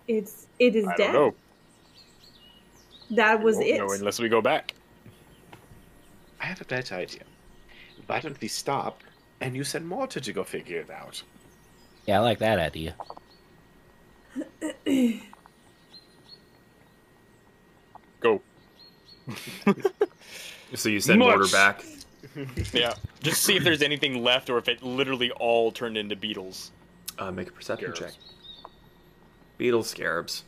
[0.07, 1.11] It's it is I dead.
[1.11, 1.35] don't know.
[3.15, 3.77] That was Won't it.
[3.77, 4.73] know unless we go back.
[6.41, 7.23] I have a better idea.
[8.05, 9.03] Why don't we stop
[9.41, 11.21] and you send Mortar to go figure it out?
[12.05, 12.95] Yeah, I like that idea.
[18.19, 18.41] Go.
[20.73, 21.27] so you send Much.
[21.37, 21.83] Mortar back.
[22.71, 22.93] Yeah.
[23.23, 26.71] Just see if there's anything left or if it literally all turned into beetles.
[27.17, 28.15] Uh, make a perception Scarabs.
[28.15, 28.23] check.
[29.57, 30.43] Beetle scarabs.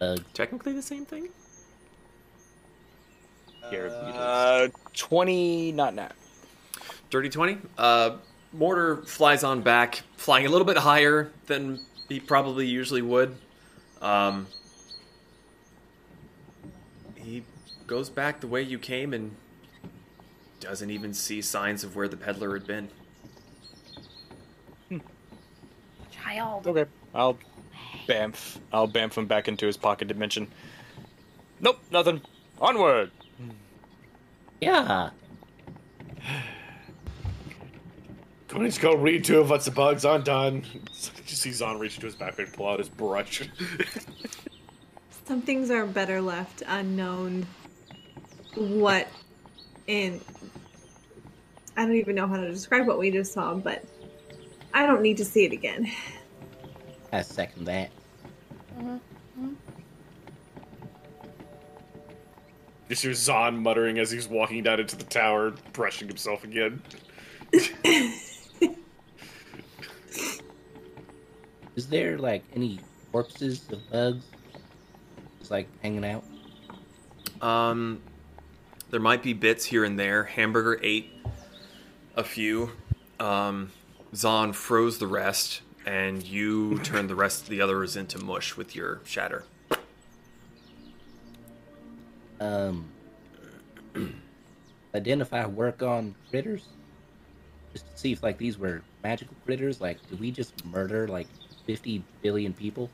[0.00, 1.28] Uh, Technically the same thing.
[3.66, 4.16] Scarab beetles.
[4.16, 6.08] Uh, 20, not now.
[7.10, 7.58] Dirty 20.
[7.78, 8.16] Uh,
[8.52, 13.36] Mortar flies on back, flying a little bit higher than he probably usually would.
[14.00, 14.46] Um,
[17.14, 17.44] he
[17.86, 19.36] goes back the way you came and
[20.60, 22.88] doesn't even see signs of where the peddler had been.
[26.10, 26.66] Child.
[26.66, 26.90] Okay.
[27.14, 27.38] I'll
[28.08, 28.58] bamf.
[28.72, 30.48] I'll bamf him back into his pocket dimension.
[31.60, 32.20] Nope, nothing.
[32.60, 33.10] Onward.
[34.60, 35.10] yeah.
[38.48, 40.62] Going to go read two of what's the bugs undone.
[40.74, 40.80] You
[41.26, 43.48] see Zon reach into his backpack and pull out his brush.
[45.24, 47.46] Some things are better left unknown.
[48.54, 49.08] What
[49.86, 50.20] in
[51.76, 53.84] I don't even know how to describe what we just saw, but
[54.74, 55.90] I don't need to see it again.
[57.12, 57.90] I second that.
[62.88, 66.82] you see Zon muttering as he's walking down into the tower, brushing himself again.
[71.74, 72.80] Is there like any
[73.10, 74.26] corpses of bugs
[75.38, 76.22] just like hanging out?
[77.40, 78.02] Um,
[78.90, 80.24] there might be bits here and there.
[80.24, 81.10] Hamburger ate
[82.14, 82.72] a few.
[83.18, 83.72] Um,
[84.14, 88.74] Zon froze the rest, and you turn the rest of the others into mush with
[88.76, 89.44] your shatter.
[92.40, 92.86] Um,
[94.94, 96.66] identify work on critters?
[97.72, 99.80] Just to see if like these were magical critters.
[99.80, 101.26] Like, did we just murder like
[101.66, 102.90] fifty billion people?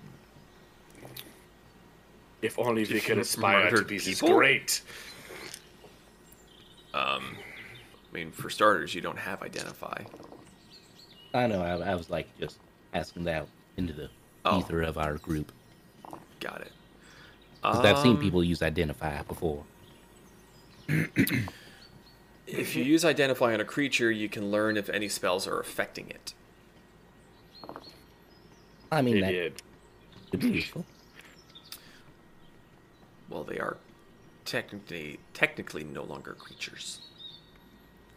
[2.41, 4.37] If only we could you aspire to murdered be this people?
[4.37, 4.83] great.
[6.95, 7.37] Um,
[8.11, 10.03] I mean, for starters, you don't have identify.
[11.35, 11.63] I know.
[11.63, 12.59] I, I was like just
[12.95, 13.47] asking that
[13.77, 14.09] into the
[14.45, 14.61] Oh.
[14.61, 15.53] ether of our group
[16.41, 16.73] Got it.
[17.61, 19.65] because I've seen Um, people use identify before.
[22.51, 26.09] If you use identify on a creature, you can learn if any spells are affecting
[26.09, 26.33] it.
[28.91, 29.63] I mean, They that did.
[30.31, 30.85] could be useful.
[33.29, 33.77] Well, they are
[34.47, 37.01] technically technically no longer creatures.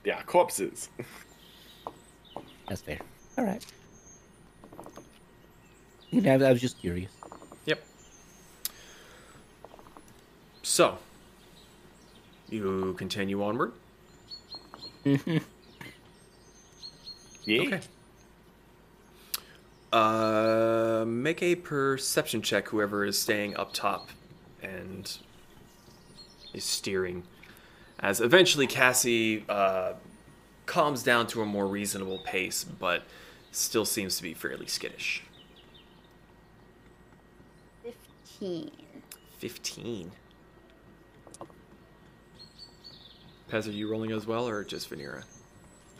[0.05, 0.87] Yeah, corpses.
[2.69, 2.99] That's fair.
[3.37, 3.65] All right.
[6.11, 7.11] You know, I was just curious.
[7.65, 7.81] Yep.
[10.63, 10.97] So,
[12.49, 13.71] you continue onward.
[17.45, 17.61] Yeah.
[17.61, 17.81] Okay.
[19.91, 22.69] Uh, make a perception check.
[22.69, 24.09] Whoever is staying up top
[24.61, 25.17] and
[26.53, 27.23] is steering,
[27.99, 29.93] as eventually Cassie uh,
[30.65, 33.03] calms down to a more reasonable pace, but
[33.51, 35.23] still seems to be fairly skittish.
[38.41, 38.71] 15.
[39.37, 40.11] Fifteen.
[43.51, 45.23] Pez, are you rolling as well, or just Venera?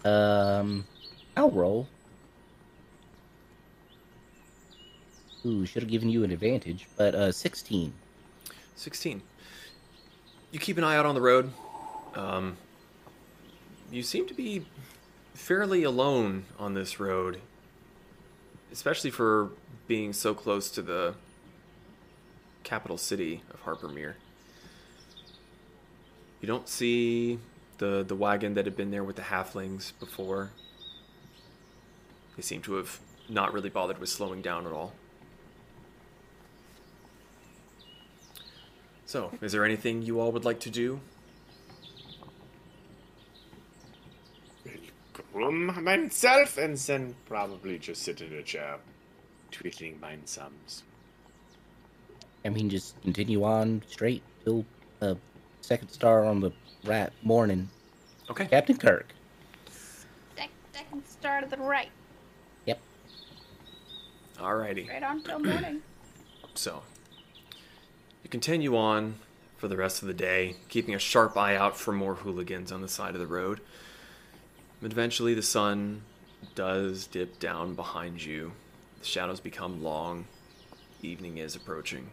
[0.04, 0.86] Um,
[1.38, 1.88] I'll roll.
[5.46, 7.94] Ooh, should have given you an advantage, but uh, sixteen.
[8.76, 9.22] 16.
[10.52, 11.52] You keep an eye out on the road.
[12.16, 12.58] Um,
[13.92, 14.66] you seem to be
[15.36, 17.40] fairly alone on this road,
[18.72, 19.50] especially for
[19.88, 21.14] being so close to the
[22.64, 24.16] capital city of Harpermere.
[26.42, 27.40] You don't see
[27.78, 30.52] the the wagon that had been there with the halflings before.
[32.36, 34.94] They seem to have not really bothered with slowing down at all.
[39.06, 41.02] So, is there anything you all would like to do?
[45.34, 48.78] Groom myself and then probably just sit in a chair,
[49.52, 50.84] twiddling my thumbs.
[52.44, 54.66] I mean, just continue on straight till
[55.02, 55.16] uh,
[55.62, 56.52] second star on the
[56.86, 57.70] right morning.
[58.30, 58.46] Okay.
[58.46, 59.14] Captain Kirk.
[60.74, 61.90] Second star to the right.
[62.66, 62.80] Yep.
[64.38, 64.90] Alrighty.
[64.90, 65.82] Right on till morning.
[66.54, 66.84] So,
[68.24, 69.16] you continue on
[69.56, 72.82] for the rest of the day, keeping a sharp eye out for more hooligans on
[72.82, 73.62] the side of the road.
[74.82, 76.02] But eventually, the sun
[76.56, 78.52] does dip down behind you.
[79.00, 80.26] The shadows become long.
[81.02, 82.10] Evening is approaching.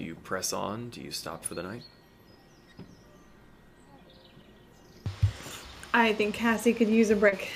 [0.00, 0.88] Do you press on?
[0.88, 1.82] Do you stop for the night?
[5.92, 7.50] I think Cassie could use a brick.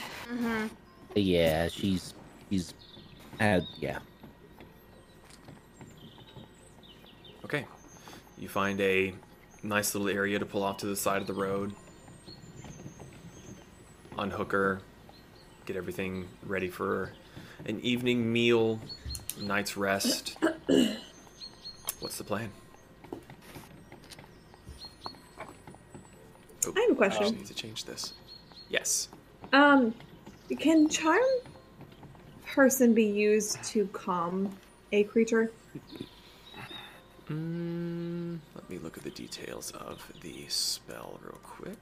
[1.15, 2.12] Yeah, she's
[2.51, 2.75] she's
[3.41, 4.01] uh yeah.
[7.47, 7.65] Okay.
[8.37, 9.15] You find a
[9.62, 11.73] nice little area to pull off to the side of the road.
[14.19, 14.83] Unhook her.
[15.65, 17.11] Get everything ready for
[17.65, 18.81] an evening meal,
[19.41, 20.37] night's rest.
[22.05, 22.51] What's the plan?
[26.66, 27.22] Oh, I have a question.
[27.22, 28.12] just need to change this.
[28.68, 29.09] Yes.
[29.55, 29.94] Um,
[30.59, 31.22] can charm
[32.44, 34.55] person be used to calm
[34.93, 35.51] a creature?
[37.31, 41.78] Mm, let me look at the details of the spell real quick.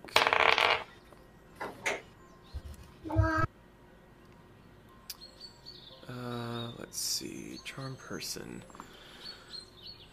[6.09, 7.59] Uh, let's see.
[7.65, 8.63] Charm person.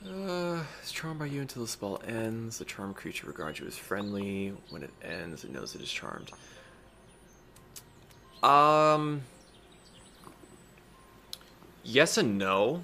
[0.06, 2.58] Uh, is charmed by you until the spell ends.
[2.58, 4.54] The charmed creature regards you as friendly.
[4.70, 6.32] When it ends, it knows it is charmed.
[8.42, 9.22] Um.
[11.84, 12.84] Yes and no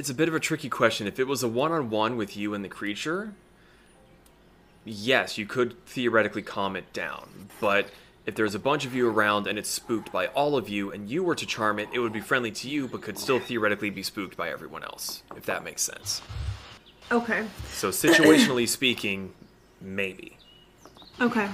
[0.00, 1.06] it's a bit of a tricky question.
[1.06, 3.34] If it was a one-on-one with you and the creature,
[4.84, 7.50] yes, you could theoretically calm it down.
[7.60, 7.90] But
[8.30, 11.10] if there's a bunch of you around and it's spooked by all of you, and
[11.10, 13.90] you were to charm it, it would be friendly to you, but could still theoretically
[13.90, 15.24] be spooked by everyone else.
[15.36, 16.22] If that makes sense.
[17.10, 17.44] Okay.
[17.70, 19.34] So situationally speaking,
[19.80, 20.36] maybe.
[21.20, 21.48] Okay.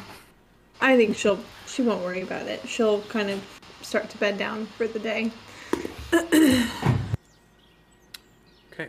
[0.82, 2.68] I think she'll she won't worry about it.
[2.68, 3.42] She'll kind of
[3.80, 5.32] start to bed down for the day.
[8.70, 8.88] Okay.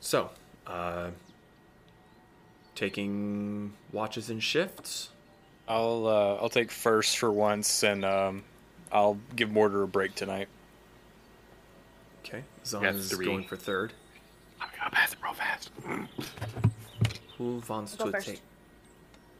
[0.00, 0.30] So,
[0.66, 1.10] uh,
[2.74, 5.10] taking watches and shifts.
[5.68, 8.44] I'll uh, I'll take first for once, and um,
[8.92, 10.48] I'll give Mortar a break tonight.
[12.24, 13.26] Okay, Zon Got is three.
[13.26, 13.92] going for third.
[14.60, 15.70] I'm gonna pass it real fast.
[17.38, 18.26] Who wants I'll go to first.
[18.28, 18.40] take?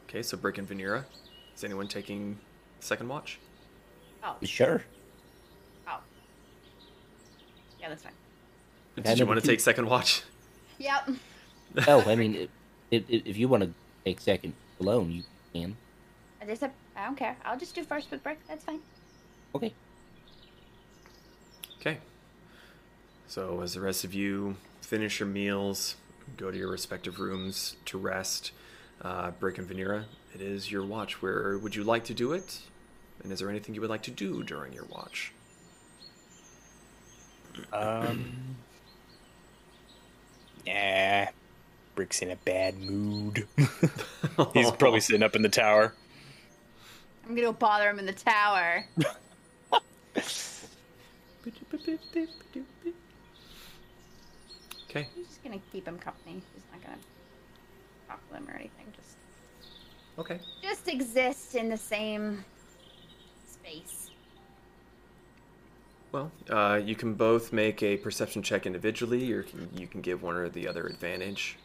[0.09, 1.03] Okay, so Brick and Venera.
[1.55, 2.37] Is anyone taking
[2.79, 3.39] second watch?
[4.23, 4.83] Oh, Sure.
[5.87, 5.99] oh.
[7.79, 8.11] Yeah, that's fine.
[8.95, 9.51] Did Yeah, you number want to two.
[9.53, 10.23] take second watch?
[10.79, 11.09] Yep.
[11.87, 12.49] Oh, I mean, if,
[13.09, 13.71] if, if you want to
[14.05, 15.23] take second alone, you
[15.53, 15.75] can.
[16.47, 17.35] I just said, I don't care.
[17.43, 18.39] I'll just do first with Brick.
[18.47, 18.79] That's fine.
[19.53, 19.73] Okay.
[21.81, 21.97] Okay.
[23.27, 25.97] So as the rest of you finish your meals,
[26.37, 28.51] go to your respective rooms to rest,
[29.01, 31.21] uh, Brick and Venera, it is your watch.
[31.21, 32.61] Where would you like to do it?
[33.23, 35.33] And is there anything you would like to do during your watch?
[37.73, 38.55] Um.
[40.65, 41.25] Nah.
[41.95, 43.47] Brick's in a bad mood.
[44.53, 45.93] He's probably sitting up in the tower.
[47.27, 48.85] I'm gonna go bother him in the tower.
[54.89, 55.07] Okay.
[55.15, 56.41] I'm just gonna keep him company.
[56.53, 56.97] He's not gonna
[58.07, 58.85] talk to him or anything.
[58.95, 59.17] Just,
[60.17, 60.39] Okay.
[60.63, 62.45] just exist in the same
[63.45, 64.09] space.
[66.13, 70.23] Well, uh, you can both make a perception check individually, or can, you can give
[70.23, 71.57] one or the other advantage.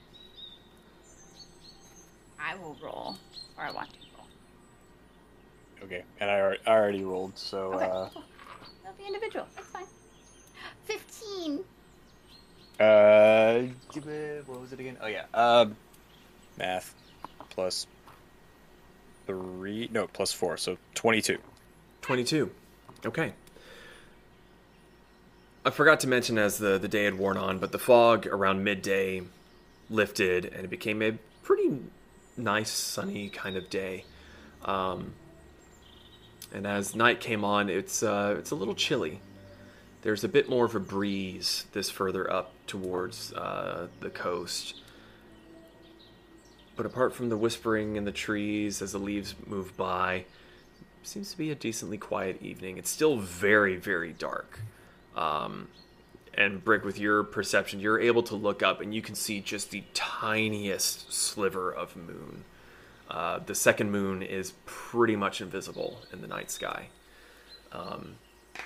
[2.40, 3.16] I will roll,
[3.56, 4.11] or I want to.
[5.84, 7.84] Okay, and I, al- I already rolled, so Okay.
[7.86, 8.22] uh, cool.
[8.82, 9.46] That'll be individual.
[9.54, 9.84] That's fine.
[10.84, 11.60] Fifteen.
[12.80, 13.62] uh.
[14.46, 14.96] What was it again?
[15.00, 15.76] Oh yeah, um,
[16.58, 16.94] math
[17.50, 17.86] plus
[19.26, 19.88] three.
[19.92, 21.38] No, plus four, so twenty-two.
[22.02, 22.50] 22.
[23.06, 23.32] Okay.
[25.64, 28.64] I forgot to mention as the, the day had worn on, but the fog around
[28.64, 29.22] midday
[29.88, 31.12] lifted and it became a
[31.44, 31.78] pretty
[32.36, 34.04] nice, sunny kind of day.
[34.64, 35.12] Um,
[36.52, 39.20] and as night came on, it's uh, it's a little chilly.
[40.02, 44.80] There's a bit more of a breeze this further up towards uh, the coast.
[46.74, 50.24] But apart from the whispering in the trees as the leaves move by,
[51.02, 52.78] seems to be a decently quiet evening.
[52.78, 54.60] It's still very, very dark.
[55.14, 55.68] Um,
[56.34, 59.70] and Brick, with your perception, you're able to look up and you can see just
[59.70, 62.44] the tiniest sliver of moon.
[63.12, 66.86] Uh, the second moon is pretty much invisible in the night sky.
[67.70, 68.16] Um,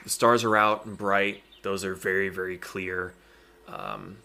[0.05, 3.13] the stars are out and bright; those are very, very clear.
[3.67, 4.19] Um,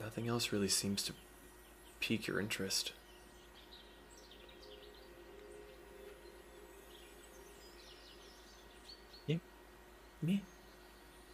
[0.00, 1.12] nothing else really seems to
[2.00, 2.92] pique your interest.
[10.22, 10.42] Me?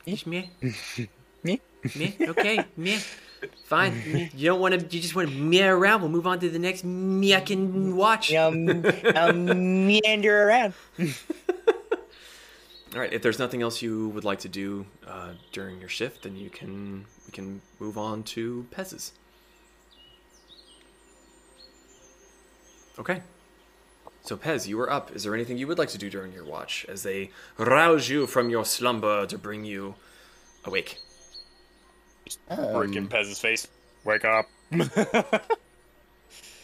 [0.07, 0.51] Just me?
[1.45, 1.61] Me?
[1.97, 2.17] Me?
[2.21, 2.99] Okay, me.
[3.65, 4.31] Fine.
[4.35, 4.81] You don't want to.
[4.81, 6.01] You just want to me around.
[6.01, 8.33] We'll move on to the next me I can watch.
[8.35, 10.75] Um, um, meander around.
[10.99, 13.13] All right.
[13.13, 16.51] If there's nothing else you would like to do uh, during your shift, then you
[16.51, 19.13] can we can move on to Pez's.
[22.99, 23.23] Okay.
[24.23, 25.15] So Pez, you are up.
[25.17, 28.27] Is there anything you would like to do during your watch as they rouse you
[28.27, 29.97] from your slumber to bring you
[30.65, 30.99] awake?
[32.49, 33.69] Brick in Pez's face.
[34.05, 34.49] Wake up.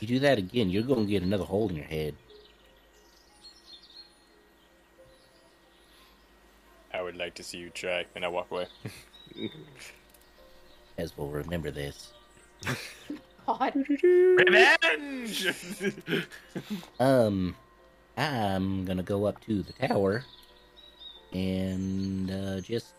[0.00, 2.14] You do that again, you're going to get another hole in your head.
[6.94, 8.66] I would like to see you try, and I walk away.
[10.98, 12.12] As we'll remember this.
[13.46, 13.72] God.
[14.02, 15.48] Revenge!
[17.00, 17.54] Um,
[18.16, 20.24] I'm gonna go up to the tower
[21.32, 22.92] and uh, just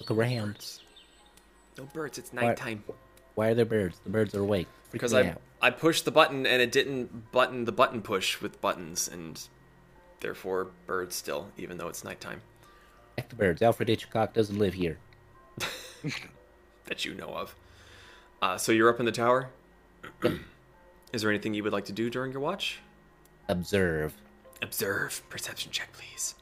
[0.00, 0.80] look around.
[1.78, 2.18] No birds.
[2.18, 2.84] It's nighttime.
[3.34, 4.00] Why are there birds?
[4.04, 4.68] The birds are awake.
[4.88, 5.40] Freak Because I out.
[5.62, 9.40] I pushed the button and it didn't button the button push with buttons and
[10.20, 12.42] therefore birds still, even though it's nighttime.
[13.16, 13.62] Back the birds.
[13.62, 14.98] Alfred Hitchcock doesn't live here.
[16.86, 17.54] that you know of.
[18.42, 19.50] Uh, so you're up in the tower.
[21.12, 22.80] Is there anything you would like to do during your watch?
[23.48, 24.14] Observe.
[24.62, 25.22] Observe.
[25.28, 26.34] Perception check, please.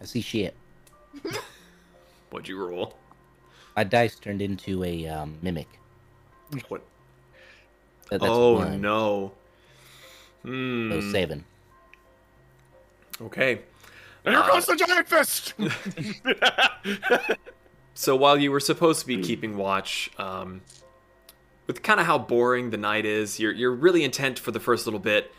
[0.00, 0.54] I see shit.
[2.30, 2.94] What'd you roll?
[3.76, 5.68] My dice turned into a um, mimic.
[6.68, 6.82] What?
[8.10, 8.80] That- that's oh one.
[8.80, 9.32] no.
[10.42, 11.10] So Hmm.
[11.12, 11.44] seven.
[13.20, 13.60] Okay.
[14.24, 15.54] And here goes the giant fist!
[17.94, 20.62] So while you were supposed to be keeping watch, um,
[21.66, 24.86] with kind of how boring the night is, you're you're really intent for the first
[24.86, 25.30] little bit,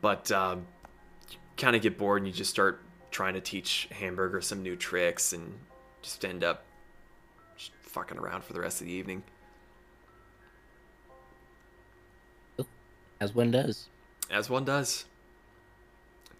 [0.00, 0.66] but um,
[1.30, 4.76] you kind of get bored and you just start trying to teach Hamburger some new
[4.76, 5.58] tricks and
[6.02, 6.64] just end up
[7.56, 9.22] just fucking around for the rest of the evening.
[13.20, 13.88] As one does.
[14.30, 15.04] As one does.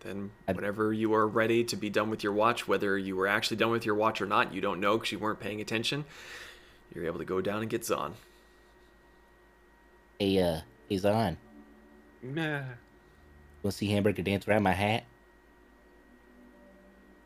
[0.01, 3.59] then whenever you are ready to be done with your watch, whether you were actually
[3.59, 6.06] done with your watch or not, you don't know because you weren't paying attention.
[6.94, 8.14] You're able to go down and get Zon.
[10.18, 11.36] Hey, uh, hey, Zon.
[12.22, 12.62] Nah.
[13.62, 15.05] Want to see Hamburger dance around my hat?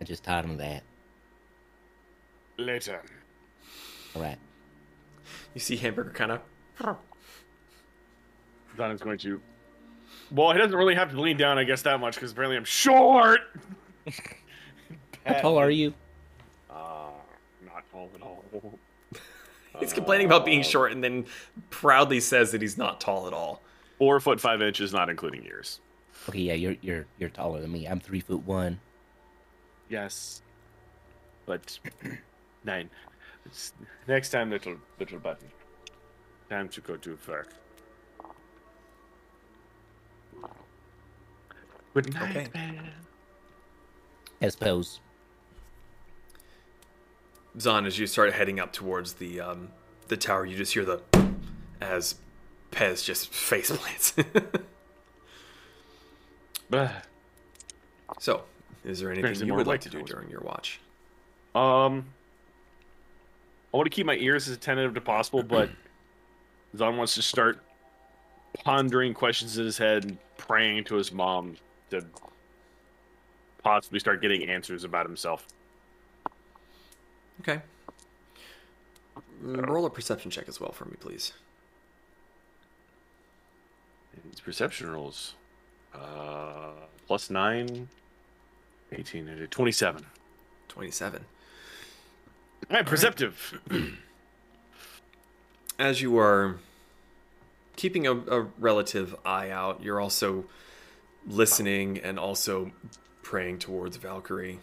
[0.05, 0.82] I just taught him that.
[2.59, 3.01] Later.
[4.14, 4.36] All right.
[5.55, 6.40] You see Hamburger kind of
[8.76, 9.40] Don is going to.
[10.31, 12.64] Well, he doesn't really have to lean down, I guess, that much because apparently I'm
[12.64, 13.40] short.
[15.24, 15.94] How tall are you?
[16.68, 17.09] Uh,
[17.64, 18.44] not tall at all.
[19.81, 21.24] he's complaining about being Uh, short and then
[21.70, 23.62] proudly says that he's not tall at all.
[23.97, 25.81] Four foot five inches, not including ears.
[26.28, 27.86] Okay, yeah, you're you're you're taller than me.
[27.86, 28.81] I'm three foot one.
[29.89, 30.43] Yes,
[31.47, 31.78] but
[32.65, 32.90] nine.
[33.47, 33.73] It's,
[34.09, 35.48] next time, little little button.
[36.48, 37.52] Time to go to work.
[41.93, 42.48] Good night, Okay.
[42.55, 42.90] man.
[44.43, 45.01] I suppose.
[47.61, 49.69] Zon, as you start heading up towards the um,
[50.09, 51.02] the tower, you just hear the
[51.81, 52.16] as
[52.73, 54.15] Pez just face plants.
[58.19, 58.43] So,
[58.85, 60.81] is there anything you would like to do during your watch?
[61.55, 62.06] Um,
[63.73, 65.70] I want to keep my ears as attentive to possible, but
[66.77, 67.61] Zon wants to start
[68.65, 71.56] pondering questions in his head and praying to his mom
[71.90, 72.05] to
[73.62, 75.47] possibly start getting answers about himself.
[77.40, 77.61] Okay.
[79.44, 81.32] Mm, Roll a perception check as well for me, please.
[84.31, 85.35] His perception rolls.
[85.94, 86.70] Uh,
[87.06, 87.89] plus 9,
[88.94, 90.06] 18, and 27.
[90.68, 91.24] 27.
[92.70, 93.60] I'm perceptive.
[95.78, 96.56] As you are
[97.76, 100.44] keeping a, a relative eye out, you're also
[101.26, 102.72] listening and also
[103.22, 104.60] praying towards Valkyrie.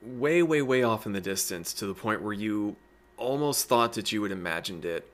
[0.00, 2.76] Way, way, way off in the distance to the point where you
[3.16, 5.10] almost thought that you had imagined it.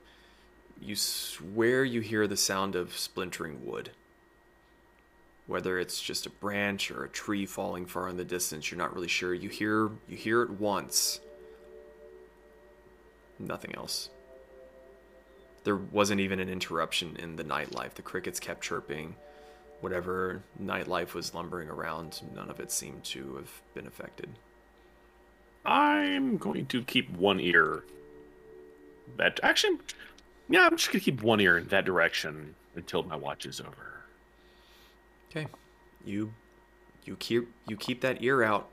[0.80, 3.90] You swear you hear the sound of splintering wood.
[5.46, 8.94] Whether it's just a branch or a tree falling far in the distance, you're not
[8.94, 9.34] really sure.
[9.34, 11.20] You hear you hear it once.
[13.38, 14.08] Nothing else.
[15.64, 17.94] There wasn't even an interruption in the nightlife.
[17.94, 19.16] The crickets kept chirping.
[19.80, 24.30] Whatever nightlife was lumbering around, none of it seemed to have been affected.
[25.64, 27.84] I'm going to keep one ear.
[29.16, 29.78] That actually,
[30.48, 34.03] yeah, I'm just gonna keep one ear in that direction until my watch is over.
[35.34, 35.48] Okay.
[36.04, 36.32] You
[37.04, 38.68] you keep you keep that ear out.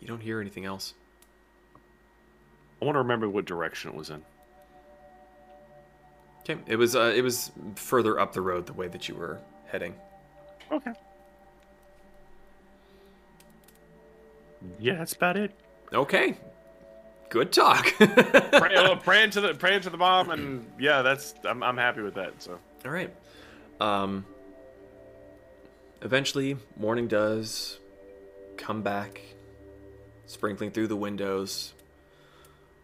[0.00, 0.94] You don't hear anything else.
[2.80, 4.22] I want to remember what direction it was in.
[6.40, 6.60] Okay.
[6.66, 9.94] It was uh, it was further up the road the way that you were heading.
[10.70, 10.92] Okay.
[14.78, 15.52] Yeah, that's about it.
[15.92, 16.36] Okay.
[17.30, 17.86] Good talk.
[17.98, 22.00] Pray, oh, praying to the praying to the bomb, and yeah, that's I'm I'm happy
[22.00, 22.42] with that.
[22.42, 23.14] So All right.
[23.80, 24.24] Um.
[26.02, 27.78] Eventually, morning does
[28.56, 29.20] come back,
[30.26, 31.74] sprinkling through the windows,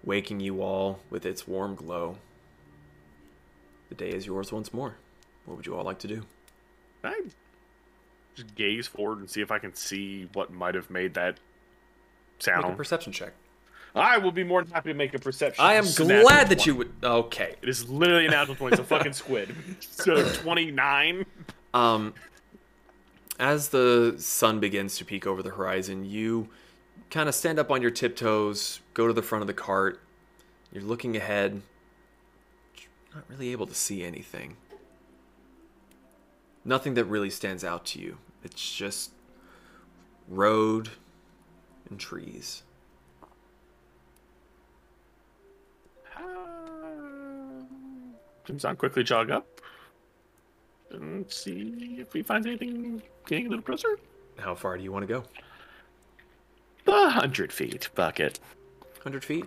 [0.02, 2.18] waking you all with its warm glow.
[3.88, 4.96] The day is yours once more.
[5.44, 6.22] What would you all like to do?
[7.04, 7.20] I
[8.34, 11.38] just gaze forward and see if I can see what might have made that
[12.44, 12.76] Make a sound.
[12.76, 13.32] perception check.
[13.94, 15.64] I will be more than happy to make a perception.
[15.64, 16.66] I am glad that one.
[16.66, 16.92] you would.
[17.04, 17.54] Okay.
[17.62, 18.72] It is literally an natural twenty.
[18.74, 19.54] It's a fucking squid.
[19.80, 21.24] So twenty nine.
[21.74, 22.12] Um,
[23.38, 26.48] as the sun begins to peek over the horizon, you
[27.10, 30.00] kind of stand up on your tiptoes, go to the front of the cart.
[30.72, 31.62] You're looking ahead,
[32.76, 34.56] You're not really able to see anything.
[36.64, 38.18] Nothing that really stands out to you.
[38.42, 39.10] It's just
[40.28, 40.90] road
[41.90, 42.62] and trees.
[46.16, 46.22] Ah,
[48.46, 49.60] Comes on quickly jog up
[50.94, 53.98] and see if he finds anything getting a little closer.
[54.38, 55.24] How far do you want to go?
[56.86, 58.40] A hundred feet bucket.
[58.96, 59.44] 100 feet.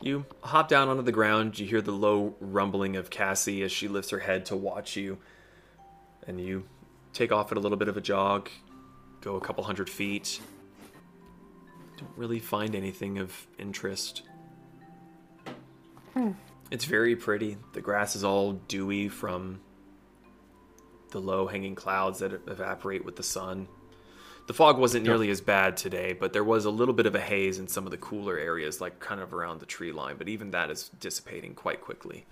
[0.00, 1.58] You hop down onto the ground.
[1.58, 5.18] You hear the low rumbling of Cassie as she lifts her head to watch you.
[6.26, 6.64] And you
[7.12, 8.48] take off at a little bit of a jog,
[9.20, 10.40] go a couple hundred feet.
[11.96, 14.22] Don't really find anything of interest.
[16.14, 16.32] Hmm.
[16.70, 17.56] It's very pretty.
[17.72, 19.60] The grass is all dewy from
[21.10, 23.68] the low hanging clouds that evaporate with the sun.
[24.46, 27.20] The fog wasn't nearly as bad today, but there was a little bit of a
[27.20, 30.16] haze in some of the cooler areas, like kind of around the tree line.
[30.16, 32.24] But even that is dissipating quite quickly.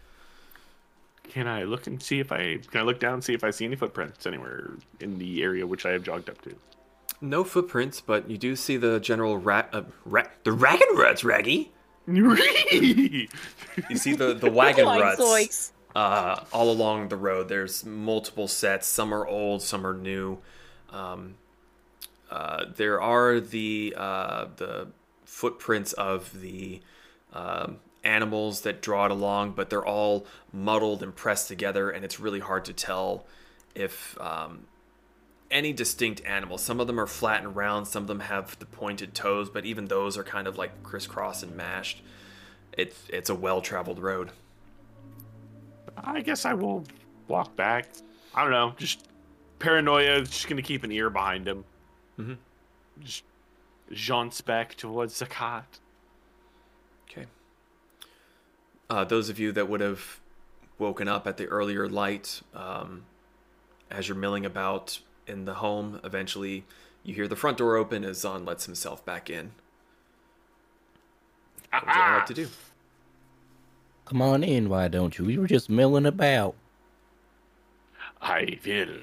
[1.25, 3.51] Can I look and see if I can I look down and see if I
[3.51, 4.71] see any footprints anywhere
[5.01, 6.55] in the area which I have jogged up to?
[7.21, 11.73] No footprints, but you do see the general rat, uh, rat the wagon ruts, Raggy.
[12.07, 15.73] You see the the wagon ruts zoinks.
[15.97, 17.49] Uh, all along the road.
[17.49, 18.87] There's multiple sets.
[18.87, 20.39] Some are old, some are new.
[20.91, 21.37] Um,
[22.31, 24.89] uh, there are the uh, the
[25.25, 26.83] footprints of the
[27.33, 32.21] um, animals that draw it along, but they're all muddled and pressed together, and it's
[32.21, 33.25] really hard to tell
[33.75, 34.67] if um,
[35.51, 36.59] any distinct animal.
[36.59, 39.65] Some of them are flat and round, some of them have the pointed toes, but
[39.65, 42.03] even those are kind of like crisscross and mashed.
[42.77, 44.31] It's it's a well traveled road.
[45.97, 46.85] I guess I will
[47.29, 47.89] walk back.
[48.35, 49.09] I don't know, just
[49.59, 50.23] paranoia.
[50.23, 51.65] Just gonna keep an ear behind him.
[52.19, 52.37] Mhm.
[53.01, 53.25] Just
[53.93, 55.79] jaunts back towards the cot.
[57.09, 57.27] Okay.
[58.91, 60.21] Uh, those of you that would have
[60.79, 63.05] woken up at the earlier light, um,
[63.91, 66.65] as you're milling about in the home, eventually
[67.03, 69.53] you hear the front door open as Zon lets himself back in.
[71.71, 72.49] What would you like to do?
[74.07, 75.25] Come on in, why don't you?
[75.25, 76.55] We were just milling about.
[78.23, 79.01] I will.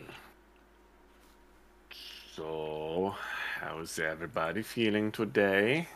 [2.33, 3.13] So,
[3.59, 5.89] how's everybody feeling today?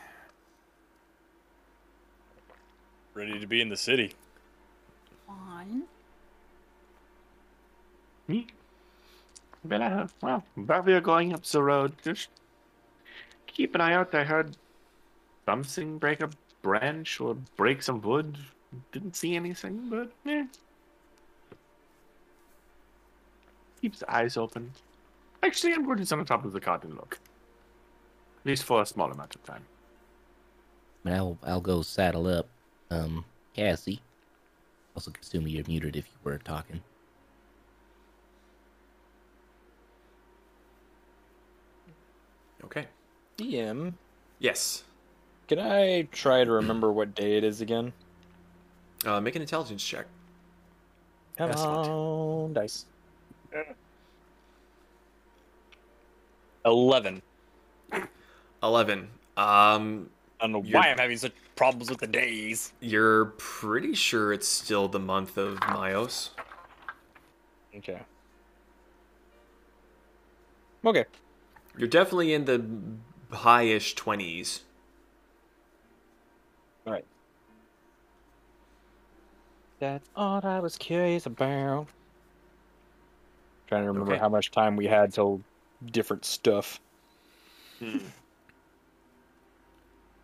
[3.13, 4.13] Ready to be in the city.
[5.25, 5.83] Fine.
[8.27, 8.45] Me?
[9.63, 12.27] Well, uh, well, while we are going up the road, just
[13.47, 14.13] keep an eye out.
[14.13, 14.57] I heard
[15.45, 16.29] something break a
[16.61, 18.37] branch or break some wood.
[18.91, 20.45] Didn't see anything, but eh.
[23.81, 24.71] Keeps the eyes open.
[25.43, 27.19] Actually, I'm going to sit on top of the cot and look.
[28.39, 29.63] At least for a small amount of time.
[31.05, 32.47] And I'll I'll go saddle up.
[32.89, 33.23] Um,
[33.55, 34.01] Cassie.
[34.95, 36.81] Also, assuming you're muted if you were talking.
[42.63, 42.87] Okay.
[43.37, 43.93] DM,
[44.39, 44.83] Yes.
[45.47, 47.93] can I try to remember what day it is again?
[49.05, 50.05] Uh, make an intelligence check.
[51.37, 51.89] Come Best one.
[51.89, 52.85] on, dice.
[56.65, 57.21] Eleven.
[58.63, 58.99] 11.
[59.37, 60.09] Um,
[60.39, 62.73] I don't know You're- why I'm having such problems with the days.
[62.81, 66.31] you're pretty sure it's still the month of Myos.
[67.75, 67.99] Okay.
[70.85, 71.05] Okay.
[71.77, 74.61] You're definitely in the high-ish 20s.
[76.85, 77.05] All right.
[79.79, 81.87] That's all I was curious about.
[83.67, 84.19] Trying to remember Okay.
[84.19, 85.41] how much time we had till
[85.91, 86.79] different stuff.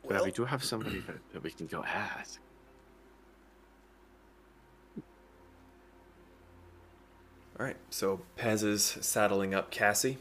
[0.04, 2.40] Well, we do have somebody that, that we can go ask.
[7.60, 10.18] All right, so Pez is saddling up Cassie.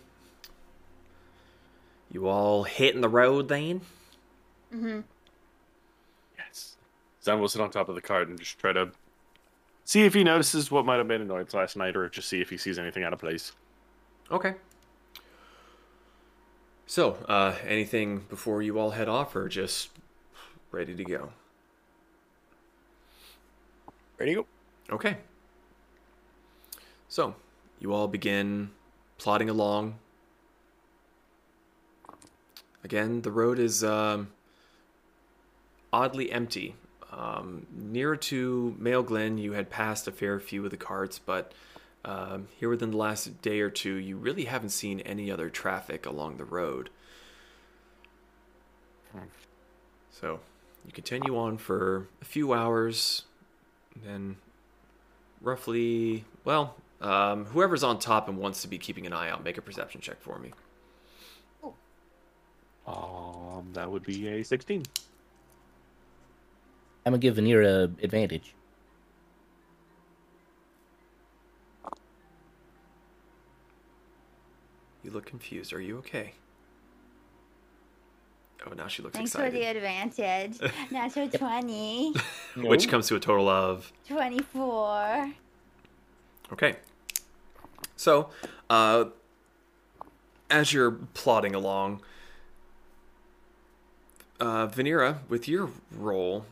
[2.11, 3.81] You all hitting the road then?
[4.73, 5.01] Mm-hmm.
[6.39, 6.77] Yes.
[7.25, 8.91] Zon will sit on top of the cart and just try to
[9.93, 12.49] see if he notices what might have been annoyed last night, or just see if
[12.49, 13.53] he sees anything out of place.
[14.31, 14.55] Okay.
[16.87, 19.91] So, uh, anything before you all head off, or just
[20.71, 21.33] ready to go?
[24.19, 24.47] Ready to go?
[24.95, 25.19] Okay.
[27.09, 27.35] So,
[27.79, 28.71] you all begin
[29.19, 29.99] plodding along.
[32.83, 34.33] Again, the road is um,
[35.93, 36.77] oddly empty.
[37.13, 41.53] Um, nearer to Mail Glen, you had passed a fair few of the carts, but
[42.05, 46.07] um, here within the last day or two, you really haven't seen any other traffic
[46.07, 46.91] along the road.
[50.11, 50.41] So,
[50.87, 53.25] you continue on for a few hours,
[54.05, 54.37] then
[55.43, 59.59] roughly well um, whoever's on top and wants to be keeping an eye out make
[59.59, 60.53] a perception check for me
[62.87, 64.83] Um, that would be a 16.
[67.05, 68.55] I'm gonna give Venera advantage.
[75.03, 76.33] you look confused are you okay
[78.67, 80.73] oh now she looks Thanks for the excited advantage.
[80.93, 82.15] Natural 20,
[82.57, 85.33] which comes to a total of 24.
[86.53, 86.77] Okay.
[87.97, 88.31] So,
[88.71, 89.07] uh,
[90.49, 92.03] as you're plodding along,
[94.39, 96.47] uh, Venera, with your roll,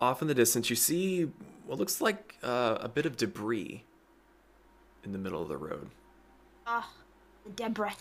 [0.00, 1.30] off in the distance, you see
[1.66, 3.84] what looks like uh, a bit of debris
[5.04, 5.88] in the middle of the road.
[6.66, 6.90] Ah,
[7.44, 7.92] the debris.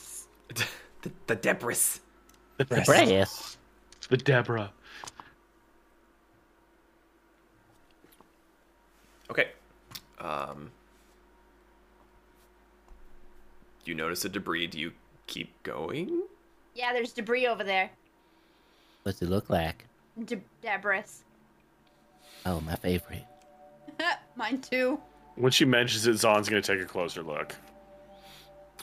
[1.01, 1.99] the, the debris.
[2.57, 3.57] The brass.
[4.09, 4.71] The Deborah.
[9.29, 9.49] Okay.
[10.19, 10.71] Um,
[13.85, 14.67] you notice the debris.
[14.67, 14.91] Do you
[15.27, 16.23] keep going?
[16.73, 17.89] Yeah, there's debris over there.
[19.03, 19.85] What's it look like?
[20.25, 21.03] De- debris.
[22.47, 23.25] Oh, my favorite.
[24.37, 24.99] Mine too.
[25.35, 27.53] When she mentions it, Zon's gonna take a closer look.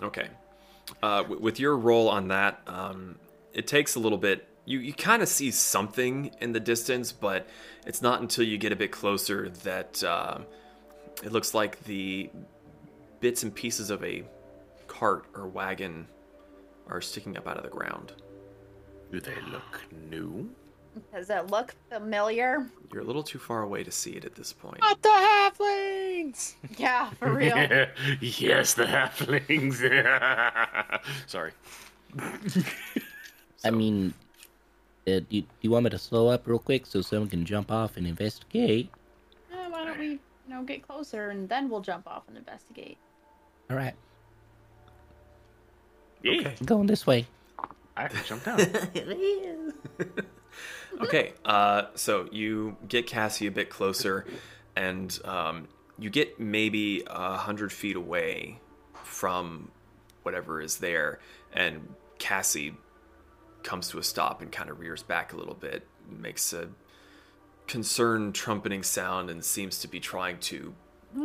[0.02, 0.28] Okay.
[1.02, 3.16] Uh, w- with your role on that, um,
[3.54, 4.46] it takes a little bit.
[4.66, 7.48] You, you kind of see something in the distance, but
[7.86, 10.44] it's not until you get a bit closer that um
[11.22, 12.30] it looks like the
[13.20, 14.24] bits and pieces of a
[14.88, 16.06] cart or wagon
[16.88, 18.12] are sticking up out of the ground.
[19.10, 20.50] Do they look new?
[21.12, 22.66] Does it look familiar?
[22.92, 24.80] You're a little too far away to see it at this point.
[25.02, 26.54] the halflings.
[26.78, 27.56] Yeah, for real.
[28.20, 29.80] yes, the halflings.
[31.26, 31.52] Sorry.
[33.64, 34.14] I mean,
[35.06, 37.70] uh, do, do you want me to slow up real quick so someone can jump
[37.72, 38.90] off and investigate?
[39.52, 42.98] Eh, why don't we, you know, get closer and then we'll jump off and investigate.
[43.70, 43.94] All right,
[46.22, 46.54] Yeah, Okay.
[46.60, 47.26] I'm going this way.
[47.96, 49.72] I can jump down.
[51.00, 54.24] Okay, uh, so you get Cassie a bit closer,
[54.76, 55.68] and um,
[55.98, 58.60] you get maybe a hundred feet away
[59.02, 59.70] from
[60.22, 61.18] whatever is there,
[61.52, 62.74] and Cassie
[63.62, 66.68] comes to a stop and kind of rears back a little bit, makes a
[67.66, 70.74] concerned trumpeting sound, and seems to be trying to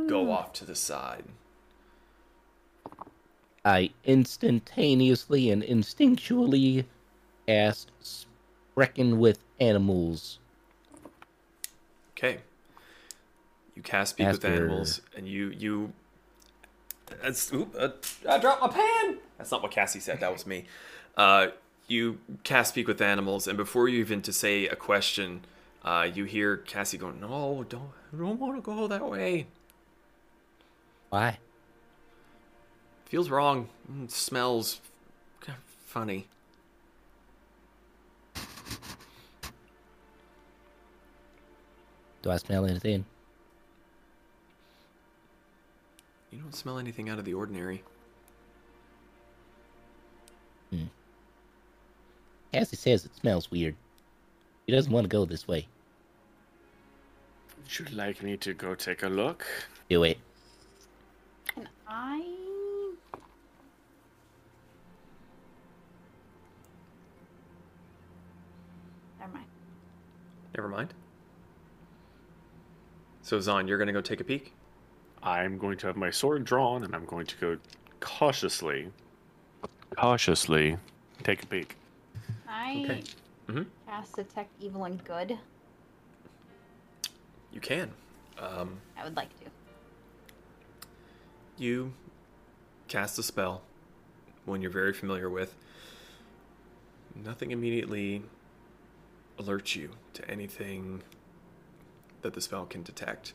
[0.07, 1.25] go off to the side.
[3.65, 6.85] I instantaneously and instinctually
[7.47, 10.39] cast Sprechen with Animals.
[12.17, 12.39] Okay.
[13.75, 15.93] You cast speak with animals, and you you.
[17.23, 17.89] That's, oop, uh,
[18.29, 19.19] I dropped my pen.
[19.37, 20.19] That's not what Cassie said.
[20.19, 20.65] That was me.
[21.15, 21.47] Uh,
[21.87, 25.45] you cast speak with animals, and before you even to say a question,
[25.83, 29.47] uh, you hear Cassie going, "No, don't, I don't want to go that way.
[31.09, 31.39] Why?
[33.05, 33.69] Feels wrong.
[33.89, 34.81] Mm, smells
[35.85, 36.27] funny."
[42.21, 43.05] Do I smell anything?
[46.31, 47.83] You don't smell anything out of the ordinary.
[50.69, 50.85] Hmm.
[52.53, 53.75] Cassie says it smells weird.
[54.67, 55.67] He doesn't want to go this way.
[57.57, 59.45] Would you like me to go take a look?
[59.89, 60.19] Do it.
[61.47, 62.23] Can I?
[69.19, 69.45] Never mind.
[70.55, 70.93] Never mind.
[73.29, 74.53] So Zon, you're gonna go take a peek.
[75.21, 77.57] I'm going to have my sword drawn, and I'm going to go
[77.99, 78.87] cautiously,
[79.95, 80.77] cautiously
[81.21, 81.75] take a peek.
[82.47, 83.03] I Okay.
[83.47, 83.67] Mhm.
[83.85, 85.37] cast detect evil and good.
[87.51, 87.91] You can.
[88.39, 89.45] Um, I would like to.
[91.55, 91.93] you
[92.87, 93.61] cast a spell
[94.45, 95.53] one you're very familiar with.
[97.13, 98.23] Nothing immediately
[99.37, 101.03] alerts you to anything
[102.21, 103.33] that the spell can detect.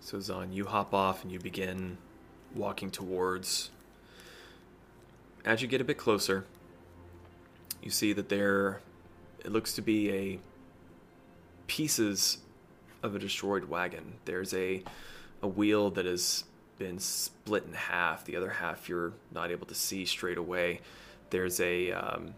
[0.00, 1.96] So, Zon, you hop off and you begin
[2.54, 3.70] walking towards.
[5.44, 6.44] As you get a bit closer,
[7.82, 8.80] you see that there
[9.44, 10.38] it looks to be a
[11.66, 12.38] pieces
[13.02, 14.14] of a destroyed wagon.
[14.24, 14.82] There's a
[15.42, 16.44] a wheel that has
[16.78, 18.24] been split in half.
[18.24, 20.80] The other half you're not able to see straight away.
[21.32, 22.34] There's a um,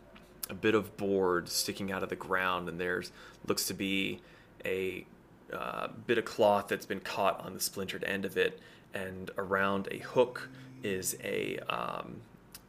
[0.48, 3.10] a bit of board sticking out of the ground, and there's
[3.46, 4.20] looks to be
[4.64, 5.04] a
[5.52, 8.60] uh, bit of cloth that's been caught on the splintered end of it,
[8.94, 10.48] and around a hook
[10.82, 12.20] is a, um,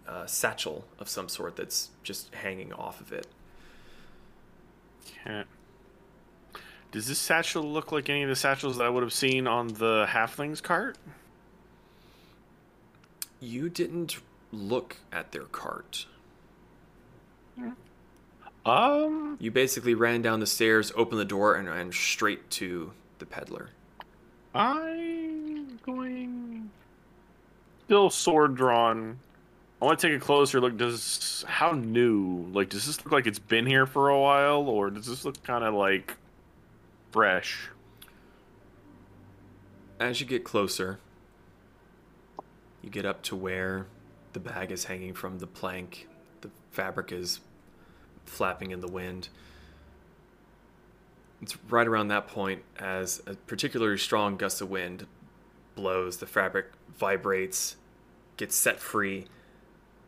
[0.08, 3.28] a satchel of some sort that's just hanging off of it.
[5.24, 5.48] Can't.
[6.92, 9.68] Does this satchel look like any of the satchels that I would have seen on
[9.68, 10.98] the halflings cart?
[13.42, 14.18] You didn't
[14.52, 16.08] look at their cart.
[18.66, 23.26] Um, You basically ran down the stairs, opened the door, and ran straight to the
[23.26, 23.70] peddler.
[24.54, 26.72] I'm going.
[27.86, 29.20] Still sword drawn.
[29.82, 30.78] I want to take a closer look.
[30.78, 32.50] Does how new?
[32.54, 35.42] Like, does this look like it's been here for a while, or does this look
[35.44, 36.16] kind of like
[37.12, 37.70] fresh?
[40.00, 41.00] As you get closer,
[42.82, 43.86] you get up to where
[44.34, 46.08] the bag is hanging from the plank.
[46.76, 47.40] Fabric is
[48.26, 49.30] flapping in the wind.
[51.42, 55.08] It's right around that point as a particularly strong gust of wind
[55.76, 57.78] blows, the fabric vibrates,
[58.38, 59.26] gets set free,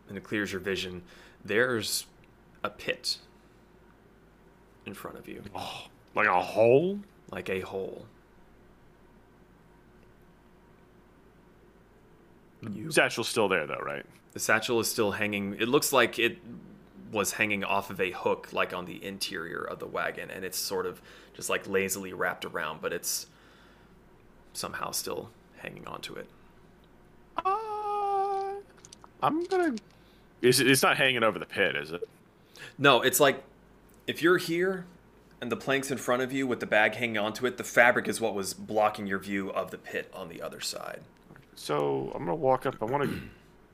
[0.10, 1.04] and it clears your vision.
[1.44, 2.06] There's
[2.64, 3.18] a pit
[4.86, 5.86] in front of you, Oh,
[6.16, 7.00] like a hole?
[7.32, 8.06] like a hole.
[12.74, 14.06] You, Satchel's still there though, right?
[14.34, 15.56] The satchel is still hanging.
[15.60, 16.38] It looks like it
[17.12, 20.58] was hanging off of a hook, like on the interior of the wagon, and it's
[20.58, 21.02] sort of
[21.34, 23.28] just like lazily wrapped around, but it's
[24.54, 26.28] somehow still hanging onto it.
[27.46, 28.56] Uh,
[29.22, 29.76] I'm gonna.
[30.42, 32.08] Is it, it's not hanging over the pit, is it?
[32.78, 33.44] No, it's like
[34.06, 34.86] if you're here
[35.42, 38.08] and the plank's in front of you with the bag hanging onto it, the fabric
[38.08, 41.02] is what was blocking your view of the pit on the other side.
[41.56, 42.76] So I'm gonna walk up.
[42.82, 43.20] I want to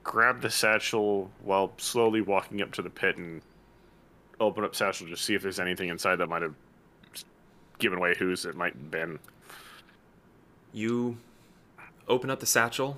[0.03, 3.41] grab the satchel while slowly walking up to the pit and
[4.39, 6.55] open up satchel just see if there's anything inside that might have
[7.79, 9.19] given away whose it might have been.
[10.71, 11.17] You
[12.07, 12.97] open up the satchel,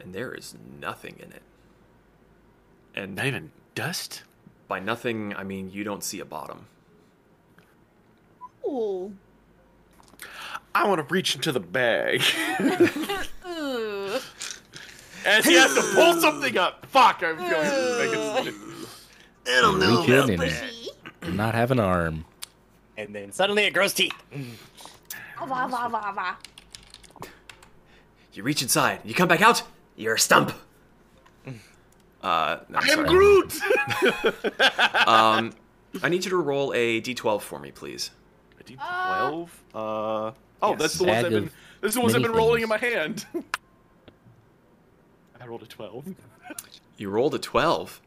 [0.00, 1.42] and there is nothing in it.
[2.94, 4.22] And Not even dust.
[4.68, 6.66] by nothing, I mean you don't see a bottom.
[8.66, 9.14] Ooh.
[10.74, 12.22] I want to reach into the bag.
[15.24, 15.28] Ooh.
[15.28, 16.86] As he has to pull something up.
[16.86, 17.22] Fuck!
[17.24, 18.54] I'm going to make it.
[19.46, 20.40] Reach in
[21.22, 22.24] and not have an arm.
[22.96, 24.12] And then suddenly it grows teeth.
[28.32, 29.62] You reach inside, you come back out,
[29.96, 30.52] you're a stump.
[32.22, 33.08] Uh, no, I am sorry.
[33.08, 33.60] Groot.
[35.06, 35.52] Um,
[36.02, 38.10] I need you to roll a d12 for me, please.
[38.60, 39.48] A D12.
[39.74, 39.78] Uh.
[39.78, 40.34] Oh,
[40.70, 40.78] Yes.
[40.78, 41.44] that's the ones Bag I've been.
[41.44, 41.52] of
[41.82, 43.26] That's the ones I've many been rolling in my hand.
[45.44, 46.14] I rolled a 12.
[46.96, 48.00] You rolled a 12.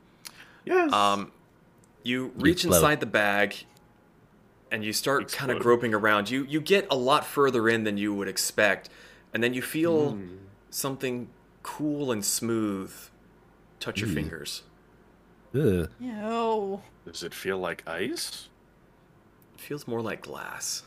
[0.66, 0.92] Yes.
[0.92, 1.32] Um,
[2.04, 2.76] you reach Explode.
[2.78, 3.56] inside the bag,
[4.72, 6.30] and you start kind of groping around.
[6.32, 8.90] You you get a lot further in than you would expect,
[9.34, 10.38] and then you feel Hmm.
[10.72, 11.30] something
[11.64, 12.92] cool and smooth
[13.80, 14.16] touch your Ew.
[14.16, 14.64] fingers.
[15.54, 15.90] Ugh.
[16.00, 16.82] No.
[17.06, 18.50] Does it feel like ice?
[19.56, 20.84] It feels more like glass.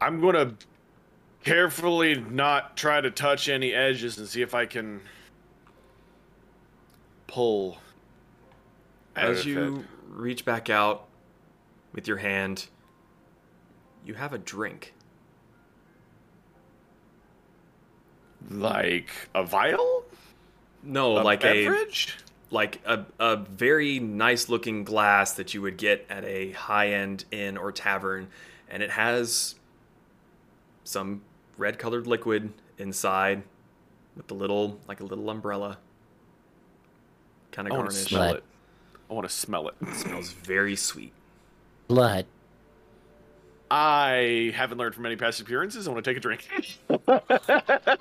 [0.00, 0.54] I'm gonna
[1.44, 5.00] carefully not try to touch any edges and see if I can
[7.26, 7.78] pull.
[9.16, 9.84] As you it.
[10.08, 11.06] reach back out
[11.92, 12.66] with your hand,
[14.04, 14.94] you have a drink.
[18.48, 20.04] like a vial,
[20.82, 22.16] No, a like a beverage.
[22.50, 27.24] like a, a very nice looking glass that you would get at a high end
[27.30, 28.28] inn or tavern,
[28.68, 29.56] and it has
[30.84, 31.22] some
[31.60, 33.42] red colored liquid inside
[34.16, 35.78] with the little like a little umbrella
[37.52, 38.08] kind of I want to garnish.
[38.08, 38.44] smell it.
[39.10, 39.74] I want to smell it.
[39.82, 41.12] It smells very sweet.
[41.86, 42.26] Blood.
[43.70, 45.86] I haven't learned from any past appearances.
[45.86, 46.48] I want to take a drink.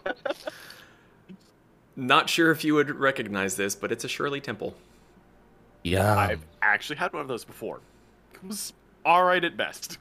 [1.96, 4.76] Not sure if you would recognize this, but it's a Shirley Temple.
[5.84, 6.16] Yeah.
[6.16, 7.82] I've actually had one of those before.
[8.34, 8.74] It was
[9.06, 9.98] all right at best.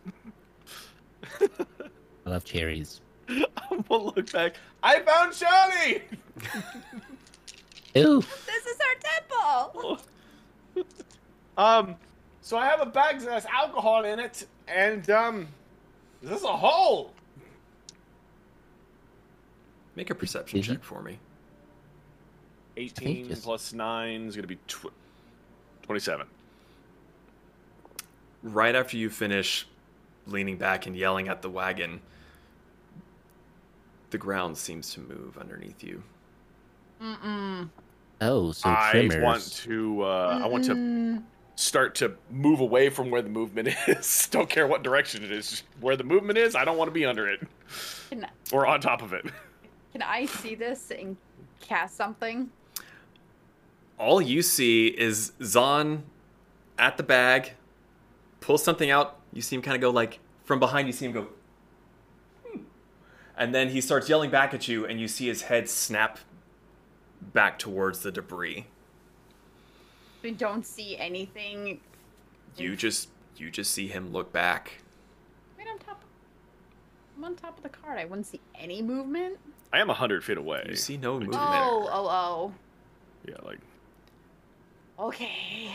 [1.41, 3.01] I love cherries.
[3.71, 4.55] I'm gonna look back.
[4.83, 6.03] I found Shirley.
[7.97, 8.21] Ooh.
[8.47, 9.99] This is our temple.
[11.59, 11.97] Um,
[12.41, 15.49] so I have a bag that has alcohol in it, and um,
[16.23, 17.13] this is a hole.
[19.97, 21.19] Make a perception check for me.
[22.77, 24.93] 18 just- plus 9 is going to be tw-
[25.83, 26.29] 27.
[28.45, 29.67] Right after you finish
[30.29, 32.01] leaning back and yelling at the wagon,
[34.11, 36.03] the ground seems to move underneath you.
[37.03, 37.69] Mm-mm.
[38.21, 41.23] Oh, so I want to uh, I want to
[41.55, 44.29] start to move away from where the movement is.
[44.31, 45.63] don't care what direction it is.
[45.81, 47.41] Where the movement is, I don't want to be under it
[48.11, 49.27] Can, or on top of it.
[49.93, 51.17] can I see this and
[51.61, 52.51] cast something?
[53.99, 56.05] all you see is Zon
[56.79, 57.53] at the bag,
[58.41, 59.19] pull something out.
[59.33, 60.87] You see him kind of go like from behind.
[60.87, 61.27] You see him go.
[63.39, 66.19] And then he starts yelling back at you, and you see his head snap
[67.33, 68.67] back towards the debris.
[70.23, 71.81] We don't see anything.
[72.57, 74.83] You just you just see him look back.
[75.57, 76.03] Right on top.
[77.17, 77.99] I'm on top of the cart.
[77.99, 79.39] I wouldn't see any movement.
[79.73, 80.65] I am 100 feet away.
[80.69, 81.37] You see no movement.
[81.39, 82.55] Oh, oh, oh.
[83.27, 83.61] Yeah, like.
[84.99, 85.71] Okay.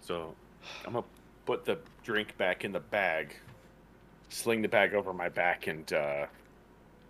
[0.00, 0.34] So,
[0.84, 1.04] I'm gonna
[1.46, 3.36] put the drink back in the bag,
[4.28, 6.26] sling the bag over my back, and uh,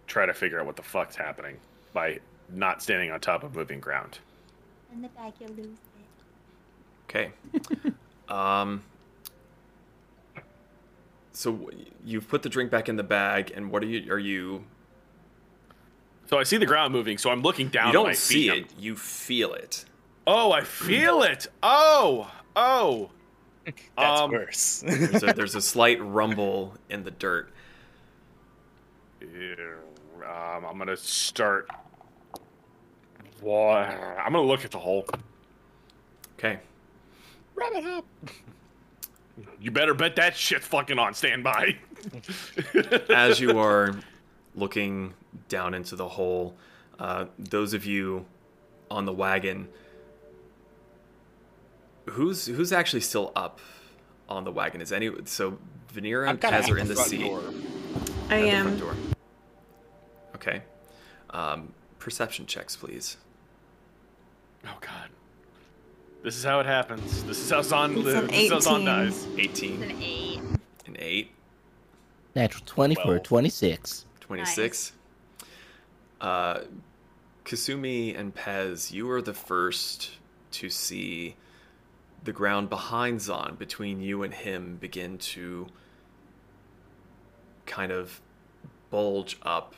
[0.06, 1.56] try to figure out what the fuck's happening
[1.92, 4.18] by not standing on top of moving ground.
[4.92, 7.08] In the bag, you lose it.
[7.08, 7.32] Okay.
[8.28, 8.82] um.
[11.34, 11.70] So
[12.04, 14.12] you've put the drink back in the bag, and what are you?
[14.12, 14.64] Are you?
[16.28, 17.92] So I see the ground moving, so I'm looking down.
[17.92, 18.66] You at my don't see feet.
[18.66, 19.84] it, you feel it.
[20.26, 21.46] Oh, I feel it.
[21.62, 23.10] Oh, oh.
[23.96, 24.82] That's Um, worse.
[24.86, 27.50] There's a, there's a slight rumble in the dirt.
[29.22, 31.68] Um, I'm gonna start.
[33.40, 33.88] What?
[33.88, 35.06] I'm gonna look at the hole.
[36.38, 36.58] Okay.
[37.54, 38.04] Rabbit hop.
[39.60, 41.76] You better bet that shit's fucking on standby.
[43.10, 43.94] As you are
[44.54, 45.14] looking
[45.48, 46.54] down into the hole,
[46.98, 48.26] uh, those of you
[48.90, 49.68] on the wagon,
[52.10, 53.60] who's who's actually still up
[54.28, 54.80] on the wagon?
[54.80, 55.58] Is any so
[55.92, 57.22] Venera I'm and kinda Pez are in the front seat.
[57.24, 57.40] door.
[57.40, 58.78] I at the front am.
[58.78, 58.94] door.
[60.36, 60.62] Okay.
[61.30, 63.16] Um, perception checks, please.
[64.64, 65.08] Oh god.
[66.22, 67.24] This is how it happens.
[67.24, 68.18] This is how Zon It's lives.
[68.20, 69.26] an This is how Zon dies.
[69.36, 70.40] 18, An eight.
[70.86, 71.30] an 8,
[72.36, 74.04] Natural 20 for a 26.
[74.20, 74.92] 26.
[76.20, 76.60] Uh,
[77.44, 80.12] Kasumi and Pez, you are the first
[80.52, 81.34] to see
[82.24, 85.66] the ground behind Zon, between you and him, begin to
[87.66, 88.20] kind of
[88.90, 89.74] bulge up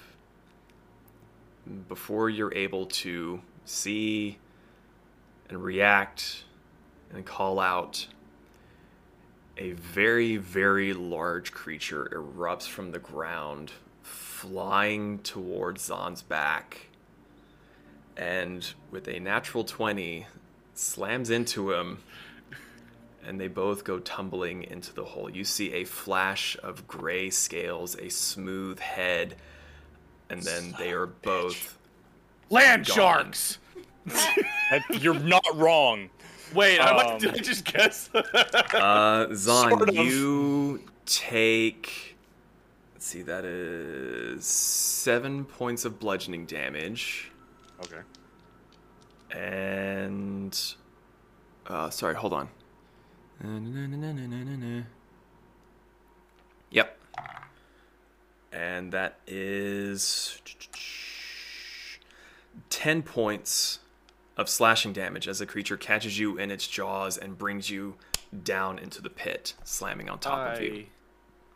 [1.89, 4.39] before you're able to see
[5.49, 6.45] and react
[7.13, 8.07] and call out.
[9.57, 13.71] A very, very large creature erupts from the ground,
[14.03, 16.89] flying towards Zon's back.
[18.17, 20.27] And with a natural 20,
[20.75, 21.99] slams into him,
[23.27, 25.31] and they both go tumbling into the hole.
[25.31, 29.37] You see a flash of gray scales, a smooth head,
[30.31, 31.79] and then they are both.
[32.51, 32.95] Land Gone.
[32.97, 33.59] sharks.
[35.01, 36.11] You're not wrong.
[36.55, 38.11] Wait, I, Um, did I just guess?
[38.15, 39.95] Uh, Zon, Sort of.
[39.97, 42.17] you take.
[42.93, 47.31] Let's see, that is seven points of bludgeoning damage.
[47.83, 48.01] okay.
[49.31, 50.57] And
[51.67, 52.49] uh, sorry, hold on.
[56.71, 56.99] Yep.
[58.53, 60.41] And that is
[62.71, 63.81] 10 points
[64.37, 67.95] of slashing damage as the creature catches you in its jaws and brings you
[68.43, 70.87] down into the pit, slamming on top of you.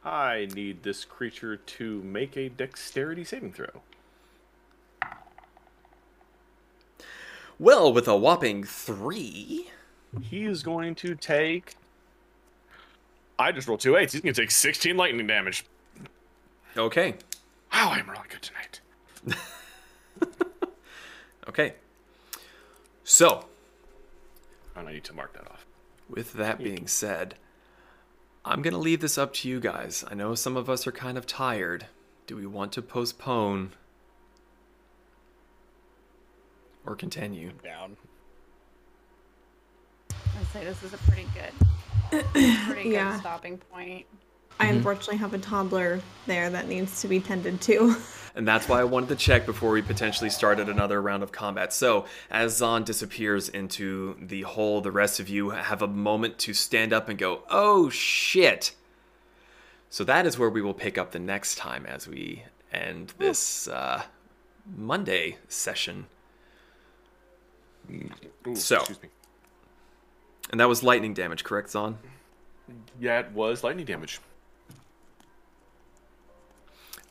[0.04, 3.82] I, I need this creature to make a dexterity saving throw.
[7.58, 9.70] Well, with a whopping three.
[10.22, 11.76] He is going to take.
[13.38, 14.12] I just rolled two eights.
[14.12, 15.64] He's going to take 16 lightning damage.
[16.76, 17.14] Okay.
[17.72, 18.80] Wow, I'm really good tonight.
[21.48, 21.74] Okay.
[23.04, 23.46] So,
[24.76, 25.64] And I need to mark that off.
[26.08, 27.34] With that being said,
[28.44, 30.04] I'm going to leave this up to you guys.
[30.08, 31.86] I know some of us are kind of tired.
[32.26, 33.72] Do we want to postpone
[36.86, 37.52] or continue?
[37.64, 37.96] Down.
[40.38, 42.24] I'd say this is a pretty good,
[42.66, 43.12] pretty Yeah.
[43.12, 44.06] good stopping point.
[44.60, 47.96] I unfortunately have a toddler there that needs to be tended to.
[48.34, 51.72] And that's why I wanted to check before we potentially started another round of combat.
[51.72, 56.54] So, as Zon disappears into the hole, the rest of you have a moment to
[56.54, 58.74] stand up and go, oh shit.
[59.90, 63.66] So, that is where we will pick up the next time as we end this
[63.66, 64.02] uh,
[64.76, 66.06] Monday session.
[67.90, 68.84] Ooh, So.
[70.50, 71.98] And that was lightning damage, correct, Zon?
[72.98, 74.20] Yeah, it was lightning damage.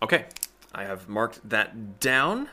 [0.01, 0.25] Okay,
[0.73, 2.49] I have marked that down.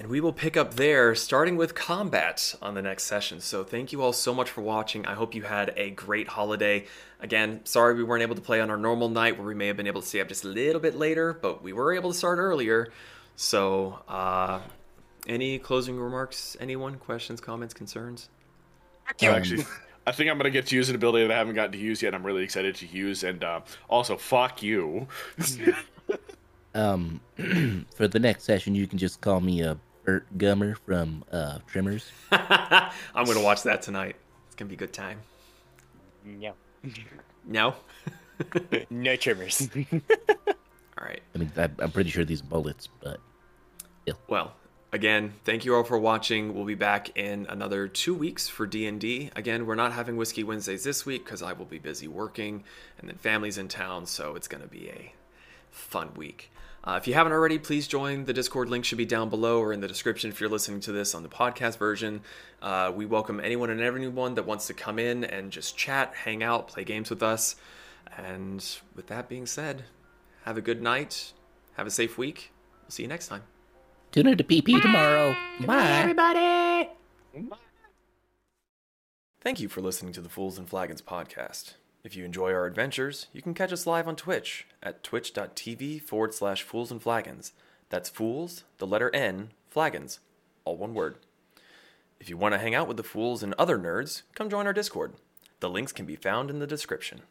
[0.00, 3.40] And we will pick up there, starting with combat on the next session.
[3.40, 5.06] So, thank you all so much for watching.
[5.06, 6.86] I hope you had a great holiday.
[7.20, 9.76] Again, sorry we weren't able to play on our normal night where we may have
[9.76, 12.18] been able to stay up just a little bit later, but we were able to
[12.18, 12.92] start earlier.
[13.36, 14.60] So, uh,
[15.28, 16.56] any closing remarks?
[16.58, 16.96] Anyone?
[16.96, 18.28] Questions, comments, concerns?
[19.08, 19.64] Actually,
[20.06, 21.78] I think I'm going to get to use an ability that I haven't gotten to
[21.78, 22.14] use yet.
[22.14, 23.24] I'm really excited to use.
[23.24, 25.06] And uh, also, fuck you.
[26.74, 27.20] Um,
[27.94, 32.10] for the next session, you can just call me a Burt Gummer from uh, Tremors.
[32.32, 34.16] I'm going to watch that tonight.
[34.46, 35.20] It's going to be a good time.
[36.24, 36.54] No.
[37.46, 37.74] No?
[38.90, 39.68] No Tremors.
[39.92, 40.00] All
[41.00, 41.22] right.
[41.34, 43.20] I mean, I, I'm pretty sure these bullets, but
[44.06, 44.14] Yeah.
[44.28, 44.54] Well,
[44.94, 46.54] again, thank you all for watching.
[46.54, 49.28] We'll be back in another two weeks for D&D.
[49.34, 52.62] Again, we're not having Whiskey Wednesdays this week because I will be busy working,
[52.98, 55.12] and then family's in town, so it's going to be a
[55.72, 56.52] fun week.
[56.84, 58.24] Uh, if you haven't already, please join.
[58.24, 60.92] The Discord link should be down below or in the description if you're listening to
[60.92, 62.20] this on the podcast version.
[62.62, 66.44] Uh, we welcome anyone and everyone that wants to come in and just chat, hang
[66.44, 67.56] out, play games with us.
[68.16, 68.64] And
[68.94, 69.84] with that being said,
[70.44, 71.32] have a good night.
[71.78, 72.52] Have a safe week.
[72.82, 73.42] We'll see you next time.
[74.14, 75.34] Tune in to PP tomorrow.
[75.66, 75.88] Bye.
[75.88, 76.88] Everybody.
[79.40, 81.74] Thank you for listening to the Fools and Flagons podcast.
[82.04, 86.32] If you enjoy our adventures, you can catch us live on Twitch at twitch.tv forward
[86.32, 87.54] slash fools and flagons.
[87.88, 90.20] That's fools, the letter N, flagons,
[90.64, 91.16] all one word.
[92.20, 94.72] If you want to hang out with the fools and other nerds, come join our
[94.72, 95.14] Discord.
[95.58, 97.22] The links can be found in the description.